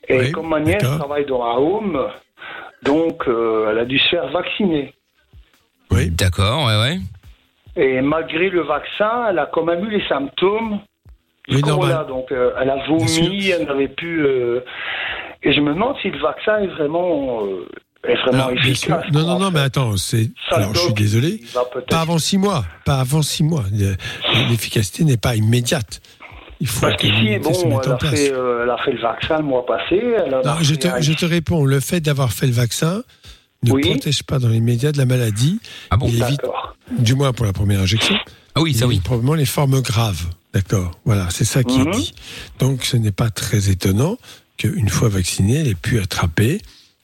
[0.09, 2.07] Et Oui, comme ma nièce travaille dans un home,
[2.83, 4.93] donc euh, elle a dû se faire vacciner.
[5.91, 6.11] Oui.
[6.11, 6.99] D'accord, ouais, ouais.
[7.77, 10.79] Et malgré le vaccin, elle a quand même eu les symptômes
[11.49, 11.89] du Oui, corona.
[11.95, 12.07] normal.
[12.09, 14.25] Donc euh, elle a vomi, elle n'avait plus.
[14.27, 14.61] euh,
[15.43, 17.67] Et je me demande si le vaccin est vraiment, euh,
[18.09, 19.05] est vraiment efficace.
[19.13, 20.31] Non, non, en non, mais attends, c'est.
[20.51, 21.41] Alors, je suis désolé.
[21.91, 22.65] Pas avant six mois.
[22.85, 23.65] Pas avant six mois.
[23.73, 23.97] Le-
[24.51, 26.01] L'efficacité n'est pas immédiate.
[26.61, 28.15] Il faut Parce qu'ici, se bon, mette elle en a, place.
[28.15, 29.97] fait, euh, elle a fait le vaccin le mois passé.
[30.25, 32.47] Elle en a Non, je, fait te, un- je te réponds, le fait d'avoir fait
[32.47, 33.03] le vaccin
[33.65, 33.83] ne Oui.
[33.83, 35.59] protège pas dans les médias de la maladie.
[35.91, 36.41] Ah bon Il évite,
[36.99, 38.15] du moins pour la première injection,
[38.55, 39.01] Ah oui, ça oui.
[39.03, 40.27] probablement les formes graves.
[40.53, 41.89] D'accord Voilà, c'est ça qui Mhm.
[41.89, 42.15] est dit.
[42.61, 44.17] Donc ce n'est pas très étonnant
[44.57, 46.61] qu'une fois vaccinée, elle ait pu attraper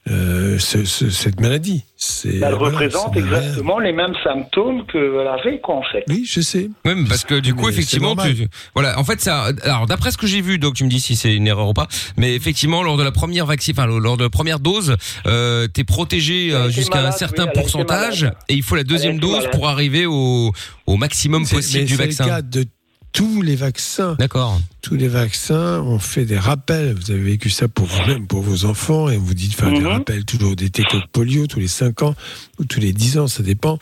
[0.08, 1.84] euh, ce- ce- cette maladie.
[1.96, 6.04] C'est- Elle voilà, représente exactement les mêmes symptômes qu'elle avait, quoi, en fait.
[6.08, 6.70] Oui, je sais.
[6.86, 10.10] Oui, mais parce que du coup, Mais effectivement, tu, voilà, en fait, ça, alors d'après
[10.10, 11.86] ce que j'ai vu, donc tu me dis si c'est une erreur ou pas,
[12.16, 14.96] mais effectivement, lors de la première vaccine, enfin lors de la première dose,
[15.26, 19.36] euh, t'es protégé euh, jusqu'à un certain oui, pourcentage, et il faut la deuxième dose
[19.36, 19.50] malade.
[19.52, 20.52] pour arriver au,
[20.86, 22.24] au maximum possible mais du vaccin.
[22.24, 22.64] le cas de
[23.12, 24.14] tous les vaccins.
[24.18, 24.60] D'accord.
[24.82, 26.94] Tous les vaccins, on fait des rappels.
[26.94, 29.86] Vous avez vécu ça pour vous-même, pour vos enfants, et vous dites faire des Mhm.
[29.86, 32.14] rappels toujours des tétons de polio tous les 5 ans
[32.58, 33.78] ou tous les 10 ans, ça dépend.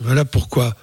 [0.00, 0.74] Voilà pourquoi,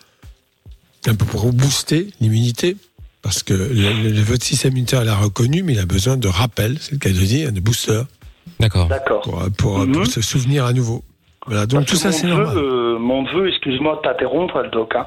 [1.06, 2.78] un peu pour booster l'immunité,
[3.22, 6.78] parce que le, le- votre système immunitaire l'a reconnu, mais il a besoin de rappels,
[6.82, 8.02] c'est le cas de dire, de booster.
[8.60, 8.88] D'accord.
[8.88, 9.22] D'accord.
[9.58, 11.04] Pour, pour se souvenir à nouveau.
[11.46, 12.58] Voilà, donc Parce tout que ça mon c'est neveu, normal.
[12.64, 14.96] euh, mon neveu, excuse-moi de t'interrompre, le doc.
[14.96, 15.06] Hein.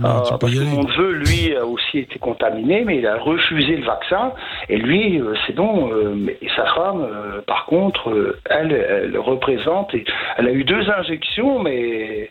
[0.00, 3.76] Non, Euh, parce que mon neveu, lui, a aussi été contaminé, mais il a refusé
[3.76, 4.32] le vaccin.
[4.68, 5.90] Et lui, euh, c'est bon.
[5.90, 9.94] euh, mais et sa femme, euh, par contre, euh, elle, elle représente.
[9.94, 10.04] Et
[10.36, 12.30] elle a eu deux injections, mais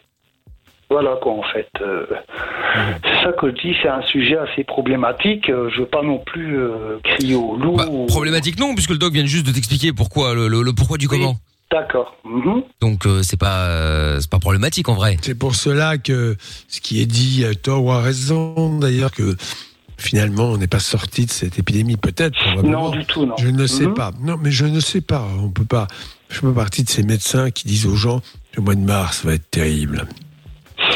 [0.89, 1.67] voilà quoi, en fait.
[1.81, 2.05] euh,
[3.03, 5.49] C'est ça que je dis, c'est un sujet assez problématique.
[5.49, 7.75] Euh, Je veux pas non plus euh, crier au loup.
[7.75, 10.97] Bah, problématique non, puisque le doc vient juste de t'expliquer pourquoi le, le- le pourquoi
[10.97, 11.33] du comment.
[11.71, 12.15] D'accord.
[12.23, 12.63] Mhm.
[12.79, 15.17] Donc euh, c'est pas euh, c'est pas problématique en vrai.
[15.21, 16.37] C'est pour cela que
[16.69, 19.35] ce qui est dit à tort ou à raison, d'ailleurs, que
[19.97, 22.37] finalement on n'est pas sorti de cette épidémie, peut-être.
[22.63, 23.35] Non, du tout, non.
[23.37, 23.93] Je ne sais Mhm.
[23.95, 24.11] pas.
[24.21, 25.27] Non, mais je ne sais pas.
[25.39, 25.87] On peut pas.
[26.29, 28.21] Je fais pas partie de ces médecins qui disent aux gens
[28.55, 30.07] le mois de mars va être terrible.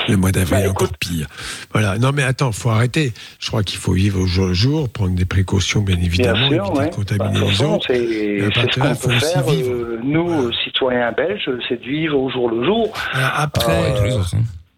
[0.08, 1.28] Le mois d'avril Bah, encore pire.
[1.72, 1.98] Voilà.
[1.98, 3.14] Non, mais attends, faut arrêter.
[3.40, 6.64] Je crois qu'il faut vivre au jour le jour, prendre des précautions, bien évidemment, Bien
[6.64, 6.90] sûr, éviter ouais.
[6.90, 7.86] de contaminer Bah, les façon, autres.
[7.88, 9.72] C'est Et à partir là, faut peut aussi faire, vivre.
[9.74, 12.92] euh, nous, euh, citoyens belges, c'est de vivre au jour le jour.
[13.14, 14.22] Alors après, Euh,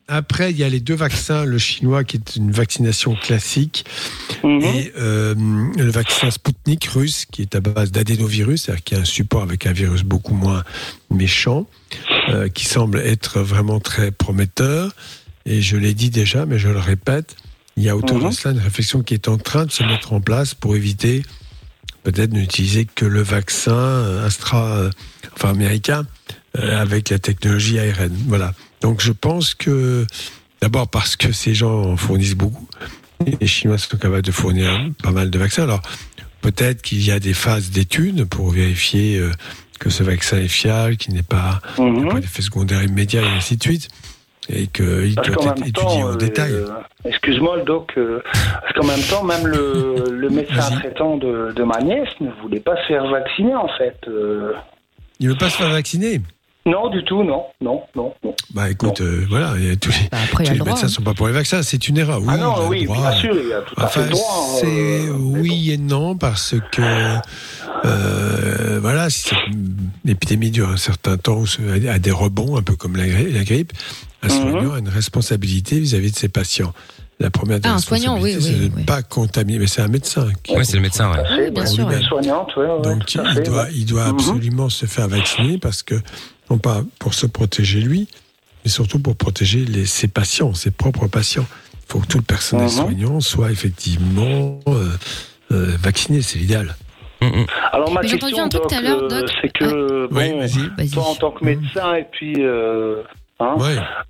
[0.09, 3.85] après, il y a les deux vaccins, le chinois qui est une vaccination classique
[4.43, 4.61] Mhm.
[4.61, 5.34] et euh,
[5.77, 9.41] le vaccin Sputnik russe qui est à base d'adénovirus, c'est-à-dire qu'il y a un support
[9.43, 10.63] avec un virus beaucoup moins
[11.09, 11.65] méchant,
[12.29, 14.91] euh, qui semble être vraiment très prometteur.
[15.45, 17.35] Et je l'ai dit déjà, mais je le répète,
[17.75, 18.29] il y a autour Mhm.
[18.29, 21.23] de cela une réflexion qui est en train de se mettre en place pour éviter
[22.03, 24.89] peut-être de n'utiliser que le vaccin euh, Astra, euh,
[25.35, 26.05] enfin américain,
[26.55, 28.13] avec la technologie ARN.
[28.27, 28.53] Voilà.
[28.81, 30.05] Donc je pense que,
[30.61, 32.67] d'abord parce que ces gens en fournissent beaucoup,
[33.41, 34.69] les Chinois sont capables de fournir
[35.01, 35.63] pas mal de vaccins.
[35.63, 35.81] Alors
[36.41, 39.31] peut-être qu'il y a des phases d'études pour vérifier euh,
[39.84, 43.64] que ce vaccin est fiable, qu'il n'est pas, pas d'effet secondaire immédiat et ainsi de
[43.64, 43.89] suite,
[44.47, 46.53] et qu'il doit qu'en être étudié en euh, détail.
[46.53, 46.68] euh,
[47.03, 48.22] excuse-moi le doc, euh,
[48.61, 52.61] parce qu'en même temps, même le, le médecin traitant de, de ma nièce ne voulait
[52.61, 53.97] pas se faire vacciner en fait.
[54.07, 54.53] euh.
[55.19, 56.22] Il ne veut pas se faire vacciner.
[56.65, 58.14] Non, du tout, non, non, non.
[58.23, 58.34] non.
[58.53, 60.69] Bah écoute, euh, voilà, il y a tous les, Bah, après, y tous les droit,
[60.72, 60.94] médecins ne hein.
[60.95, 62.19] sont pas pour les vaccins, c'est une erreur.
[62.22, 62.98] Oui, ah non, il a le oui, droit.
[63.10, 64.48] bien sûr, il a tout à fait Enfin, le droit.
[64.61, 64.68] c'est
[65.07, 66.81] euh, oui et non parce que
[67.85, 69.38] euh, voilà, si cette
[70.07, 73.31] épidémie dure un certain temps ou se- a des rebonds, un peu comme la, gri-
[73.34, 73.73] la grippe,
[74.22, 74.31] un Mhm.
[74.52, 76.73] soignant a une responsabilité vis-à-vis de ses patients.
[77.19, 79.81] La première des Ah, un soignant, oui, c'est oui, de ne pas contaminer, mais c'est
[79.81, 80.27] un médecin.
[80.44, 81.11] qui- Ouais, c'est le médecin.
[81.11, 81.19] Ouais.
[81.45, 82.02] Oui, bien sûr, lui-même.
[82.02, 83.69] une soignante, ouais, ouais, Donc il fait, doit, ouais.
[83.76, 84.10] il doit Mhm.
[84.15, 85.95] absolument se faire vacciner parce que,
[86.49, 88.07] non pas pour se protéger lui,
[88.64, 91.45] mais surtout pour protéger les, ses patients, ses propres patients.
[91.74, 92.70] Il faut que tout le personnel Mhm.
[92.72, 94.86] soignant soit effectivement euh,
[95.52, 96.76] euh, vacciné, c'est l'idéal.
[97.72, 100.90] Alors ma Mais j'ai question, Doc, euh, c'est que bon, vas-y.
[100.91, 103.02] toi en tant que médecin et puis euh,
[103.40, 103.56] hein,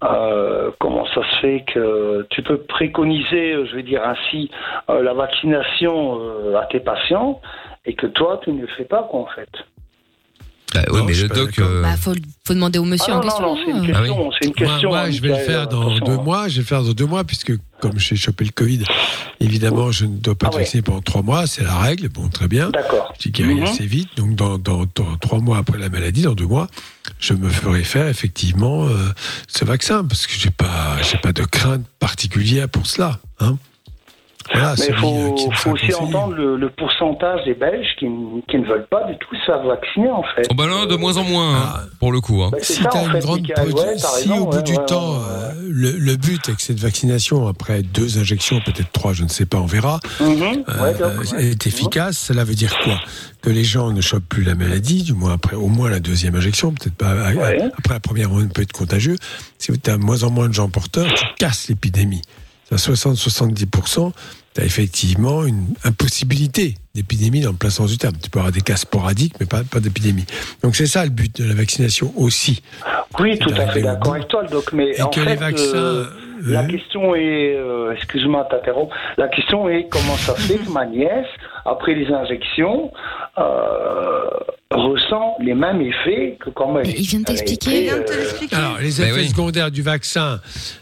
[0.04, 4.50] euh, comment ça se fait que tu peux préconiser, je vais dire ainsi,
[4.90, 7.40] euh, la vaccination euh, à tes patients
[7.86, 9.50] et que toi tu ne le fais pas quoi en fait?
[10.74, 11.60] Bah, ouais, mais le doc.
[11.60, 12.14] euh, Bah, faut,
[12.48, 13.42] faut demander au monsieur Ah en non, question.
[13.44, 13.86] non, c'est une hein.
[13.86, 14.90] question, c'est une question.
[14.90, 16.22] Moi, moi, je vais le faire dans deux hein.
[16.24, 16.48] mois.
[16.48, 18.84] Je vais le faire dans deux mois puisque comme j'ai chopé le Covid,
[19.42, 20.62] évidemment, je ne dois pas Ah être ouais.
[20.64, 21.48] vacciné pendant trois mois.
[21.48, 22.10] C'est la règle.
[22.10, 22.70] Bon, très bien.
[22.70, 23.14] D'accord.
[23.20, 23.64] Qui guérit Mhm.
[23.64, 24.10] assez vite.
[24.16, 26.68] Donc, dans, dans, dans trois mois après la maladie, dans deux mois,
[27.20, 28.96] je me ferai faire effectivement euh,
[29.48, 33.20] ce vaccin parce que j'ai pas, j'ai pas de crainte particulière pour cela.
[33.40, 33.58] Hein.
[34.52, 38.88] Voilà, Mais il faut, qui aussi entendre le, le pourcentage des Belges qui, ne veulent
[38.90, 40.48] pas du tout se faire vacciner en fait.
[40.52, 42.42] Oh bah non, de moins en moins, hein, pour le coup.
[42.44, 42.50] Hein.
[42.52, 44.46] Bah, Si, ça, t'as en une fait, grande Michael, pause- ouais, t'as si raison, au
[44.50, 48.18] bout ouais, du ouais, temps, ouais, euh, le, le but avec cette vaccination, après deux
[48.20, 51.46] injections, peut-être trois, je ne sais pas, on verra, Mhm, euh, ouais, donc, ouais.
[51.46, 52.18] est efficace.
[52.18, 53.00] Cela veut dire quoi?
[53.42, 56.36] Que les gens ne chopent plus la maladie, du moins après au moins la deuxième
[56.36, 57.58] injection, peut-être pas après
[57.90, 59.16] la première, on peut être contagieux.
[59.58, 62.22] Si tu as moins en moins de gens porteurs, tu casses l'épidémie.
[62.74, 64.12] À 60-70%,
[64.56, 68.16] tu as effectivement une impossibilité d'épidémie dans le plein sens du terme.
[68.22, 70.26] Tu peux avoir des cas sporadiques, mais pas, pas d'épidémie.
[70.64, 72.62] Donc c'est ça le but de la vaccination aussi.
[73.20, 74.74] Oui, tout à fait d'accord avec toi, doc.
[74.74, 76.06] Mais Et en que fait, les vaccins, euh,
[76.52, 78.96] la question est, euh, excuse-moi, de t'interrompre.
[79.18, 81.28] La question est comment ça fait que ma nièce,
[81.66, 82.92] après les injections,
[83.38, 84.30] euh,
[84.72, 86.88] ressent les mêmes effets que quand elle.
[86.90, 87.92] il vient de t'expliquer.
[87.92, 88.56] euh, l'expliquer.
[88.56, 89.28] Alors, les Ben effets oui.
[89.30, 90.40] secondaires du vaccin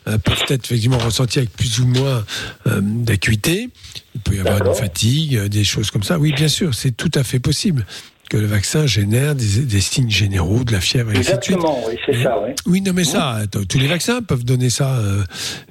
[0.07, 2.23] euh, peuvent être effectivement ressentis avec plus ou moins
[2.67, 3.69] euh, d'acuité.
[4.15, 6.17] Il peut y avoir une fatigue, des choses comme ça.
[6.19, 7.85] Oui, bien sûr, c'est tout à fait possible
[8.31, 11.57] que le vaccin génère des, des signes généraux, de la fièvre et ainsi de suite.
[11.57, 12.51] Exactement, oui, c'est Et- ça, oui.
[12.65, 14.95] Oui, non, mais ça, attends, tous les vaccins peuvent donner ça.
[14.99, 15.21] euh,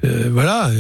[0.04, 0.70] euh, voilà,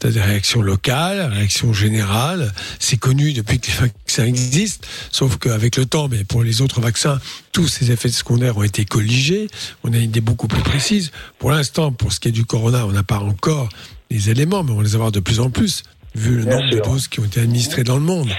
[0.00, 2.50] tu as des réactions locales, réactions générales.
[2.78, 6.80] C'est connu depuis que les vaccins existent, sauf qu'avec le temps, mais pour les autres
[6.80, 7.20] vaccins,
[7.52, 9.48] tous ces effets secondaires ont été colligés.
[9.84, 11.10] On a une idée beaucoup plus précise.
[11.38, 13.68] Pour l'instant, pour ce qui est du corona, on n'a pas encore
[14.10, 15.82] les éléments, mais on va les avoir de plus en plus,
[16.14, 16.80] vu le Bien nombre sûr.
[16.80, 18.30] de doses qui ont été administrées dans le monde.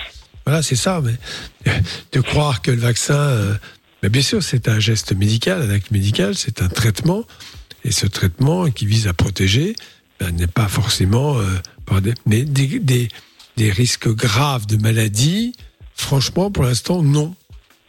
[0.49, 1.01] Voilà, c'est ça.
[1.03, 1.71] Mais
[2.11, 3.53] de croire que le vaccin euh,
[4.01, 7.23] Mais bien sûr, c'est un geste médical, un acte médical, c'est un traitement.
[7.85, 9.75] Et ce traitement qui vise à protéger
[10.19, 11.45] ben, n'est pas forcément euh,
[11.85, 13.09] par des, mais des, des,
[13.57, 15.53] des risques graves de maladie.
[15.93, 17.35] Franchement, pour l'instant, non.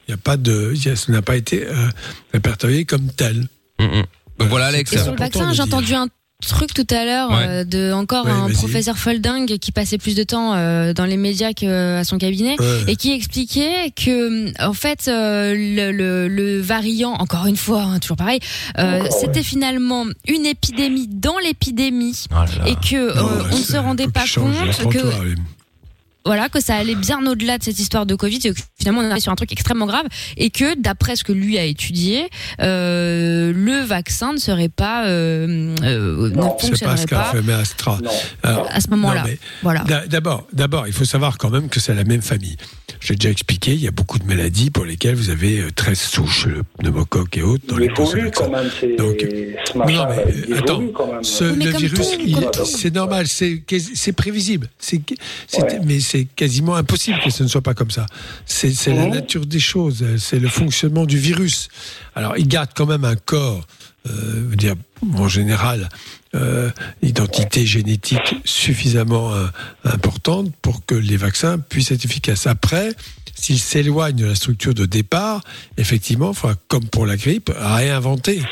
[0.07, 1.89] Il n'y a pas de, a- ça n'a pas été euh,
[2.35, 3.49] répertorié comme tel.
[4.39, 4.93] Donc voilà, Alex.
[4.93, 6.09] Et sur le vaccin, j'ai entendu un
[6.41, 7.37] truc tout à l'heure Ouais.
[7.49, 11.17] euh, de encore Ouais, un professeur folding qui passait plus de temps euh, dans les
[11.17, 12.85] médias qu'à son cabinet Ouais.
[12.93, 17.99] et qui expliquait que en fait euh, le, le, le variant encore une fois hein,
[17.99, 18.41] toujours pareil
[18.79, 23.77] euh, c'était finalement une épidémie dans l'épidémie Oh et que euh, Non, on ne se
[23.77, 24.99] rendait pas compte que.
[26.25, 29.15] Voilà que ça allait bien au-delà de cette histoire de Covid et que finalement on
[29.15, 30.07] est sur un truc extrêmement grave
[30.37, 32.29] et que d'après ce que lui a étudié
[32.61, 37.33] euh, le vaccin ne serait pas euh, euh, ne C'est pas fonctionnerait ce qu'a pas
[37.43, 37.99] fait Astra.
[38.43, 39.25] Alors, à ce moment-là.
[39.63, 39.81] Voilà.
[39.85, 42.57] d'a- D'abord, d'abord, il faut savoir quand même que c'est la même famille.
[43.01, 45.99] J'ai déjà expliqué, il y a beaucoup de maladies pour lesquelles vous avez euh, 13
[45.99, 47.89] souches, le pneumocoque et autres, dans Il les
[48.31, 51.25] quand même, c'est ce machin, non, mais, là, il euh, évolue attends, quand même.
[51.25, 52.09] ce, Oui, mais le virus,
[52.65, 54.69] c'est normal, c'est prévisible.
[54.79, 55.01] C'est,
[55.47, 58.07] c'est- Mais c'est quasiment impossible que ce ne soit pas comme ça.
[58.45, 61.69] C'est, la nature des choses, c'est le fonctionnement du virus.
[62.16, 63.65] Alors, il garde quand même un corps,
[64.09, 64.74] euh, dire,
[65.15, 65.89] en général,
[66.35, 66.70] euh,
[67.03, 69.47] identité génétique suffisamment euh,
[69.85, 72.49] importante pour que les vaccins puissent être efficaces.
[72.49, 72.93] Après,
[73.37, 75.43] s'il s'éloigne de la structure de départ,
[75.77, 78.43] effectivement, il faudra, comme pour la grippe, réinventer.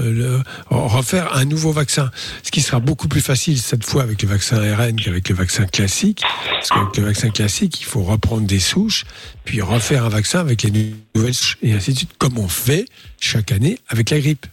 [0.00, 2.10] Euh, le- refaire un nouveau vaccin.
[2.42, 5.66] Ce qui sera beaucoup plus facile cette fois avec le vaccin ARN qu'avec le vaccin
[5.66, 6.22] classique.
[6.50, 9.04] Parce qu'avec le vaccin classique, il faut reprendre des souches,
[9.44, 12.48] puis refaire un vaccin avec les nou- nouvelles souches, et ainsi de suite, comme on
[12.48, 12.86] fait
[13.20, 14.46] chaque année avec la grippe.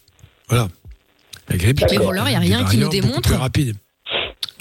[0.50, 0.68] Voilà.
[1.50, 1.82] La grippe.
[1.90, 3.76] Mais bon, alors, il y a rien qui nous démontre plus rapides.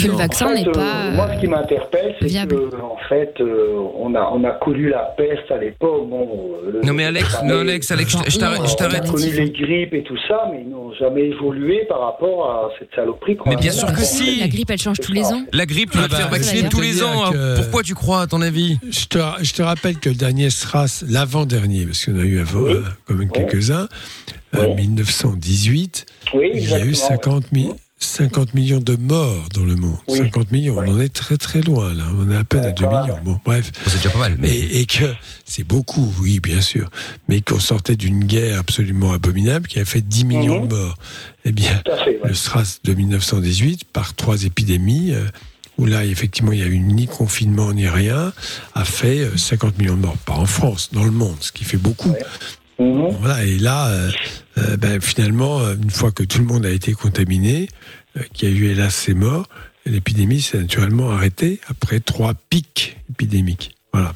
[0.02, 2.56] Que le vaccin En fait, n'est euh, pas moi, ce qui m'interpelle, c'est viable.
[2.70, 6.08] que, en fait, euh, on, a, on a connu la peste à l'époque.
[6.08, 6.28] Bon,
[6.64, 9.30] euh, le- Non, mais Alex, le- non, Alex, Alex, je- je t'arrête- On a connu
[9.32, 13.36] les grippes et tout ça, mais ils n'ont jamais évolué par rapport à cette saloperie.
[13.36, 14.40] qu'on Mais bien sûr que si.
[14.40, 16.80] la grippe elle change tous les ans La grippe, tu vas te faire vacciner tous
[16.80, 17.24] les ans.
[17.30, 18.78] Alors, Pourquoi tu crois, à ton avis?
[18.90, 22.60] Je te, je te rappelle que le dernier SRAS, l'avant-dernier, parce qu'on a eu avant
[22.66, 23.88] euh, quand même quelques-uns,
[24.56, 27.40] en 1918, Oui, il y a eu exactement.
[27.40, 27.70] 50, mi-
[28.02, 29.96] 50 millions de morts dans le monde.
[30.08, 32.86] 50 millions, on en est très très loin là, on est à peine à 2
[32.86, 33.18] millions.
[33.22, 33.70] Bon, bref.
[33.86, 34.36] C'est déjà pas mal.
[34.38, 34.48] Mais...
[34.48, 35.04] Et, et que
[35.44, 36.88] c'est beaucoup, oui, bien sûr,
[37.28, 40.96] mais qu'on sortait d'une guerre absolument abominable qui a fait 10 millions de morts.
[41.44, 42.28] Eh bien, Tout à fait, ouais.
[42.28, 45.26] le SRAS de 1918, par trois épidémies, euh,
[45.78, 48.32] où là, effectivement, il n'y a eu ni confinement ni rien,
[48.74, 50.16] a fait euh, 50 millions de morts.
[50.24, 52.14] Pas en France, dans le monde, ce qui fait beaucoup.
[52.80, 53.10] Mhm.
[53.20, 54.10] Voilà, et là, euh,
[54.56, 57.68] euh, ben, finalement, euh, une fois que tout le monde a été contaminé,
[58.16, 59.46] euh, qu'il y a eu hélas ces morts,
[59.84, 63.76] l'épidémie s'est naturellement arrêtée après trois pics épidémiques.
[63.92, 64.14] Voilà.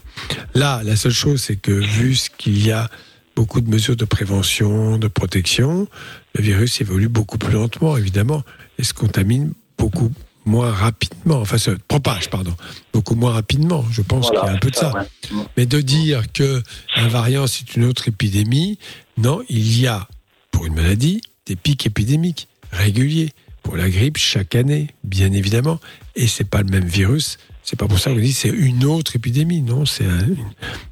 [0.55, 2.89] Là, la seule chose, c'est que vu ce qu'il y a
[3.36, 5.86] beaucoup de mesures de prévention, de protection,
[6.35, 8.45] le virus évolue beaucoup plus lentement, évidemment,
[8.78, 10.11] et se contamine beaucoup
[10.47, 12.55] moins rapidement, enfin se propage, pardon,
[12.93, 13.85] beaucoup moins rapidement.
[13.91, 14.99] Je pense Voilà, qu'il y a un peu de ça, ça.
[15.35, 15.45] ouais.
[15.57, 16.62] Mais de dire que
[16.97, 18.79] un variant c'est une autre épidémie,
[19.16, 20.07] non, il y a
[20.51, 23.31] pour une maladie des pics épidémiques réguliers.
[23.62, 25.81] Pour la grippe chaque année, bien évidemment,
[26.16, 27.39] et c'est pas le même virus.
[27.62, 30.27] C'est pas pour ça qu'on dit c'est une autre épidémie, non, c'est un,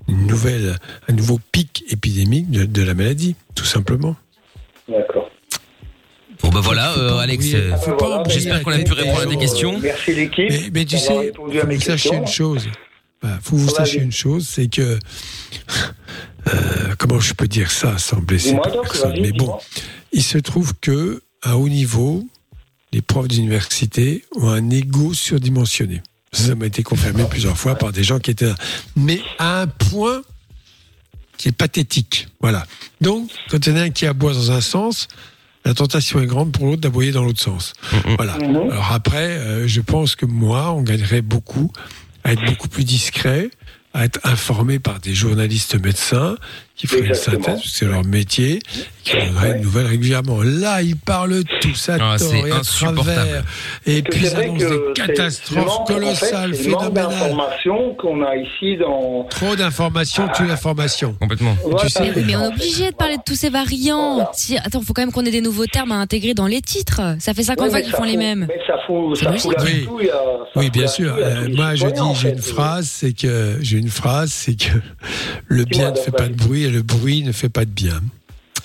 [0.09, 4.17] une nouvelle, un nouveau pic épidémique de, de la maladie, tout simplement.
[4.89, 5.22] D'accord.
[6.53, 7.75] Bah voilà, euh, Alex, euh,
[8.29, 9.81] j'espère qu'on a pu répondre à tes question, questions.
[9.81, 10.51] Merci l'équipe.
[10.51, 12.69] Mais, mais tu sais, faut vous sachiez une chose.
[13.23, 14.99] Il faut que vous sachiez une chose, c'est que
[16.49, 19.19] euh, comment je peux dire ça sans blesser personne?
[19.23, 19.57] Mais bon,
[20.13, 22.27] il se trouve que à haut niveau,
[22.93, 26.03] les profs d'université ont un ego surdimensionné.
[26.33, 28.57] Ça, ça m'a été confirmé plusieurs fois par des gens qui étaient là.
[28.95, 30.23] Mais à un point
[31.39, 32.29] qui est pathétique.
[32.41, 32.67] Voilà.
[33.01, 35.09] Donc, quand il y en a un qui aboie dans un sens,
[35.65, 37.73] la tentation est grande pour l'autre d'aboyer dans l'autre sens.
[38.17, 38.35] Voilà.
[38.35, 41.71] Alors après, euh, je pense que moi, on gagnerait beaucoup
[42.25, 43.51] à être beaucoup plus discret,
[43.95, 46.37] à être informé par des journalistes médecins
[46.75, 47.09] qui Exactement.
[47.09, 48.59] une synthèse, parce que c'est leur métier,
[49.05, 50.43] qui donneraient une nouvelle régulièrement.
[50.43, 53.01] Là, ils parlent tout ça Ah, tort c'est et à insupportable.
[53.03, 53.45] travers.
[53.87, 57.09] Et puis, annoncent que des catastrophes colossales, en fait, phénoménales.
[57.09, 59.25] d'informations qu'on a ici dans.
[59.31, 61.15] Trop d'informations tue l'information.
[61.21, 61.57] Complètement.
[61.65, 61.89] Voilà.
[61.89, 64.29] sais, Mais, oui, mais on est obligé de parler de tous ces variants.
[64.33, 67.01] Si, attends, faut quand même qu'on ait des nouveaux termes à intégrer dans les titres.
[67.21, 68.47] Ça fait 50 Ouais, fois qu'ils ça font les mêmes.
[68.49, 69.85] Mais ça fout, C'est ça fout la logique.
[69.87, 71.13] douille à- ça Oui, bien la sûr.
[71.15, 74.55] à Euh, tous moi, je dis, j'ai une phrase, c'est que j'ai une phrase, c'est
[74.57, 74.69] que
[75.47, 76.49] le bien ne fait pas de vas-y.
[76.63, 78.01] Bruit et le bruit ne fait pas de bien.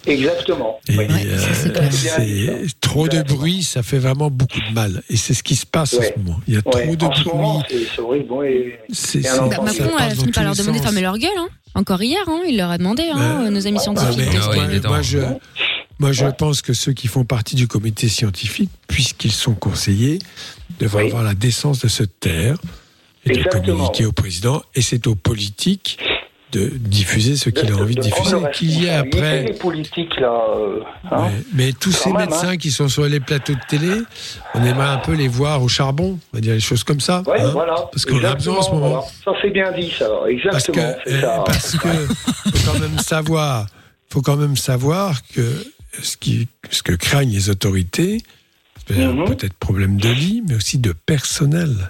[0.06, 0.80] Exactement.
[0.88, 1.06] Et Oui.
[1.10, 5.04] euh, c'est c'est trop de bruit, ça fait vraiment beaucoup de mal.
[5.10, 6.40] Et c'est ce qui se passe en ce moment.
[6.48, 7.66] Il y a Ouais, trop de en ce moment, bruit.
[7.70, 8.34] c'est c'est horrible.
[8.94, 11.32] C'est- c'est- Bah, Macron part a fini par leur demander de fermer leur gueule.
[11.38, 11.50] Hein.
[11.76, 14.18] Encore hier, hein, il leur a demandé, hein, nos amis Ah, scientifiques.
[14.18, 15.18] mais qu'est-ce moi, je,
[16.00, 20.20] moi, je pense que ceux qui font partie du comité scientifique, puisqu'ils sont conseillers,
[20.80, 22.58] devraient avoir la décence de se taire
[23.26, 24.62] et de communiquer au président.
[24.74, 25.98] Et c'est aux politiques
[26.54, 28.36] de diffuser ce qu'il a envie de, de diffuser.
[28.54, 29.44] Qu'il y responsabilités, après.
[29.44, 30.32] les politiques là.
[30.58, 30.80] euh,
[31.12, 31.28] hein.
[31.54, 32.58] Mais tous ces même, médecins hein.
[32.58, 33.92] qui sont sur les plateaux de télé,
[34.56, 37.22] on aimerait un peu les voir au charbon, on va dire les choses comme ça.
[37.28, 37.76] Ouais, hein, voilà.
[37.92, 38.88] Parce qu'on a besoin en ce moment.
[38.90, 39.02] voilà.
[39.26, 40.08] Ça c'est bien dit, ça.
[40.52, 40.96] Parce que, Exactement.
[41.08, 41.44] euh, ça.
[41.46, 41.88] parce que
[42.58, 43.66] faut quand même savoir,
[44.10, 45.42] faut quand même savoir que
[46.02, 48.22] ce qui, ce que craignent les autorités,
[48.88, 49.26] c'est Mhm.
[49.26, 51.90] peut-être problème de lit, mais aussi de personnel.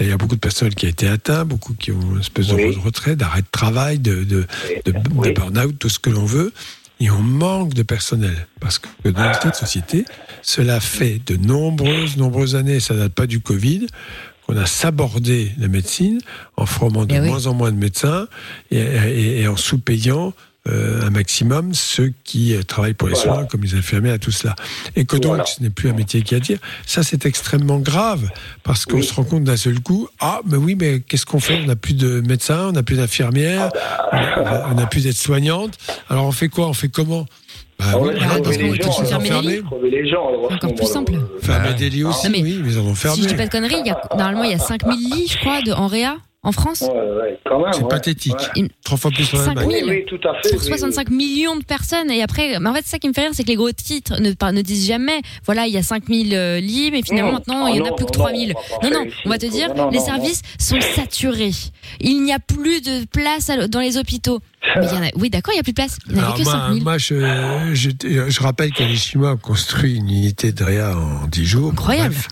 [0.00, 2.48] Il y a beaucoup de personnel qui a été atteint, beaucoup qui ont une espèce
[2.48, 4.46] de retrait, d'arrêt de travail, de, de,
[4.86, 6.52] de, de burn-out, tout ce que l'on veut.
[7.00, 8.46] Et on manque de personnel.
[8.60, 10.04] Parce que dans notre société,
[10.42, 13.86] cela fait de nombreuses, nombreuses années, ça date pas du Covid,
[14.46, 16.20] qu'on a sabordé la médecine
[16.56, 18.26] en formant de moins en moins de médecins
[18.70, 20.32] et, et- et en sous-payant
[20.68, 23.32] euh, un maximum ceux qui euh, travaillent pour les Voilà.
[23.34, 24.54] soins, comme les infirmiers, à tout cela.
[24.96, 25.44] Et que donc, Voilà.
[25.46, 26.58] ce n'est plus un métier qui attire.
[26.86, 28.30] Ça, c'est extrêmement grave,
[28.62, 31.60] parce qu'on se rend compte d'un seul coup, ah, mais oui, mais qu'est-ce qu'on fait?
[31.62, 33.70] On n'a plus de médecins, on n'a plus d'infirmières,
[34.12, 34.66] Ah bah.
[34.70, 35.76] on n'a plus d'aides-soignantes.
[36.08, 36.66] Alors, on fait quoi?
[36.68, 37.26] On fait comment?
[37.78, 39.60] Bah, On oui, parce qu'on les gens, enfermés.
[39.62, 41.12] Crever les gens, alors, Encore plus simple.
[41.40, 43.16] Fermer des lits aussi, Non, mais oui, mais ils en ont fermé.
[43.16, 45.28] Si je dis pas de conneries, il y a, normalement, il y a 5000 lits,
[45.30, 46.16] je crois, de, en Réa,
[46.48, 46.82] en France.
[47.72, 48.34] C'est pathétique.
[48.84, 50.04] Trois fois plus en 5000 Allemagne.
[50.50, 53.22] pour 65 millions de personnes et après mais en fait c'est ça qui me fait
[53.22, 56.60] rire c'est que les gros titres ne, disent jamais voilà il y a 5000 euh,
[56.60, 57.38] lits mais finalement Non.
[57.38, 59.04] maintenant Ah il y en a non, plus que non, 3000 on va pas non
[59.04, 61.50] non on va te dire Non, non, les non, services sont saturés
[62.00, 64.40] il n'y a plus de place à- dans les hôpitaux
[64.76, 66.20] mais il y en a oui d'accord il y a plus de place il n'y
[66.20, 67.90] avait que moi, 5000 moi, je, je,
[68.28, 71.70] je rappelle que les Chinois ont construit une unité de réa en 10 jours.
[71.72, 72.14] Incroyable.
[72.14, 72.28] Bref,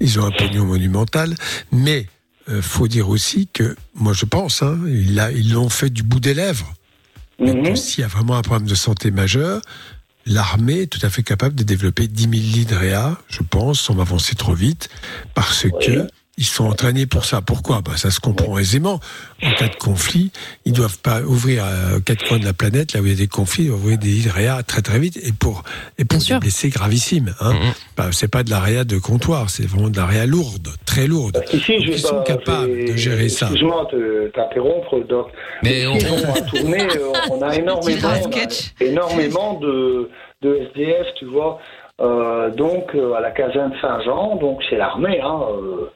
[0.00, 1.34] ils ont un pognon monumental.
[1.72, 2.06] Mais
[2.48, 6.34] euh, faut dire aussi que, moi je pense, hein, ils l'ont fait du bout des
[6.34, 6.72] lèvres.
[7.40, 9.60] Mais que s'il y a vraiment un problème de santé majeur,
[10.26, 13.80] l'armée est tout à fait capable de développer 10 000 lits de réa, je pense,
[13.80, 14.88] sans m'avancer trop vite,
[15.34, 16.08] parce que
[16.38, 17.42] ils sont entraînés pour ça.
[17.42, 17.82] Pourquoi?
[17.84, 19.00] Bah, Ça se comprend aisément.
[19.42, 20.30] En cas de conflit,
[20.64, 23.14] ils doivent pas ouvrir à aux quatre coins de la planète, là où il y
[23.14, 25.62] a des conflits, ils doivent ouvrir des lits de réa très très vite et pour,
[25.98, 27.34] et pour des blessés gravissimes.
[27.40, 27.54] Hein.
[27.96, 31.06] Bah, c'est pas de la réa de comptoir, c'est vraiment de la réa lourde, très
[31.06, 31.42] lourde.
[31.52, 33.46] Ici, Donc, je vais ils sont pas- capables de gérer ça.
[33.46, 35.28] Excuse-moi de t'interrompre, Doc.
[35.62, 40.08] Mais on- on a tourné, euh, on a énormément, on a énormément de,
[40.42, 41.58] de SDF, tu vois.
[42.00, 45.40] Euh, donc, euh, à la caserne Saint-Jean, donc c'est l'armée, hein.
[45.50, 45.90] euh,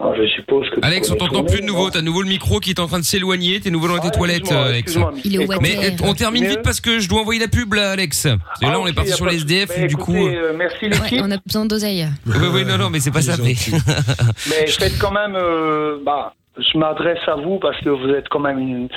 [0.00, 0.76] hein, je suppose que.
[0.82, 1.90] Alex, on t'entend plus de nouveau.
[1.90, 3.60] T'as nouveau le micro qui est en train de s'éloigner.
[3.60, 4.78] T'es nouveau dans tes toilettes, euh, Alex.
[4.96, 7.74] excuse-moi, Il est au Mais on termine vite parce que je dois envoyer la pub,
[7.74, 8.22] là, Alex.
[8.22, 8.28] Que
[8.66, 10.16] là, Ah, on est parti sur les SDF, Mais du coup.
[10.16, 11.20] écoutez, euh, merci l'équipe.
[11.22, 13.34] on a besoin d'oseille Oui, oui, non, non, mais c'est pas ça.
[13.42, 13.52] mais-
[14.48, 18.40] Mais faites quand même, euh, bah, je m'adresse à vous parce que vous êtes quand
[18.40, 18.88] même une,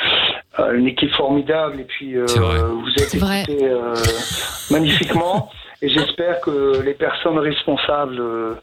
[0.74, 3.94] une équipe formidable et puis euh, vous êtes écoutés, euh,
[4.72, 5.50] magnifiquement.
[5.86, 8.56] Et j'espère que les personnes responsables euh,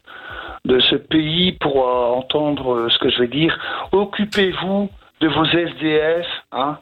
[0.65, 3.57] de ce pays pourront entendre euh, ce que je vais dire.
[3.93, 4.89] Occupez-vous
[5.21, 6.77] de vos SDF, hein.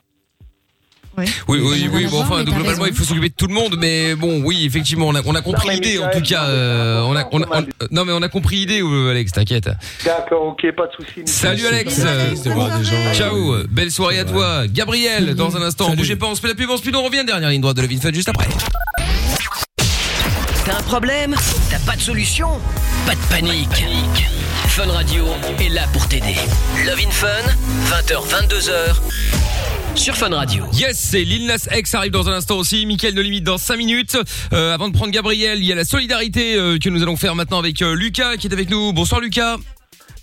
[1.18, 1.60] Oui, oui,
[1.94, 2.08] oui.
[2.10, 5.14] Bon, enfin, globalement, il faut s'occuper de tout le monde, mais bon, oui, effectivement, on
[5.16, 6.46] a, on a compris l'idée, en tout cas.
[6.46, 8.82] euh, on a, on a- on- non, mais on a compris l'idée,
[9.12, 9.70] Alex, t'inquiète.
[10.06, 11.22] D'accord, ok, pas de souci.
[11.26, 12.04] Salut Alex.
[13.14, 13.58] Ciao.
[13.70, 14.68] Belle soirée à toi.
[14.68, 15.94] Gabriel, dans un instant.
[15.94, 17.76] Bougez pas, on se fait la pub, on se pub, on revient dernière ligne droite
[17.78, 18.48] de la Fun juste après.
[20.72, 21.36] T'as un problème
[21.70, 22.48] T'as pas de solution
[23.06, 23.86] Pas de panique.
[24.68, 25.26] Fun Radio
[25.60, 26.36] est là pour t'aider.
[26.86, 27.28] Love in Fun,
[27.90, 28.96] 20h, 22h,
[29.96, 30.64] sur Fun Radio.
[30.72, 32.86] Yes, c'est Lil Nas X arrive dans un instant aussi.
[32.86, 34.18] Mickaël ne limite dans 5 minutes.
[34.54, 37.36] Euh, avant de prendre Gabriel, il y a la solidarité euh, que nous allons faire
[37.36, 38.94] maintenant avec euh, Lucas qui est avec nous.
[38.94, 39.58] Bonsoir Lucas.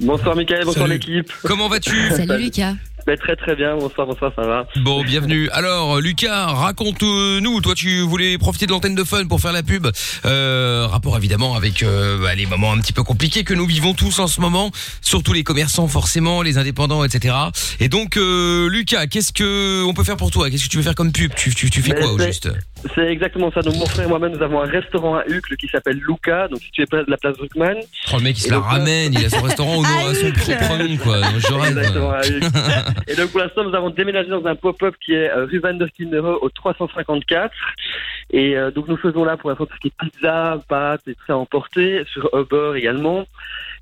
[0.01, 1.31] Bonsoir Mickaël, bonsoir l'équipe.
[1.43, 2.75] Comment vas-tu Salut Lucas.
[3.07, 4.67] Ben, Très très bien, bonsoir, bonsoir, ça va.
[4.77, 5.49] Bon, bienvenue.
[5.51, 7.61] Alors, Lucas, raconte-nous.
[7.61, 9.87] Toi, tu voulais profiter de l'antenne de Fun pour faire la pub.
[10.25, 13.95] Euh, rapport évidemment avec euh, bah, les moments un petit peu compliqués que nous vivons
[13.95, 14.71] tous en ce moment,
[15.01, 17.35] surtout les commerçants, forcément, les indépendants, etc.
[17.81, 20.51] Et donc, euh, Lucas, qu'est-ce que on peut faire pour toi?
[20.51, 21.33] Qu'est-ce que tu veux faire comme pub?
[21.35, 22.51] Tu, tu, tu fais quoi au juste?
[22.95, 23.61] C'est exactement ça.
[23.63, 26.61] Donc mon frère et moi-même, nous avons un restaurant à Uccle qui s'appelle Luca, donc
[26.61, 27.77] situé près de la place Druckmann.
[28.13, 29.13] Oh, le mec, il se Et la donc, ramène.
[29.15, 31.21] Il a son restaurant au nom à son propre nom, quoi.
[31.21, 31.79] Donc, je rêve.
[31.79, 32.47] Exactement, à Uccle.
[33.09, 35.75] et donc pour l'instant, nous avons déménagé dans un pop-up qui est euh, rue Van
[35.75, 37.53] der Steenere au 354.
[38.31, 41.15] Et euh, donc nous faisons là pour l'instant tout ce qui est pizza, pâtes et
[41.15, 43.25] tout ça à emporter, sur Uber également.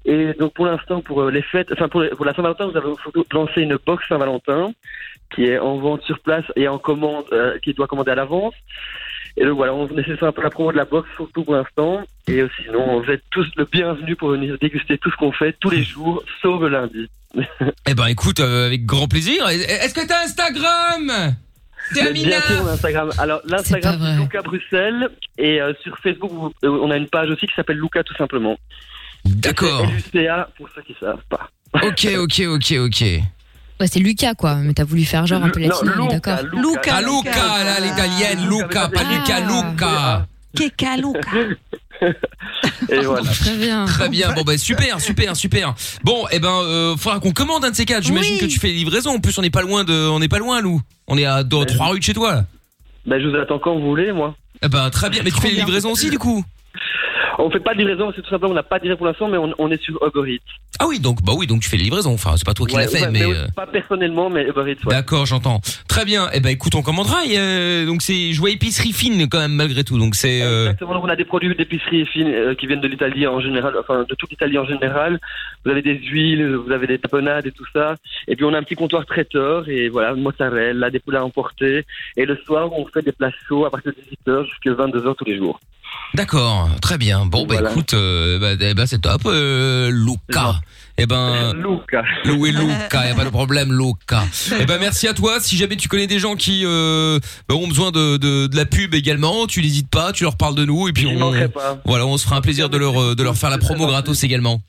[0.04, 2.76] Et donc pour l'instant, pour euh, les fêtes, enfin pour, les- pour la Saint-Valentin, nous
[2.76, 2.96] avons
[3.32, 4.70] lancé une box Saint-Valentin
[5.34, 8.54] qui est en vente sur place et en commande, euh, qui doit commander à l'avance.
[9.36, 11.44] Et donc voilà, on essaie de faire un peu la promo de la boxe surtout
[11.44, 12.02] pour l'instant.
[12.26, 15.70] Et sinon, vous êtes tous le bienvenu pour venir déguster tout ce qu'on fait tous
[15.70, 17.08] les jours, sauf le lundi.
[17.86, 19.46] Eh ben écoute, euh, avec grand plaisir.
[19.48, 21.36] Est-ce que t'as Instagram?
[21.92, 23.12] Bien sûr, mon Instagram.
[23.18, 25.08] Alors, l'Instagram, c'est Luca Bruxelles.
[25.38, 28.56] Et euh, sur Facebook, on a une page aussi qui s'appelle Luca tout simplement.
[29.24, 29.86] D'accord.
[29.86, 31.50] LUCA, pour ceux qui savent pas.
[31.74, 33.04] Ok, ok, ok, ok.
[33.80, 34.56] Ouais, c'est Lucas, quoi.
[34.56, 36.60] Mais t'as voulu faire genre un peu latino, Luca, d'accord.
[36.60, 36.94] Luca.
[36.96, 40.26] Ah, Luca, là, l'italienne, Luca, pas Luca, Luca.
[40.56, 41.30] Keka Luca.
[42.90, 43.30] Et voilà.
[43.30, 43.84] Très bien.
[43.86, 44.32] Très bien.
[44.32, 45.74] Bon, bah, super, super, super.
[46.04, 48.02] Bon, eh ben, euh, faudra qu'on commande un de ces quatre.
[48.02, 49.10] J'imagine que tu fais les livraisons.
[49.10, 50.80] En plus, on n'est pas loin de, on n'est pas loin, nous.
[51.06, 52.44] On est à deux, trois rues de chez toi, là.
[53.06, 54.34] Ben, je vous attends quand vous voulez, moi.
[54.62, 55.22] Eh ben, très bien.
[55.22, 56.44] Mais tu fais les livraisons aussi, du coup?
[57.38, 59.28] On fait pas de livraison, c'est tout simplement, on n'a pas de livraison pour l'instant,
[59.28, 60.40] mais on, on est sur Uber Eats.
[60.78, 62.12] Ah oui, donc, bah oui, donc tu fais les livraisons.
[62.12, 63.24] Enfin, c'est pas toi qui Ouais, l'as fait, ouais, mais.
[63.24, 64.90] ouais, euh, Pas personnellement, mais Uber Eats, ouais.
[64.94, 65.60] D'accord, j'entends.
[65.88, 66.28] Très bien.
[66.34, 67.24] Eh ben, écoute, on commandera.
[67.26, 69.98] et, euh, donc, c'est, je vois épicerie fine, quand même, malgré tout.
[69.98, 72.88] Donc, c'est, euh, Exactement, donc on a des produits d'épicerie fine euh, qui viennent de
[72.88, 75.18] l'Italie en général, enfin de toute l'Italie en général.
[75.64, 77.94] Vous avez des huiles, vous avez des tapenades et tout ça.
[78.28, 81.84] Et puis on a un petit comptoir traiteur et voilà, mozzarella, des poulets à emporter.
[82.16, 85.24] Et le soir, on fait des plats chauds à partir de 18h jusqu'à 22h tous
[85.24, 85.58] les jours.
[86.14, 87.26] D'accord, très bien.
[87.26, 90.60] Bon, bah écoute, euh, bah, eh ben, c'est top, euh, Luca.
[90.98, 92.02] Eh ben, Luca.
[92.24, 94.24] Loué Luca, y a pas de problème, Luca.
[94.58, 95.40] Eh ben, merci à toi.
[95.40, 97.18] Si jamais tu connais des gens qui euh,
[97.48, 100.54] bah, ont besoin de, de, de la pub également, tu n'hésites pas, tu leur parles
[100.54, 101.80] de nous et puis on, manquerai pas.
[101.84, 104.24] voilà, on se fera un plaisir de leur euh, de leur faire la promo gratos
[104.24, 104.62] également.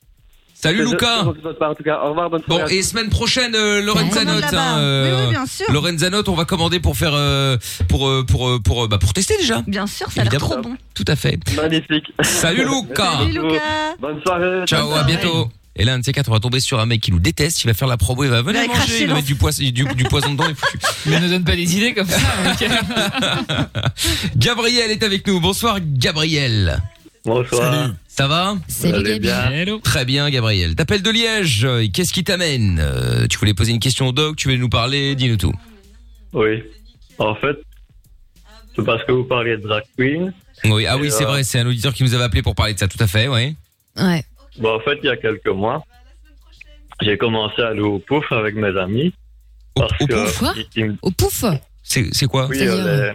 [0.60, 1.08] Salut C'est- Luca.
[1.20, 3.54] c'est gentil de votre part, en tout cas, au revoir, bonne Bon et semaine prochaine
[3.54, 4.62] euh, Lorenza commande Note, là-bas.
[4.74, 5.66] hein, euh, Oui, oui, bien sûr.
[5.72, 7.58] Lorenza Note, on va commander pour faire euh,
[7.88, 9.62] pour euh, pour euh, pour euh, bah, pour tester déjà.
[9.68, 10.62] Bien sûr, ça a l'air Évidemment.
[10.62, 10.78] trop bon.
[10.96, 11.38] Tout à fait.
[11.56, 12.06] Magnifique.
[12.24, 13.12] Salut Luca.
[13.20, 13.62] Salut Luca.
[14.00, 14.66] Bonne soirée.
[14.66, 15.50] Ciao, à bientôt.
[15.80, 17.64] Et là, un de ces quatre, on va tomber sur un mec qui nous déteste,
[17.64, 19.36] il va faire la promo, il va venir Il va manger, il va mettre du
[19.36, 20.80] poisson, du, du poison dedans et foutu.
[21.06, 22.18] Mais ne donne pas des idées comme ça.
[22.52, 22.68] ok.
[24.38, 25.40] Gabriel est avec nous.
[25.40, 26.82] Bonsoir, Gabriel.
[27.26, 27.92] Bonsoir.
[28.18, 29.19] Ça va Salut, Gabi.
[29.19, 29.52] bien.
[29.52, 29.80] Hello.
[29.80, 30.76] Très bien, Gabriel.
[30.76, 31.64] T'appelles de Liège.
[31.65, 34.69] euh, Qu'est-ce qui t'amène Euh, Tu voulais poser une question au doc, tu voulais nous
[34.69, 35.53] parler, dis-nous tout.
[36.34, 36.64] Oui.
[37.19, 37.57] En fait,
[38.76, 40.34] c'est parce que vous parliez de drag queen.
[40.65, 42.73] Oui, ah oui, c'est euh, vrai, c'est un auditeur qui nous avait appelé pour parler
[42.73, 43.56] de ça, tout à fait, oui.
[43.98, 44.23] Ouais.
[44.57, 45.84] Bon, en fait, il y a quelques mois,
[47.02, 49.14] j'ai commencé à aller au pouf avec mes amis.
[49.76, 51.45] Au, Parce au que pouf Quoi ils- ils me- Au pouf
[51.84, 53.14] C'est quoi oui, euh,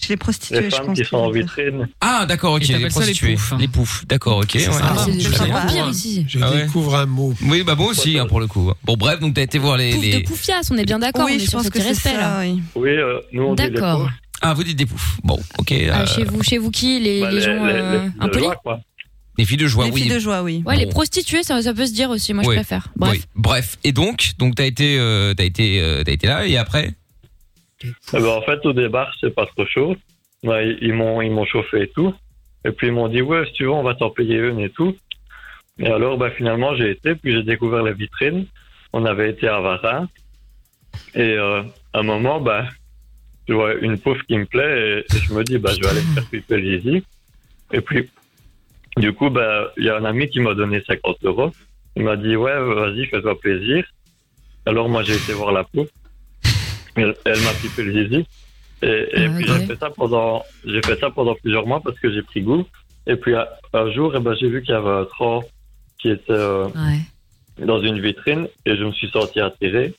[0.00, 0.98] Chez les prostituées, les je femmes pense.
[0.98, 1.88] qui sont en vitrine.
[2.00, 3.34] Ah, d'accord, ok, les t'appelles ça les prostituées.
[3.34, 3.54] poufs.
[3.58, 4.54] Les poufs, d'accord, ok.
[4.54, 4.66] ouais.
[4.80, 6.24] Ah, pire ici.
[6.28, 6.62] Je Ah ouais.
[6.64, 7.34] découvre un mot.
[7.42, 8.70] Oui, bah moi aussi, hein, pour le coup.
[8.84, 9.90] Bon, bref, donc t'as été voir les...
[9.92, 10.20] Pouf les...
[10.20, 12.38] de poufias, on est bien d'accord, on Oui, est je sur pense que c'est ça,
[12.40, 12.62] oui.
[12.76, 14.08] Oui, euh, nous on dit les D'accord.
[14.40, 15.18] Ah, vous dites des poufs.
[15.24, 15.74] Bon, ok.
[15.92, 18.46] Ah, euh, chez vous, chez vous qui les, Bah, les gens les- euh, impolis.
[19.36, 20.02] Les filles de joie, Les oui.
[20.02, 20.62] filles de joie, oui.
[20.66, 20.92] Ouais, les Bon.
[20.92, 22.34] prostituées, ça, ça peut se dire aussi.
[22.34, 22.88] Moi, je préfère.
[22.96, 23.26] Bref.
[23.36, 23.78] Bref.
[23.84, 26.92] Et donc, donc t'as été, euh, t'as été, euh, t'as été là et après
[27.84, 29.96] Eh ben, en fait, au départ, c'est pas trop chaud.
[30.42, 32.14] Ouais, ils m'ont, ils m'ont chauffé et tout.
[32.64, 34.70] Et puis ils m'ont dit, ouais, si tu veux, on va t'en payer une et
[34.70, 34.96] tout.
[35.78, 38.46] Et alors, bah, finalement, j'ai été, puis j'ai découvert la vitrine.
[38.92, 40.08] On avait été à Varin.
[41.14, 42.66] Et euh, à un moment, bah,
[43.48, 45.88] je vois une pauvre qui me plaît et, et je me dis, bah, je vais
[45.88, 47.04] aller me faire piper le zizi.
[47.72, 48.10] Et puis,
[48.96, 51.52] du coup, bah, il y a un ami qui m'a donné 50 euros.
[51.96, 53.84] Il m'a dit, ouais, vas-y, fais-toi plaisir.
[54.66, 55.88] Alors, moi, j'ai été voir la pauvre.
[57.02, 58.26] Elle, m'a pipé le zizi.
[58.82, 61.98] Et, et Ah, puis j'ai fait ça pendant j'ai fait ça pendant plusieurs mois parce
[61.98, 62.64] que j'ai pris goût.
[63.06, 65.42] Et puis un, jour, eh ben, j'ai vu qu'il y avait un tronc
[66.00, 67.64] qui était euh, Ouais.
[67.66, 69.94] dans une vitrine et je me suis senti attiré.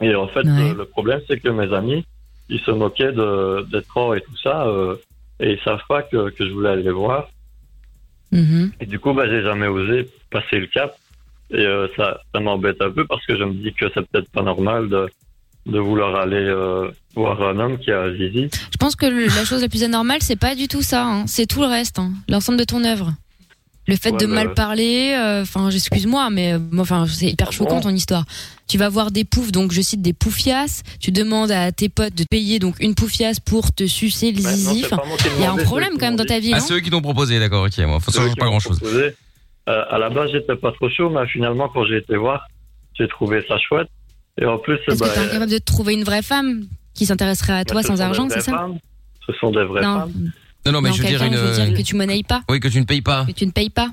[0.00, 0.70] Et en fait, Ouais.
[0.72, 2.04] le, le problème, c'est que mes amis,
[2.48, 4.96] ils se moquaient de, des troncs et tout ça, euh,
[5.40, 7.28] et ils savent pas que, que je voulais aller les voir.
[8.32, 8.72] Mhm.
[8.80, 10.94] Et du coup, bah, j'ai jamais osé passer le cap.
[11.50, 14.30] Et euh, ça, ça m'embête un peu parce que je me dis que c'est peut-être
[14.30, 15.08] pas normal de,
[15.66, 18.48] de vouloir aller euh, voir un homme qui a un zizi.
[18.72, 21.04] Je pense que le- la chose la plus anormale, c'est pas du tout ça.
[21.04, 21.24] hein.
[21.26, 22.12] C'est tout le reste, hein.
[22.28, 23.12] l'ensemble de ton œuvre.
[23.88, 24.54] Le fait Ouais, de bah mal ouais.
[24.54, 28.24] parler, euh, enfin, excuse-moi, mais euh, moi, enfin, c'est hyper Ah choquant bon ton histoire.
[28.68, 30.82] Tu vas voir des poufs, donc je cite des poufias.
[31.00, 34.52] Tu demandes à tes potes de payer donc une poufias pour te sucer le Bah,
[34.52, 34.84] zizi.
[34.92, 35.02] moi
[35.36, 37.02] Il y a un problème quand même dans ta vie, Ah, non ceux qui t'ont
[37.02, 37.72] proposé, d'accord, ok.
[37.74, 38.78] Change qui pas m'ont grand chose.
[38.78, 39.14] proposé.
[39.68, 42.46] Euh, à la base, j'étais pas trop chaud, mais finalement, quand j'ai été voir,
[42.94, 43.88] j'ai trouvé ça chouette.
[44.40, 46.64] Et en plus, Est-ce bah, que t'es incapable de trouver une vraie femme
[46.94, 48.78] qui s'intéresserait à bah, toi ce sans sont des argent, vraies c'est ça femmes.
[49.26, 50.00] Ce sont des vraies Non.
[50.00, 50.32] femmes.
[50.66, 51.32] Non, non, mais Non, je veux dire une.
[51.34, 53.24] je veux dire que tu monnayes pas, Oui, que tu ne payes pas.
[53.26, 53.88] que tu ne payes pas.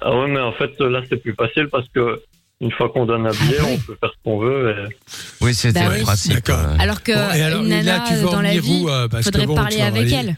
[0.00, 2.22] Ah ouais, mais en fait, là, c'est plus facile parce que
[2.60, 4.70] une fois qu'on donne un billet, on peut faire ce qu'on veut.
[4.88, 4.96] Et...
[5.40, 6.02] Oui, c'est Bah oui.
[6.02, 6.48] principe.
[6.48, 6.76] Euh.
[6.78, 9.26] Alors que Bon, et alors, une là, nana tu dans la vie, où, euh, parce
[9.26, 10.36] que faudrait bon, parler avec aller- elle.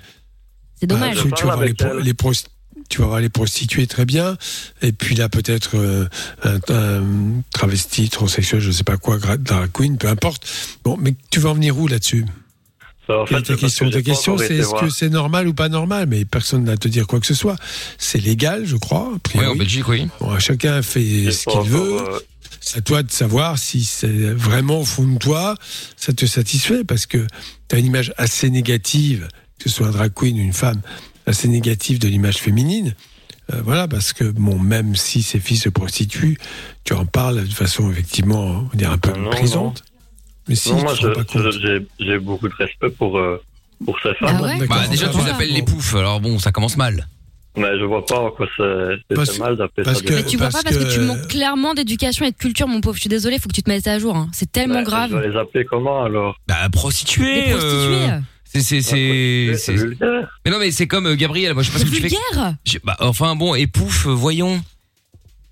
[0.76, 1.16] C'est Ah, dommage.
[1.22, 2.14] tu, tu vas voir les, pro- les
[2.90, 4.36] tu vas voir les prostituées très bien,
[4.82, 6.06] et puis là peut-être euh,
[6.42, 7.02] un, un
[7.52, 10.46] travesti, transsexuel, je sais pas quoi, drag queen, peu importe.
[10.84, 12.26] Bon, mais tu vas en venir où là-dessus?
[13.08, 13.88] En fait, ta question?
[13.88, 16.06] que Ta question, c'est est-ce que c'est normal ou pas normal?
[16.08, 17.56] Mais personne n'a à te dire quoi que ce soit.
[17.98, 19.12] C'est légal, je crois.
[19.34, 20.06] Oui, en Belgique, oui.
[20.38, 21.96] chacun fait ce qu'il veut.
[22.02, 22.18] euh,
[22.60, 25.56] C'est à toi de savoir si c'est vraiment au fond de toi,
[25.96, 27.26] ça te satisfait, parce que
[27.68, 29.26] tu as une image assez négative,
[29.58, 30.80] que ce soit un drag queen ou une femme,
[31.30, 32.94] assez négative de l'image féminine.
[33.52, 36.38] Euh, voilà, parce que bon, même si ces filles se prostituent,
[36.84, 39.72] tu en parles de façon effectivement, on va dire un peu non.
[40.48, 40.94] Mais si, non, tu moi,
[41.98, 43.42] j'ai beaucoup de respect pour, euh,
[43.84, 44.36] pour ces femmes.
[44.40, 47.06] Ah ouais Bah, déjà, tu les appelles les poufs, alors bon, ça commence mal.
[47.56, 50.62] Mais je vois pas en quoi c'est mal d'appeler ça que- Mais tu vois parce
[50.62, 52.94] pas parce que, que- tu manques clairement d'éducation et de culture, mon pauvre.
[52.94, 54.14] Je suis désolée, faut que tu te mettes à jour.
[54.16, 54.28] hein.
[54.32, 55.10] C'est tellement Bah, grave.
[55.10, 56.36] Je vais les appeler comment alors?
[56.46, 57.52] Bah, prostituées.
[57.52, 59.74] euh, C'est, c'est, c'est, c'est-
[60.44, 61.54] Mais non, mais c'est comme euh, Gabriel.
[61.54, 62.08] Moi, je sais pas ce que tu fais.
[62.08, 64.60] Vulgaire J'ai- Bah, enfin, bon, et pouf, euh, voyons.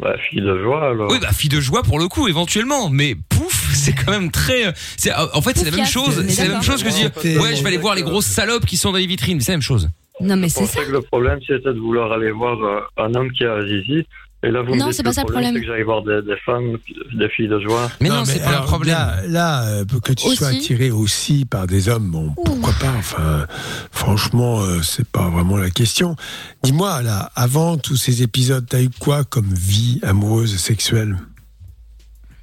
[0.01, 1.11] Bah, fille de joie alors.
[1.11, 2.89] Oui, bah, fille de joie pour le coup, éventuellement.
[2.91, 4.67] Mais pouf, c'est quand même très.
[4.69, 6.23] euh, C'est, euh, en fait, c'est la même chose.
[6.25, 6.79] mais C'est la même d'accord.
[6.79, 7.41] chose que dire.
[7.43, 9.41] Ouais, je vais aller voir les grosses salopes qui sont dans les vitrines.
[9.41, 9.89] C'est la même chose.
[10.21, 10.73] Non, mais Je c'est ça.
[10.81, 14.05] pensais que le problème c'était de vouloir aller voir euh, un homme qui a zizi.
[14.45, 15.55] Et là, vous Non, me c'est dites pas ça le problème.
[15.55, 16.79] C'est que j'aille voir des, des femmes,
[17.13, 17.91] des filles de joie.
[18.01, 18.95] Mais non, c'est pas un alors, problème.
[18.95, 23.47] Là, là, euh, que tu sois attiré aussi par des hommes, bon, pourquoi pas Enfin,
[23.91, 26.15] franchement, euh, c'est pas vraiment la question.
[26.63, 31.17] Dis-moi, là, avant tous ces épisodes, t'as eu quoi comme vie amoureuse et sexuelle?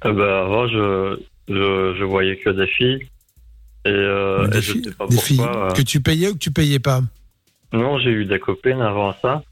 [0.04, 1.18] Eh ben, avant, je,
[1.48, 3.08] je, je voyais que des filles.
[3.86, 6.34] Et, euh, Des et je filles, sais pas des filles euh, que tu payais ou
[6.34, 7.00] que tu payais pas?
[7.72, 9.42] Non, j'ai eu des copines avant ça.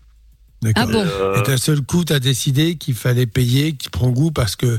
[0.64, 0.84] D'accord.
[0.88, 3.90] Ah bon Euh, Et d'un seul coup, tu as décidé qu'il fallait payer, que tu
[3.90, 4.78] prends goût parce que.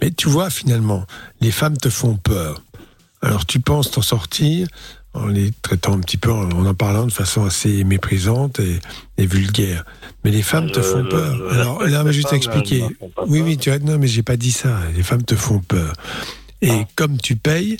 [0.00, 1.04] Mais tu vois, finalement,
[1.40, 2.62] les femmes te font peur.
[3.22, 4.68] Alors tu penses t'en sortir
[5.14, 8.78] en les traitant un petit peu, en en, parlant de façon assez méprisante et,
[9.16, 9.84] et vulgaire.
[10.24, 11.36] Mais les femmes te Je- font je- peur.
[11.50, 12.12] je Alors là, mais
[12.98, 13.78] font pas Oui, oui, tu as...
[13.78, 14.78] non, mais j'ai pas dit ça.
[14.94, 15.94] Les femmes te font peur.
[16.60, 16.84] Et Ah.
[16.96, 17.78] comme tu payes,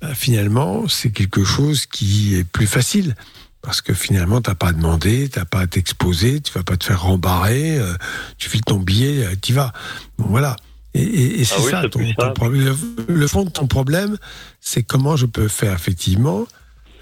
[0.00, 3.14] bah, finalement, c'est quelque chose qui est plus facile.
[3.62, 6.84] Parce que finalement, t'as pas à demander, t'as pas à t'exposer, tu vas pas te
[6.84, 7.92] faire rembarrer, euh,
[8.38, 9.72] tu files ton billet, euh, t'y vas.
[10.16, 10.56] Bon, voilà.
[10.94, 12.76] Et, et- et c'est Ah oui, ça, c'est ton, problème.
[13.08, 14.16] Le, le fond de ton problème,
[14.60, 16.46] c'est comment je peux faire effectivement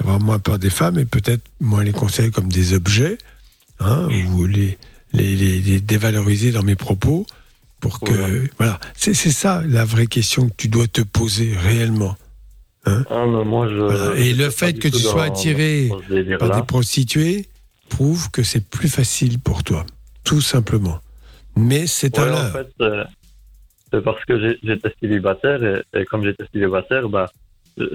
[0.01, 3.17] avoir moins peur des femmes et peut-être moins les considérer comme des objets,
[3.81, 4.77] hein, ou les,
[5.13, 7.27] les, les- les dévaloriser dans mes propos,
[7.81, 8.81] pour que voilà.
[8.97, 12.17] C'est c'est ça la vraie question que tu dois te poser réellement.
[12.87, 13.75] Hein Ah, mais moi, je.
[13.75, 14.17] Voilà.
[14.19, 15.89] Et je le fait que tu sois attiré
[16.39, 17.47] par des prostituées
[17.89, 19.85] prouve que c'est plus facile pour toi,
[20.25, 20.99] tout simplement.
[21.57, 23.05] Mais c'est un Ouais, en fait, euh,
[23.93, 27.31] c'est parce que j'étais célibataire et, et comme j'étais célibataire, bah,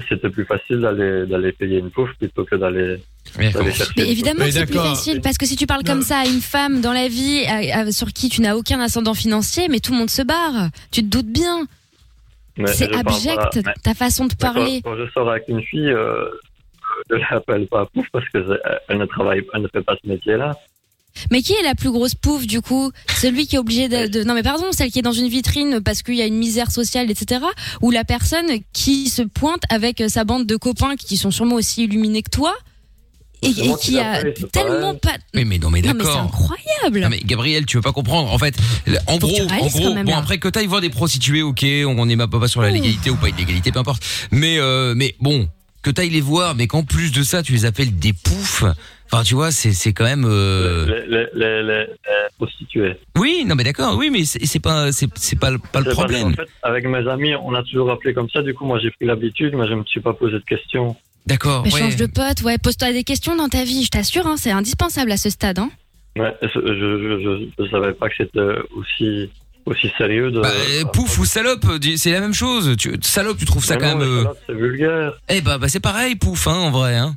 [0.09, 2.97] c'était plus facile d'aller d'aller payer une pauvre plutôt que d'aller.
[3.97, 6.81] Mais évidemment c'est plus facile parce que si tu parles comme ça à une femme
[6.81, 9.97] dans la vie à- à- sur qui tu n'as aucun ascendant financier, mais tout le
[9.99, 10.69] monde se barre.
[10.91, 11.65] Tu te doutes bien.
[12.57, 14.81] Mais C'est abject pas- ta façon de quand- parler.
[14.83, 16.25] Quand, je sors avec une fille, euh,
[17.09, 20.07] je l'appelle pas pouf parce que c'est- elle ne travaille, elle ne fait pas ce
[20.09, 20.57] métier-là.
[21.29, 22.91] Mais qui est la plus grosse pouffe du coup?
[23.17, 25.81] Celui qui est obligé de, de- Non mais pardon, celle qui est dans une vitrine
[25.83, 27.41] parce qu'il y a une misère sociale, etc.
[27.81, 31.83] Ou la personne qui se pointe avec sa bande de copains qui sont sûrement aussi
[31.83, 32.55] illuminés que toi?
[33.41, 35.15] Et, C'est et moi qui a c'est tellement pas...
[35.33, 36.17] Mais non, mais Non mais c'est d'accord.
[36.21, 38.31] incroyable Non mais Gabriel, tu veux pas comprendre.
[38.31, 38.55] En fait,
[39.07, 42.61] en gros, en bon après que t'ailles voir des prostituées, ok, on n'est pas sur
[42.61, 44.03] la légalité ou pas illégalité, peu importe.
[44.31, 45.47] Mais euh, mais bon,
[45.81, 48.63] que t'ailles les voir, mais qu'en plus de ça, tu les appelles des poufs.
[49.13, 50.25] Enfin, tu vois, c'est c'est quand même.
[50.25, 50.85] euh,
[52.37, 52.95] prostituées.
[53.17, 55.85] Oui, non mais d'accord, oui, mais c'est c'est pas c'est c'est pas le- pas le
[55.85, 56.35] C'est parce problème.
[56.35, 58.41] qu'en fait, avec mes amis, on a toujours appelé comme ça.
[58.41, 60.95] Du coup, moi, j'ai pris l'habitude, mais je me suis pas posé de questions.
[61.27, 61.63] D'accord.
[61.63, 64.51] Mais change de pote, ouais, pose-toi des questions dans ta vie, je t'assure, hein, c'est
[64.51, 65.59] indispensable à ce stade.
[65.59, 65.69] Hein.
[66.17, 68.39] Ouais, je, je, je, je savais pas que c'était
[68.75, 69.29] aussi
[69.65, 70.41] aussi sérieux de.
[70.41, 72.75] Bah, euh, pouf ou salope, dis- c'est la même chose.
[72.77, 74.07] Tu, salope, tu trouves ça Mais quand non, même.
[74.09, 75.13] euh, salope, c'est vulgaire.
[75.29, 76.97] Eh bah, bah c'est pareil, pouf, hein, en vrai.
[76.97, 77.15] Hein.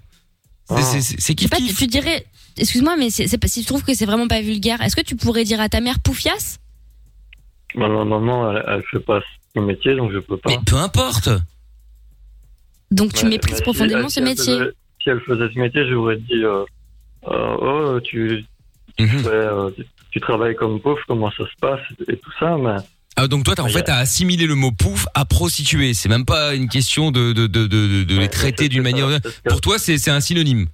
[0.68, 2.24] C'est- C'est pas, tu, dirais,
[2.56, 5.44] excuse-moi, mais c'est, si tu trouves que c'est vraiment pas vulgaire, est-ce que tu pourrais
[5.44, 6.58] dire à ta mère poufias?
[7.74, 9.20] Ma ma maman, elle, elle fait pas
[9.54, 10.50] ce métier, donc je peux pas.
[10.50, 11.28] Mais peu importe.
[12.90, 14.58] Donc tu méprises si profondément ce métier.
[14.58, 14.70] faisait-
[15.02, 16.64] si elle faisait ce métier, j'aurais dit euh,
[17.28, 18.44] euh, Oh, tu,
[18.98, 19.08] Mhm.
[19.08, 22.76] fais, euh, tu- tu travailles comme pauvre, comment ça se passe et tout ça, mais.
[23.16, 25.94] Ah, donc toi, t'as en fait t'as assimilé le mot pouf à prostituée.
[25.94, 29.08] C'est même pas une question de de de de, les traiter d'une manière.
[29.48, 30.66] Pour toi, c'est c'est un synonyme.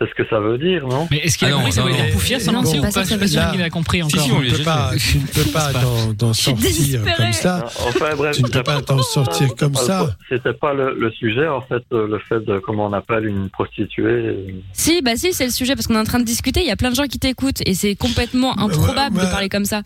[0.00, 1.74] C'est ce que ça veut dire, non Mais est-ce qu'il a Ah non, compris que
[1.74, 1.98] ça non, veut non.
[1.98, 2.06] dire
[2.52, 4.20] Non, entier c'est ou pas Je suis pas sûr qu'il a compris Si, encore.
[4.24, 7.14] si, on ne peut pas, tu ne peux pas d'en- d'en sortir désespéré.
[7.16, 7.64] comme ça.
[7.86, 10.16] Enfin, bref, Tu ne peux pas t'en sortir comme ça.
[10.30, 13.50] C'était pas le, le sujet, en fait, euh, le fait de comment on appelle une
[13.50, 14.54] prostituée.
[14.72, 16.60] Si, bah si, c'est le sujet parce qu'on est en train de discuter.
[16.60, 19.66] Il y a plein de gens qui t'écoutent et c'est complètement improbable de parler comme
[19.66, 19.82] ça.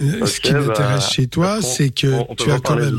[0.00, 2.58] Euh, Ce qui m'intéresse bah, chez toi, on- c'est que on- on peut tu as
[2.58, 2.98] quand même.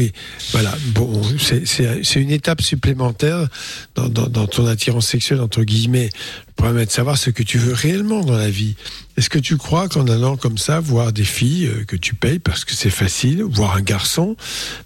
[0.00, 0.12] Oui,
[0.52, 0.74] voilà.
[0.94, 3.48] Bon, c'est- une étape supplémentaire
[3.94, 6.08] dans ton attirance sexuelle, entre guillemets.
[6.48, 8.76] Le problème est de savoir ce que tu veux réellement dans la vie.
[9.18, 12.38] Est-ce que tu crois qu'en allant comme ça voir des filles euh, que tu payes
[12.38, 14.36] parce que c'est facile, voir un garçon,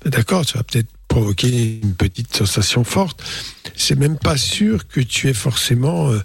[0.03, 3.23] ben d'accord, tu vas peut-être provoquer une petite sensation forte.
[3.77, 6.19] C'est même pas sûr que tu aies forcément euh,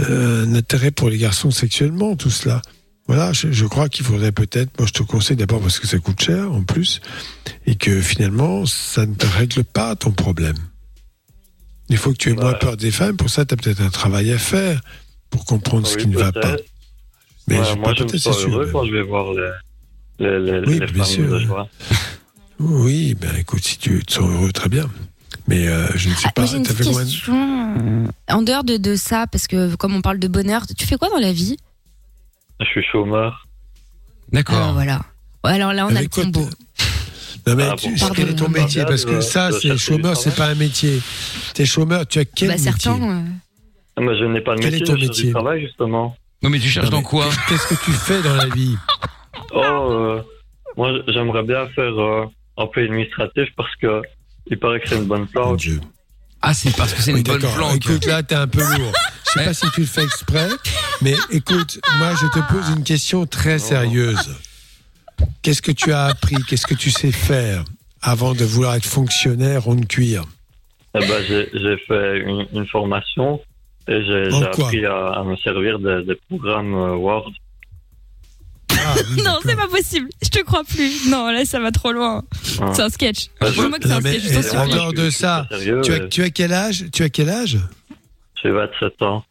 [0.00, 2.60] euh, un intérêt pour les garçons sexuellement, tout cela.
[3.06, 5.98] Voilà, je, je crois qu'il faudrait peut-être, moi je te conseille d'abord parce que ça
[5.98, 7.00] coûte cher en plus,
[7.66, 10.56] et que finalement ça ne te règle pas ton problème.
[11.90, 13.90] Il faut que tu aies moins peur des femmes, pour ça tu as peut-être un
[13.90, 14.80] travail à faire
[15.28, 16.56] pour comprendre ce qui ne va pas.
[17.46, 19.26] Mais Ouais, je- moi, je me peut-être, sens c'est sûr, heureux quand je vais voir
[19.34, 19.50] les,
[20.18, 21.68] les, les, Oui, les bien femmes sûr.
[22.60, 24.88] Oui, ben écoute, si tu te sens heureux, très bien.
[25.48, 28.08] Mais euh, je ne sais Ah, pas, j'ai une t'as fait petite combien de- question.
[28.30, 31.10] En dehors de, de ça, parce que comme on parle de bonheur, tu fais quoi
[31.10, 31.56] dans la vie?
[32.60, 33.46] Je suis chômeur.
[34.32, 34.56] D'accord.
[34.60, 35.00] Ah, voilà.
[35.42, 36.48] Alors là, on a le combo.
[37.46, 38.08] Non mais Ah, tu- bon.
[38.14, 38.84] quel est ton métier?
[38.84, 41.02] Parce que Euh, ça, de c'est chômeur, c'est pas un métier.
[41.52, 42.70] T'es chômeur, tu as quel Bah, métier?
[42.72, 43.02] certains.
[43.02, 43.22] euh,
[43.96, 45.24] Ah, Mais je n'ai pas de Quel est métier, ton je métier?
[45.26, 46.16] du travail justement.
[46.42, 47.28] Non, mais tu cherches Non, dans quoi?
[47.48, 48.76] Qu'est-ce que tu fais dans la vie?
[49.52, 50.22] Oh, euh,
[50.76, 52.24] moi j'aimerais bien faire euh,
[52.56, 54.02] un peu administratif parce que
[54.46, 55.58] il paraît que c'est une bonne Mon planque.
[55.58, 55.80] Dieu.
[56.46, 57.76] Ah, c'est parce que c'est une Oui, bonne planque.
[57.76, 58.92] Écoute, là, t'es un peu lourd.
[59.26, 60.48] Je sais pas si tu le fais exprès,
[61.00, 64.36] mais écoute, moi, je te pose une question très sérieuse.
[65.42, 66.36] Qu'est-ce que tu as appris?
[66.46, 67.64] Qu'est-ce que tu sais faire
[68.02, 70.24] avant de vouloir être fonctionnaire rond de cuir?
[70.94, 73.40] Eh ben, j'ai fait une, une formation
[73.88, 77.30] et j'ai En appris à, à me servir des, des programmes euh, Word.
[78.86, 80.08] Ah, oui, Non, c'est pas possible.
[80.22, 81.08] Je te crois plus.
[81.08, 82.22] Non, là, ça va trop loin.
[82.60, 82.72] Ah.
[82.74, 83.26] C'est un sketch.
[83.40, 84.30] Bah, je- que Non, un mais, sketch.
[84.32, 84.58] je t'en supplie.
[84.58, 87.28] en dehors de ça, sérieux, tu as, euh, tu as quel âge Tu as quel
[87.30, 87.58] âge?
[88.42, 89.24] J'ai 27 ans.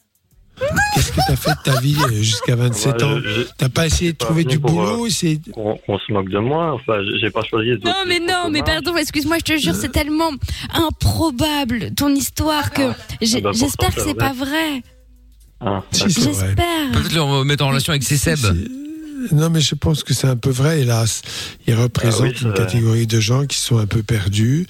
[0.93, 3.19] Qu'est-ce que tu as fait de ta vie euh, jusqu'à 27 Ouais, ans?
[3.57, 6.73] T'as pas essayé de trouver du boulot de- On, on se moque de moi.
[6.73, 7.71] Enfin, j'ai- pas choisi.
[7.71, 10.29] de- Non, mais non, mais pardon, excuse-moi, je te jure, c'est tellement
[10.73, 12.83] improbable ton histoire que
[13.21, 14.83] j'ai- Ah bah, j'espère que c'est pas vrai.
[15.59, 16.33] Ah, Si, c'est vrai.
[16.33, 16.91] J'espère.
[16.93, 18.37] Peut-être le mettre en relation avec ses Seb.
[19.31, 21.21] Non, mais je pense que c'est un peu vrai, hélas.
[21.67, 22.57] Il représente Ah oui, une vrai.
[22.57, 24.67] catégorie de gens qui sont un peu perdus,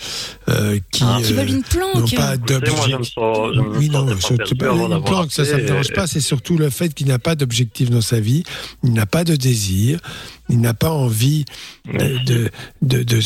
[0.49, 1.19] euh, qui, Ah.
[1.23, 1.95] Qui euh, veulent une planque.
[1.95, 3.15] n'ont pas me d'objectif.
[3.17, 6.07] me Oui, non, surtout pas une planque, ça, ça me appelé dérange et- pas.
[6.07, 8.43] C'est surtout le fait qu'il n'a pas d'objectif dans sa vie,
[8.83, 9.99] il n'a pas de désir,
[10.49, 11.45] il n'a pas envie
[11.85, 11.91] de.
[11.93, 12.23] Merci.
[12.25, 12.49] de,
[12.81, 13.19] de, de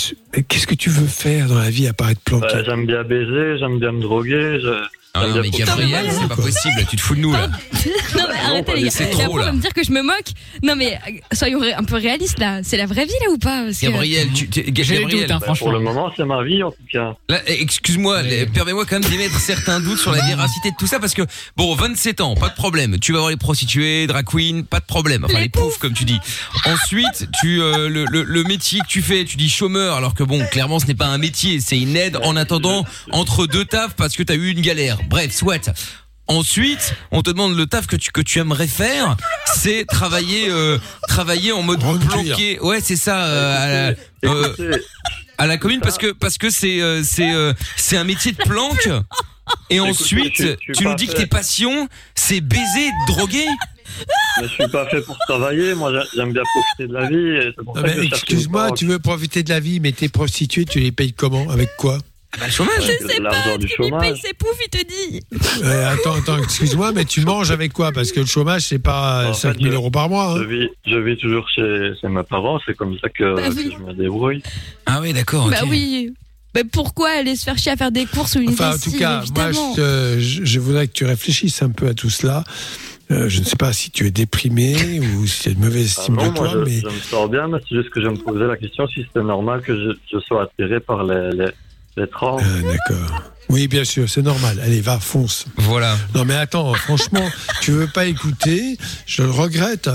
[0.48, 2.48] Qu'est-ce que tu veux faire dans la vie à part être planqué?
[2.54, 4.60] Bah, j'aime bien baiser, j'aime bien me droguer.
[4.62, 4.70] Je...
[5.20, 5.50] Ah j'aime non, mais.
[5.50, 7.50] Gabriel, c'est pas possible, tu te fous de nous là.
[8.18, 8.90] Non, mais arrêtez, les gars.
[8.92, 9.52] c'est trop, là.
[9.52, 10.32] me dire que je me moque.
[10.64, 12.60] Non, mais euh, soyons ré- un peu réalistes là.
[12.64, 13.64] C'est la vraie vie là ou pas?
[13.66, 15.72] Parce que- Gabriel, tu, tu- J'ai les Gabriel, doutes, hein, Bah, pour franchement.
[15.72, 17.16] le moment, c'est ma vie en tout cas.
[17.30, 20.88] Là, eh, excuse-moi, eh, permets-moi quand même d'émettre certains doutes sur la véracité de tout
[20.88, 21.22] ça parce que
[21.56, 22.98] bon, 27 ans, pas de problème.
[23.00, 25.24] Tu vas voir les prostituées, drag queen, pas de problème.
[25.26, 26.20] Enfin les, poufs comme tu dis.
[26.66, 30.24] Ensuite, tu euh, le, le, le métier que tu fais, tu dis chômeur alors que
[30.24, 33.94] bon, clairement ce n'est pas un métier, c'est une aide en attendant entre deux tafs
[33.96, 34.98] parce que t'as eu une galère.
[35.08, 35.70] Bref, soit.
[36.30, 39.16] Ensuite, on te demande le taf que tu que tu aimerais faire,
[39.56, 40.78] c'est travailler euh,
[41.08, 42.60] travailler en mode planqué.
[42.60, 43.26] Ouais, c'est ça.
[43.28, 43.68] euh, à
[44.26, 44.78] la- euh,
[45.38, 47.32] à la commune parce que parce que c'est c'est
[47.78, 48.90] c'est un métier de planque
[49.70, 53.46] et Écoute, ensuite tu nous dis que tes passions c'est baiser droguer
[54.42, 55.74] mais je suis pas fait pour travailler.
[55.76, 57.16] Moi, j'a- j'aime bien profiter de la vie.
[57.56, 61.14] je cherche excuse-moi, tu veux profiter de la vie, mais tes prostituées, tu les payes
[61.14, 61.50] comment?
[61.50, 61.98] Avec quoi?
[62.40, 64.22] Bah, le chômage Je sais pas, du chômage.
[64.22, 65.22] ses poufs, il te dit.
[65.64, 67.92] Ouais, Attends, attends, excuse-moi, mais tu manges avec quoi?
[67.92, 70.36] Parce que le chômage, c'est pas En 5000 fait, je- euros par mois.
[70.38, 70.48] Je hein.
[70.48, 72.60] vis, je vis toujours chez, chez mes parents.
[72.66, 73.70] C'est comme ça que, Bah oui.
[73.70, 74.42] que je me débrouille.
[74.86, 76.14] ah oui d'accord Bah oui.
[76.54, 78.98] Bah pourquoi aller se faire chier à faire des courses ou une Enfin, en tout
[78.98, 82.44] cas, moi, je, te- je- je voudrais que tu réfléchisses un peu à tout cela.
[83.10, 84.76] Euh, je ne sais pas si tu es déprimé
[85.18, 86.86] ou si tu as une mauvaise Ah estime non, de moi, toi, je, mais je
[86.88, 89.62] me sens bien, mais c'est juste que je me posais la question si c'était normal
[89.62, 91.48] que je, je sois attiré par les, les,
[92.42, 93.24] Ah, d'accord.
[93.50, 94.60] Oui, bien sûr, c'est normal.
[94.62, 95.46] Allez, va, fonce.
[95.56, 97.26] voilà Non, mais attends, franchement,
[97.62, 99.90] tu veux pas écouter Je le regrette.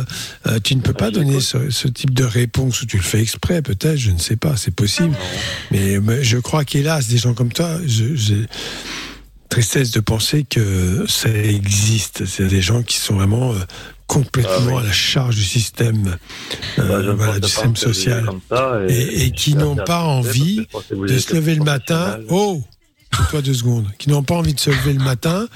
[0.47, 3.21] Euh, tu ne peux pas donner ce, ce type de réponse ou tu le fais
[3.21, 3.97] exprès, peut-être.
[3.99, 4.57] Je ne sais pas.
[4.57, 5.15] C'est possible.
[5.71, 8.47] Mais, mais je crois qu'hélas, des gens comme toi, je- j'ai
[9.51, 12.25] tristesse de penser que ça existe.
[12.25, 13.53] C'est des gens qui sont vraiment
[14.13, 16.17] complètement à la charge du système,
[16.79, 18.29] euh, Bah, voilà, du système social.
[18.89, 22.19] et qui n'ont pas envie de se lever le matin.
[22.29, 22.63] Oh,
[23.31, 23.87] toi deux secondes.
[23.99, 25.47] Qui n'ont pas envie de se lever le matin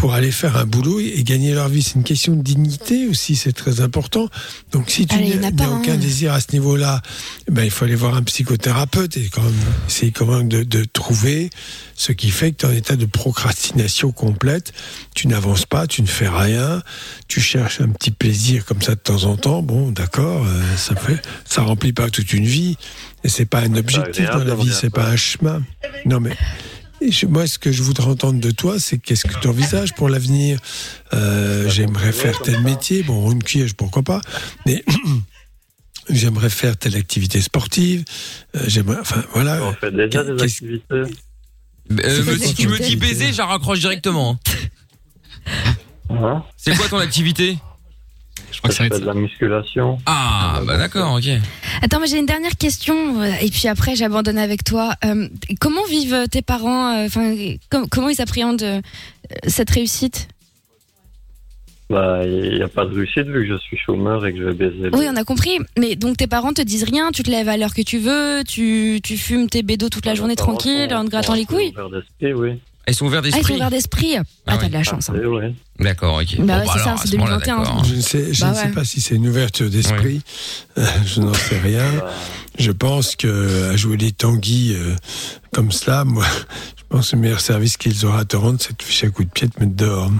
[0.00, 1.82] pour aller faire un boulot et, gagner leur vie.
[1.82, 4.30] C'est une question de dignité aussi, c'est très important.
[4.72, 5.96] Donc si tu n'as aucun hein.
[5.98, 7.02] désir à ce niveau-là,
[7.50, 9.52] ben, il faut aller voir un psychothérapeute et quand même
[9.86, 11.50] essayer quand même de, de trouver
[11.94, 14.72] ce qui fait que tu es en état de procrastination complète.
[15.14, 16.82] Tu n'avances pas, tu ne fais rien,
[17.28, 19.60] tu cherches un petit plaisir comme ça de temps en temps.
[19.60, 22.78] Bon, d'accord, euh, ça fait, ça remplit pas toute une vie
[23.22, 25.62] et c'est pas un objectif dans la vie, c'est pas un chemin.
[26.06, 26.34] Non mais
[27.00, 29.94] et je- moi, ce que je voudrais entendre de toi, c'est qu'est-ce que tu envisages
[29.94, 30.58] pour l'avenir?
[31.14, 34.20] Euh, J'aimerais faire tel métier, bon, rond cuillage, pourquoi pas,
[34.66, 34.84] mais
[36.10, 38.04] j'aimerais faire telle activité sportive.
[38.56, 39.62] euh, j'aimerais, enfin, voilà.
[39.64, 40.84] On fait déjà des Qu'est-ce- activités.
[40.94, 44.38] Euh, mais si tu me dis baiser, j'en raccroche directement.
[46.10, 46.42] Hein?
[46.56, 47.58] C'est quoi ton activité?
[48.52, 49.98] Je crois que ça va être de la musculation.
[50.06, 51.28] Ah, bah d'accord, ok.
[51.82, 54.94] Attends, mais j'ai une dernière question euh, et puis après j'abandonne avec toi.
[55.04, 55.28] Euh,
[55.60, 57.34] comment vivent tes parents euh, Enfin,
[57.70, 58.80] com- comment ils appréhendent euh,
[59.46, 60.28] cette réussite?
[61.88, 64.44] Bah, il n'y a pas de réussite vu que je suis chômeur et que je
[64.44, 64.90] vais baiser.
[64.92, 65.58] Oui, on a compris.
[65.76, 68.44] Mais donc tes parents te disent rien, tu te lèves à l'heure que tu veux,
[68.46, 71.72] tu, tu fumes tes bédos toute la journée tranquille en te grattant les couilles.
[72.22, 72.60] Oui.
[72.90, 73.54] Ils sont ouverts Ah, ils sont d'esprit.
[73.54, 74.16] ouverts d'esprit.
[74.18, 75.08] Ah, Ah t'as de la chance.
[75.10, 75.14] hein.
[75.14, 75.54] Ouais.
[75.78, 76.40] D'accord, ok.
[76.44, 77.84] Bah ouais, c'est ça, c'est ce moment-là, 2021, d'accord.
[77.84, 78.72] Je ne sais, je Bah ne sais ouais.
[78.72, 80.20] pas si c'est une ouverture d'esprit.
[80.76, 81.84] Euh, je n'en sais rien.
[82.58, 84.94] Je pense que à jouer les tanguis euh,
[85.52, 86.24] comme cela, moi,
[86.76, 89.06] je pense que le meilleur service qu'ils auront à te rendre, c'est de te ficher
[89.06, 90.10] un coup de pied, de te mettre dehors.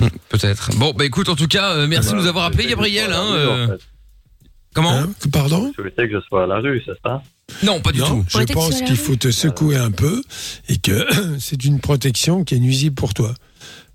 [0.00, 0.70] Hum, Peut-être.
[0.76, 3.12] Bon, bah écoute, en tout cas, euh, merci de nous avoir appelé, Gabriel.
[3.12, 3.76] Hein, euh,
[4.74, 5.10] Comment Hein?
[5.32, 5.68] Pardon?
[5.68, 7.22] Tu souhaitais que je sois à la rue, c'est ça?
[7.62, 8.24] Non, pas du Non, tout.
[8.28, 10.22] je pense qu'il faut te secouer un peu
[10.68, 11.06] et que
[11.38, 13.34] c'est une protection qui est nuisible pour toi.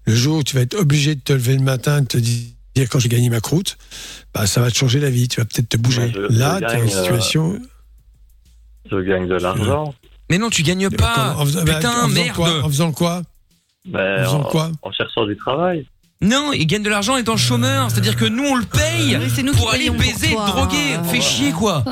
[0.06, 2.18] Le jour où tu vas être obligé de te lever le matin et de te
[2.18, 2.46] dire
[2.90, 3.78] quand j'ai gagné ma croûte,
[4.34, 5.28] bah, ça va te changer la vie.
[5.28, 6.12] Tu vas peut-être te bouger.
[6.14, 7.60] Je- Là, tu as une euh, situation.
[8.90, 9.94] Je gagne de l'argent.
[10.32, 11.36] Mais non, tu gagnes pas.
[11.38, 12.36] En faisant- bah, Putain, en faisant merde.
[12.36, 12.64] quoi?
[12.64, 13.22] En faisant quoi?
[13.86, 14.72] Ben, En faisant en, quoi?
[14.84, 15.86] en cherchant du travail.
[16.22, 17.90] Non, il gagne de l'argent étant chômeur.
[17.90, 20.98] C'est-à-dire que nous, on le paye Oui, c'est nous pour qui aller pour baiser, droguer.
[21.10, 21.84] Fait chier, quoi.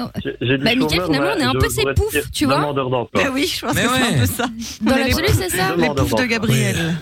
[0.42, 2.58] J'ai- Bah, Mickaël, finalement, on est un peu ses poufs, tu vois.
[2.58, 3.24] demandeur d'emploi.
[3.24, 4.46] Bah oui, je pense Mais que c'est un peu ça.
[4.82, 5.76] Dans l'absolu, c'est ça.
[5.78, 6.96] Les poufs de Gabriel.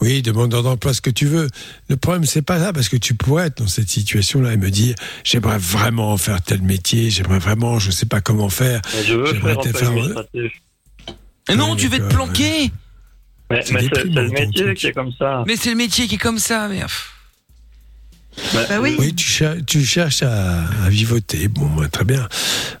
[0.00, 1.48] Oui, demandeur d'emploi, ce que tu veux.
[1.88, 4.70] Le problème, c'est pas ça, parce que tu pourrais être dans cette situation-là et me
[4.70, 4.94] dire,
[5.24, 8.80] j'aimerais vraiment faire tel métier, j'aimerais vraiment, je sais pas comment faire.
[8.94, 9.92] Mais je veux J'aimerais faire faire-
[11.56, 12.70] non, Ouais, tu vas te planquer.
[13.50, 15.44] Mais, C'est mais c'est c'est déprimant, le métier qui est comme ça.
[15.46, 16.82] Mais c'est le métier qui est comme ça, mais.
[18.52, 18.68] Pff.
[18.68, 18.96] Bah oui.
[18.98, 21.48] Oui, tu, cher- tu cherches à, à vivoter.
[21.48, 22.28] Bon, bah, très bien.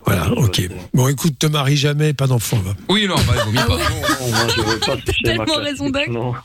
[0.06, 0.62] Voilà, ok.
[0.94, 2.58] Bon, écoute, te marie jamais, pas d'enfant.
[2.88, 3.76] Oui, non, bah, il vaut mieux pas.
[4.70, 5.90] Veux pas Tellement raison.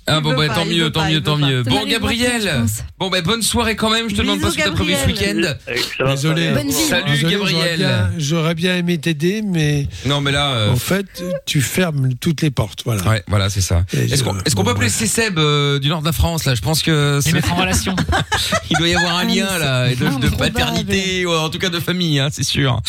[0.07, 1.63] Ah bon bah tant il mieux, tant mieux, il tant mieux.
[1.63, 2.63] Bon Gabriel,
[2.99, 4.09] bon bah bonne soirée quand même.
[4.09, 6.05] Je te demande pas ce que t'as prévu ce week-end.
[6.07, 6.53] Désolé.
[6.71, 8.09] Salut Gabriel.
[8.17, 12.51] J'aurais bien, aimé t'aider, mais Non mais là, euh, en fait, tu fermes toutes les
[12.51, 12.81] portes.
[12.85, 13.03] Voilà.
[13.07, 13.83] ouais, voilà c'est ça.
[13.93, 14.89] Est-ce qu'on peut appeler.
[14.89, 16.55] Céceb euh, du nord de la France là?
[16.55, 17.95] Je pense que Les c'est- mettre en relation.
[18.69, 21.69] il doit y avoir un Ah, lien là, et de, paternité, ou en tout cas
[21.69, 22.79] de famille, hein, c'est sûr.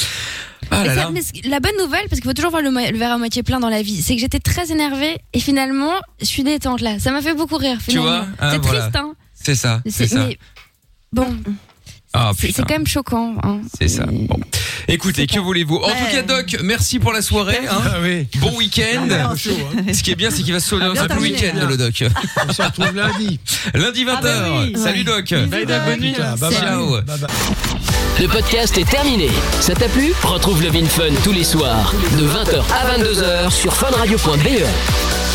[0.71, 1.11] Ah Mais là ça- là.
[1.13, 3.61] mais ce- la bonne nouvelle, parce qu'il faut toujours voir le, verre à moitié plein
[3.61, 6.99] dans la vie, c'est que j'étais très énervée et finalement, je suis détente là.
[6.99, 7.79] Ça m'a fait beaucoup rire.
[7.79, 8.09] Tu Finalement.
[8.11, 8.81] vois Ah, C'est voilà.
[8.81, 9.13] triste, hein.
[9.35, 10.27] C'est ça, C'est- ça.
[10.27, 10.39] Mais
[11.13, 11.37] bon,
[12.19, 13.35] Ah c'est quand même choquant.
[13.43, 13.61] Hein.
[13.79, 14.05] C'est ça.
[14.07, 14.39] Bon.
[14.89, 15.93] Écoutez, que voulez-vous En Ouais.
[16.11, 17.59] tout cas, Doc, merci pour la soirée.
[17.69, 17.77] hein.
[17.85, 18.27] Ah oui.
[18.39, 19.07] Bon week-end.
[19.37, 19.93] Chaud, hein.
[19.93, 21.77] Ce qui est bien, c'est qu'il va se sauver bien un peu le week-end, le
[21.77, 22.05] Doc.
[22.49, 23.39] On se retrouve lundi.
[23.75, 24.11] Lundi 20h.
[24.15, 24.73] Ah bah oui.
[24.77, 25.05] Salut.
[25.05, 25.29] Doc.
[25.49, 26.15] Bye, Doc, bonne nuit.
[26.19, 26.53] Bye bye.
[26.53, 26.91] Ciao.
[27.03, 27.29] Bye bye.
[28.21, 29.29] Le podcast est terminé.
[29.61, 30.13] Ça t'a plu?
[30.23, 35.26] Retrouve le Vin Fun tous les soirs de 20h à 22h sur funradio.be.